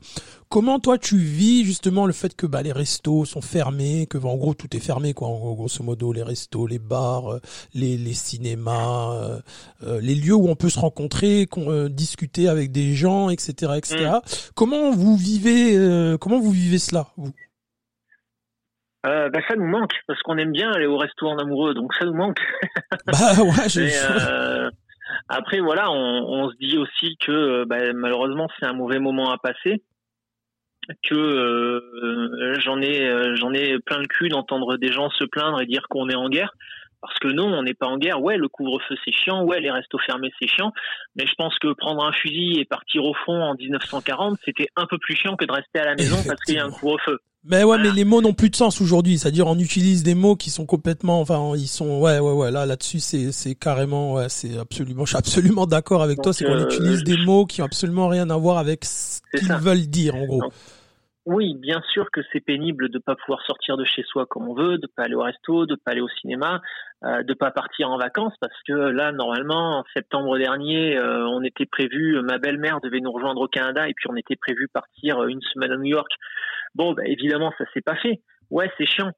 Comment 0.47 0.79
toi 0.79 0.97
tu 0.97 1.17
vis 1.17 1.65
justement 1.65 2.05
le 2.05 2.13
fait 2.13 2.33
que 2.33 2.45
bah, 2.45 2.61
les 2.61 2.71
restos 2.71 3.25
sont 3.25 3.41
fermés, 3.41 4.05
que 4.05 4.19
en 4.19 4.37
gros 4.37 4.53
tout 4.53 4.73
est 4.77 4.79
fermé 4.79 5.13
quoi, 5.13 5.27
en 5.27 5.53
grosso 5.53 5.83
modo 5.83 6.12
les 6.13 6.23
restos, 6.23 6.67
les 6.67 6.79
bars, 6.79 7.33
euh, 7.33 7.39
les, 7.73 7.97
les 7.97 8.13
cinémas, 8.13 9.13
euh, 9.13 9.39
euh, 9.83 9.99
les 10.01 10.15
lieux 10.15 10.35
où 10.35 10.47
on 10.47 10.55
peut 10.55 10.69
se 10.69 10.79
rencontrer, 10.79 11.47
discuter 11.89 12.47
avec 12.47 12.71
des 12.71 12.93
gens, 12.93 13.29
etc., 13.29 13.73
etc. 13.77 13.95
Mm. 13.97 14.19
Comment 14.55 14.91
vous 14.91 15.15
vivez, 15.17 16.17
comment 16.19 16.39
vous 16.39 16.51
vivez 16.51 16.77
cela, 16.77 17.07
vous? 17.17 17.33
Bah, 19.03 19.29
ça 19.49 19.55
nous 19.57 19.67
manque 19.67 19.93
parce 20.07 20.21
qu'on 20.21 20.37
aime 20.37 20.53
bien 20.53 20.71
aller 20.71 20.85
au 20.85 20.97
resto 20.97 21.27
en 21.27 21.37
amoureux, 21.37 21.73
donc 21.73 21.93
ça 21.93 22.05
nous 22.05 22.13
manque. 22.13 22.39
bah 23.07 23.43
ouais, 23.43 23.67
je... 23.67 24.69
après 25.27 25.59
voilà, 25.59 25.91
on, 25.91 25.95
on, 25.95 26.49
se 26.49 26.55
dit 26.55 26.77
aussi 26.77 27.17
que 27.19 27.65
bah, 27.65 27.91
malheureusement 27.93 28.47
c'est 28.57 28.65
un 28.65 28.73
mauvais 28.73 28.99
moment 28.99 29.31
à 29.31 29.37
passer 29.37 29.83
que 31.03 31.15
euh, 31.15 32.59
j'en 32.59 32.81
ai 32.81 33.07
euh, 33.07 33.35
j'en 33.35 33.53
ai 33.53 33.79
plein 33.79 33.99
le 33.99 34.07
cul 34.07 34.29
d'entendre 34.29 34.77
des 34.77 34.91
gens 34.91 35.09
se 35.11 35.23
plaindre 35.23 35.61
et 35.61 35.65
dire 35.65 35.87
qu'on 35.89 36.09
est 36.09 36.15
en 36.15 36.29
guerre 36.29 36.53
parce 37.01 37.19
que 37.19 37.27
non, 37.27 37.53
on 37.53 37.63
n'est 37.63 37.73
pas 37.73 37.87
en 37.87 37.97
guerre. 37.97 38.21
Ouais, 38.21 38.37
le 38.37 38.47
couvre-feu 38.47 38.95
c'est 39.03 39.11
chiant, 39.11 39.43
ouais, 39.43 39.59
les 39.59 39.69
restos 39.69 39.99
fermés 39.99 40.31
c'est 40.39 40.47
chiant, 40.47 40.71
mais 41.15 41.27
je 41.27 41.33
pense 41.37 41.57
que 41.59 41.73
prendre 41.73 42.05
un 42.05 42.13
fusil 42.13 42.59
et 42.59 42.65
partir 42.65 43.03
au 43.03 43.13
fond 43.13 43.41
en 43.41 43.55
1940, 43.55 44.37
c'était 44.45 44.67
un 44.77 44.85
peu 44.85 44.97
plus 44.97 45.15
chiant 45.15 45.35
que 45.35 45.45
de 45.45 45.51
rester 45.51 45.79
à 45.79 45.85
la 45.85 45.95
maison 45.95 46.17
parce 46.25 46.41
qu'il 46.41 46.55
y 46.55 46.59
a 46.59 46.65
un 46.65 46.71
couvre-feu. 46.71 47.19
Mais 47.45 47.63
ouais, 47.65 47.77
mais 47.77 47.91
les 47.91 48.05
mots 48.05 48.21
n'ont 48.21 48.33
plus 48.33 48.49
de 48.49 48.55
sens 48.55 48.79
aujourd'hui. 48.79 49.17
C'est-à-dire, 49.19 49.47
on 49.47 49.59
utilise 49.59 50.01
des 50.03 50.15
mots 50.15 50.37
qui 50.37 50.49
sont 50.49 50.65
complètement, 50.65 51.19
enfin, 51.19 51.53
ils 51.55 51.67
sont, 51.67 51.99
ouais, 51.99 52.19
ouais, 52.19 52.31
ouais. 52.31 52.51
Là, 52.51 52.65
là-dessus, 52.65 53.01
c'est, 53.01 53.33
c'est 53.33 53.53
carrément, 53.53 54.13
ouais, 54.13 54.29
c'est 54.29 54.57
absolument, 54.57 55.03
je 55.05 55.09
suis 55.09 55.17
absolument 55.17 55.67
d'accord 55.67 56.03
avec 56.03 56.21
toi. 56.21 56.33
C'est 56.33 56.45
qu'on 56.45 56.51
euh, 56.51 56.65
utilise 56.65 57.03
des 57.03 57.17
mots 57.17 57.45
qui 57.45 57.61
ont 57.61 57.65
absolument 57.65 58.07
rien 58.07 58.29
à 58.29 58.37
voir 58.37 58.57
avec 58.57 58.85
ce 58.85 59.19
qu'ils 59.37 59.51
veulent 59.53 59.87
dire, 59.87 60.15
en 60.15 60.25
gros. 60.25 60.43
Oui, 61.25 61.55
bien 61.55 61.81
sûr 61.93 62.11
que 62.11 62.19
c'est 62.31 62.41
pénible 62.41 62.89
de 62.89 62.99
pas 62.99 63.15
pouvoir 63.15 63.41
sortir 63.45 63.77
de 63.77 63.85
chez 63.85 64.03
soi 64.03 64.25
comme 64.25 64.49
on 64.49 64.53
veut, 64.53 64.77
de 64.77 64.87
pas 64.87 65.03
aller 65.03 65.15
au 65.15 65.21
resto, 65.21 65.65
de 65.65 65.75
pas 65.75 65.91
aller 65.91 66.01
au 66.01 66.09
cinéma, 66.09 66.61
euh, 67.05 67.23
de 67.23 67.33
pas 67.33 67.49
partir 67.51 67.89
en 67.89 67.97
vacances 67.97 68.33
parce 68.41 68.61
que 68.67 68.73
là 68.73 69.13
normalement 69.13 69.79
en 69.79 69.83
septembre 69.95 70.37
dernier 70.37 70.97
euh, 70.97 71.25
on 71.27 71.41
était 71.43 71.65
prévu, 71.65 72.21
ma 72.21 72.39
belle-mère 72.39 72.81
devait 72.81 72.99
nous 72.99 73.11
rejoindre 73.11 73.39
au 73.39 73.47
Canada 73.47 73.87
et 73.87 73.93
puis 73.93 74.07
on 74.09 74.17
était 74.17 74.35
prévu 74.35 74.67
partir 74.67 75.23
une 75.23 75.41
semaine 75.53 75.71
à 75.71 75.77
New 75.77 75.85
York. 75.85 76.11
Bon, 76.75 76.91
bah, 76.91 77.03
évidemment 77.05 77.53
ça 77.57 77.63
s'est 77.73 77.81
pas 77.81 77.95
fait. 77.95 78.21
Ouais, 78.49 78.69
c'est 78.77 78.85
chiant. 78.85 79.11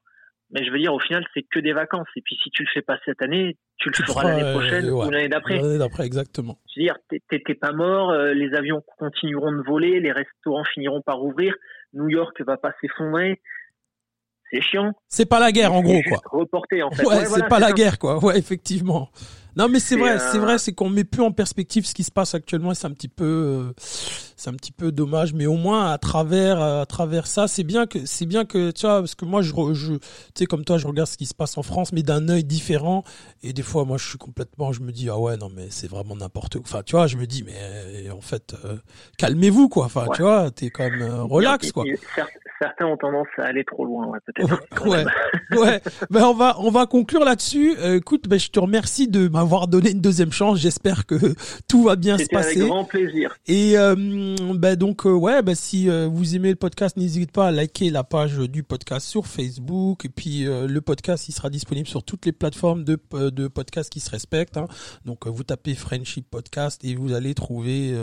Mais 0.52 0.64
je 0.64 0.70
veux 0.70 0.78
dire, 0.78 0.94
au 0.94 1.00
final, 1.00 1.24
c'est 1.34 1.42
que 1.42 1.58
des 1.58 1.72
vacances. 1.72 2.06
Et 2.14 2.22
puis, 2.22 2.38
si 2.42 2.50
tu 2.50 2.62
le 2.62 2.68
fais 2.72 2.82
pas 2.82 2.98
cette 3.04 3.20
année, 3.20 3.56
tu 3.78 3.88
le 3.88 3.94
feras 3.94 4.22
l'année 4.22 4.52
prochaine 4.52 4.88
ou 4.90 5.10
l'année 5.10 5.28
d'après. 5.28 5.56
L'année 5.56 5.78
d'après, 5.78 6.06
exactement. 6.06 6.58
Je 6.72 6.80
veux 6.80 6.84
dire, 6.84 6.96
t'es 7.08 7.54
pas 7.54 7.72
mort, 7.72 8.10
euh, 8.10 8.32
les 8.32 8.54
avions 8.54 8.82
continueront 8.98 9.50
de 9.50 9.62
voler, 9.62 9.98
les 9.98 10.12
restaurants 10.12 10.64
finiront 10.64 11.02
par 11.02 11.22
ouvrir. 11.22 11.54
New 11.96 12.08
York 12.08 12.40
va 12.46 12.56
pas 12.56 12.72
s'effondrer. 12.80 13.40
C'est 14.50 14.60
chiant. 14.60 14.92
C'est 15.08 15.26
pas 15.26 15.40
la 15.40 15.50
guerre 15.50 15.72
en 15.72 15.82
gros 15.82 16.00
quoi. 16.08 16.18
Reporté 16.30 16.82
en 16.82 16.90
fait. 16.90 17.04
Ouais, 17.04 17.24
c'est 17.24 17.48
pas 17.48 17.58
la 17.58 17.72
guerre 17.72 17.98
quoi. 17.98 18.24
Ouais, 18.24 18.38
effectivement. 18.38 19.10
Non 19.56 19.68
mais 19.68 19.80
c'est 19.80 19.96
vrai, 19.96 20.18
c'est 20.18 20.38
vrai, 20.38 20.58
c'est 20.58 20.72
qu'on 20.72 20.90
met 20.90 21.04
plus 21.04 21.22
en 21.22 21.32
perspective 21.32 21.86
ce 21.86 21.94
qui 21.94 22.04
se 22.04 22.10
passe 22.10 22.34
actuellement. 22.34 22.74
C'est 22.74 22.86
un 22.86 22.92
petit 22.92 23.08
peu, 23.08 23.24
euh, 23.24 23.72
c'est 24.36 24.50
un 24.50 24.54
petit 24.54 24.70
peu 24.70 24.92
dommage. 24.92 25.32
Mais 25.32 25.46
au 25.46 25.56
moins 25.56 25.90
à 25.90 25.96
travers, 25.96 26.60
à 26.60 26.84
travers 26.84 27.26
ça, 27.26 27.48
c'est 27.48 27.64
bien 27.64 27.86
que, 27.86 28.04
c'est 28.04 28.26
bien 28.26 28.44
que 28.44 28.70
tu 28.70 28.86
vois, 28.86 29.00
parce 29.00 29.14
que 29.14 29.24
moi 29.24 29.40
je, 29.40 29.52
je 29.72 29.94
tu 29.94 30.00
sais 30.34 30.46
comme 30.46 30.64
toi, 30.64 30.76
je 30.76 30.86
regarde 30.86 31.08
ce 31.08 31.16
qui 31.16 31.24
se 31.24 31.34
passe 31.34 31.56
en 31.56 31.62
France, 31.62 31.92
mais 31.94 32.02
d'un 32.02 32.28
œil 32.28 32.44
différent. 32.44 33.02
Et 33.42 33.54
des 33.54 33.62
fois, 33.62 33.86
moi, 33.86 33.96
je 33.96 34.06
suis 34.06 34.18
complètement, 34.18 34.72
je 34.72 34.82
me 34.82 34.92
dis 34.92 35.08
ah 35.08 35.18
ouais 35.18 35.38
non 35.38 35.48
mais 35.54 35.68
c'est 35.70 35.88
vraiment 35.88 36.16
n'importe 36.16 36.58
quoi. 36.58 36.64
Enfin 36.66 36.82
tu 36.84 36.94
vois, 36.94 37.06
je 37.06 37.16
me 37.16 37.26
dis 37.26 37.42
mais 37.42 38.10
en 38.10 38.20
fait, 38.20 38.54
euh, 38.66 38.76
calmez-vous 39.16 39.70
quoi. 39.70 39.86
Enfin 39.86 40.06
tu 40.14 40.20
vois, 40.20 40.50
t'es 40.50 40.68
quand 40.68 40.84
même 40.84 41.00
euh, 41.00 41.22
relax 41.22 41.72
quoi 41.72 41.84
certains 42.60 42.86
ont 42.86 42.96
tendance 42.96 43.26
à 43.38 43.44
aller 43.44 43.64
trop 43.64 43.84
loin, 43.84 44.06
ouais, 44.06 44.18
peut-être. 44.24 44.86
ouais, 44.86 45.04
ouais. 45.58 45.80
Ben 46.10 46.24
on 46.24 46.34
va 46.34 46.56
on 46.58 46.70
va 46.70 46.86
conclure 46.86 47.24
là-dessus. 47.24 47.76
Euh, 47.78 47.96
écoute, 47.96 48.28
ben 48.28 48.38
je 48.38 48.50
te 48.50 48.58
remercie 48.58 49.08
de 49.08 49.28
m'avoir 49.28 49.45
donné 49.68 49.90
une 49.90 50.00
deuxième 50.00 50.32
chance. 50.32 50.58
J'espère 50.58 51.06
que 51.06 51.34
tout 51.68 51.84
va 51.84 51.96
bien 51.96 52.18
se 52.18 52.26
passer. 52.26 52.56
Avec 52.56 52.68
grand 52.68 52.84
plaisir. 52.84 53.36
Et 53.46 53.78
euh, 53.78 53.94
ben 54.54 54.76
donc 54.76 55.06
euh, 55.06 55.12
ouais, 55.12 55.42
ben 55.42 55.54
si 55.54 55.88
euh, 55.88 56.08
vous 56.10 56.36
aimez 56.36 56.50
le 56.50 56.56
podcast, 56.56 56.96
n'hésitez 56.96 57.30
pas 57.30 57.48
à 57.48 57.50
liker 57.50 57.90
la 57.90 58.04
page 58.04 58.38
du 58.38 58.62
podcast 58.62 59.06
sur 59.06 59.26
Facebook. 59.26 60.04
Et 60.04 60.08
puis 60.08 60.44
le 60.44 60.80
podcast, 60.80 61.28
il 61.28 61.32
sera 61.32 61.50
disponible 61.50 61.88
sur 61.88 62.02
toutes 62.02 62.26
les 62.26 62.32
plateformes 62.32 62.84
de 62.84 62.98
de 63.12 63.48
podcast 63.48 63.90
qui 63.90 64.00
se 64.00 64.10
respectent. 64.10 64.56
Hein. 64.56 64.68
Donc 65.04 65.26
vous 65.26 65.44
tapez 65.44 65.74
Friendship 65.74 66.26
Podcast 66.30 66.84
et 66.84 66.94
vous 66.94 67.12
allez 67.12 67.34
trouver 67.34 67.94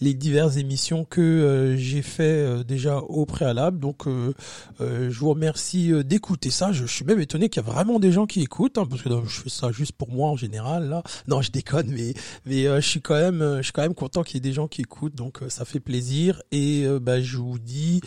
les 0.00 0.14
diverses 0.14 0.56
émissions 0.56 1.04
que 1.04 1.74
j'ai 1.78 2.02
fait 2.02 2.64
déjà 2.64 2.98
au 2.98 3.26
préalable. 3.26 3.78
Donc 3.78 4.06
euh, 4.06 4.34
euh, 4.80 5.10
je 5.10 5.18
vous 5.18 5.30
remercie 5.30 5.92
euh, 5.92 6.02
d'écouter 6.02 6.50
ça. 6.50 6.72
Je, 6.72 6.86
suis 6.86 7.04
même 7.04 7.20
étonné 7.20 7.48
qu'il 7.48 7.62
y 7.62 7.66
a 7.66 7.70
vraiment 7.70 7.98
des 7.98 8.12
gens 8.12 8.26
qui 8.26 8.42
écoutent, 8.42 8.78
hein, 8.78 8.86
parce 8.88 9.02
que 9.02 9.08
je 9.08 9.40
fais 9.40 9.48
ça 9.48 9.72
juste 9.72 9.92
pour 9.92 10.10
moi 10.10 10.28
en 10.30 10.36
général. 10.36 10.79
Non, 11.26 11.42
je 11.42 11.50
déconne, 11.50 11.88
mais 11.90 12.14
mais 12.46 12.64
je 12.64 12.86
suis 12.86 13.00
quand 13.00 13.14
même 13.14 13.58
je 13.58 13.62
suis 13.62 13.72
quand 13.72 13.82
même 13.82 13.94
content 13.94 14.22
qu'il 14.22 14.36
y 14.36 14.38
ait 14.38 14.40
des 14.40 14.52
gens 14.52 14.68
qui 14.68 14.82
écoutent, 14.82 15.14
donc 15.14 15.40
ça 15.48 15.64
fait 15.64 15.80
plaisir. 15.80 16.42
Et 16.52 16.86
bah, 17.00 17.20
je 17.20 17.36
vous 17.36 17.58
dis 17.58 18.00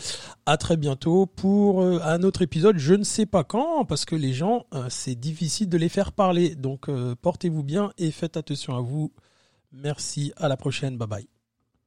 à 0.46 0.56
très 0.56 0.76
bientôt 0.76 1.26
pour 1.26 1.82
un 1.82 2.22
autre 2.22 2.42
épisode. 2.42 2.78
Je 2.78 2.94
ne 2.94 3.04
sais 3.04 3.26
pas 3.26 3.44
quand, 3.44 3.84
parce 3.84 4.04
que 4.04 4.16
les 4.16 4.32
gens 4.32 4.66
c'est 4.88 5.14
difficile 5.14 5.68
de 5.68 5.78
les 5.78 5.88
faire 5.88 6.12
parler. 6.12 6.54
Donc 6.54 6.88
portez-vous 7.22 7.62
bien 7.62 7.92
et 7.98 8.10
faites 8.10 8.36
attention 8.36 8.76
à 8.76 8.80
vous. 8.80 9.12
Merci, 9.72 10.32
à 10.36 10.48
la 10.48 10.56
prochaine, 10.56 10.96
bye 10.96 11.08
bye. 11.08 11.33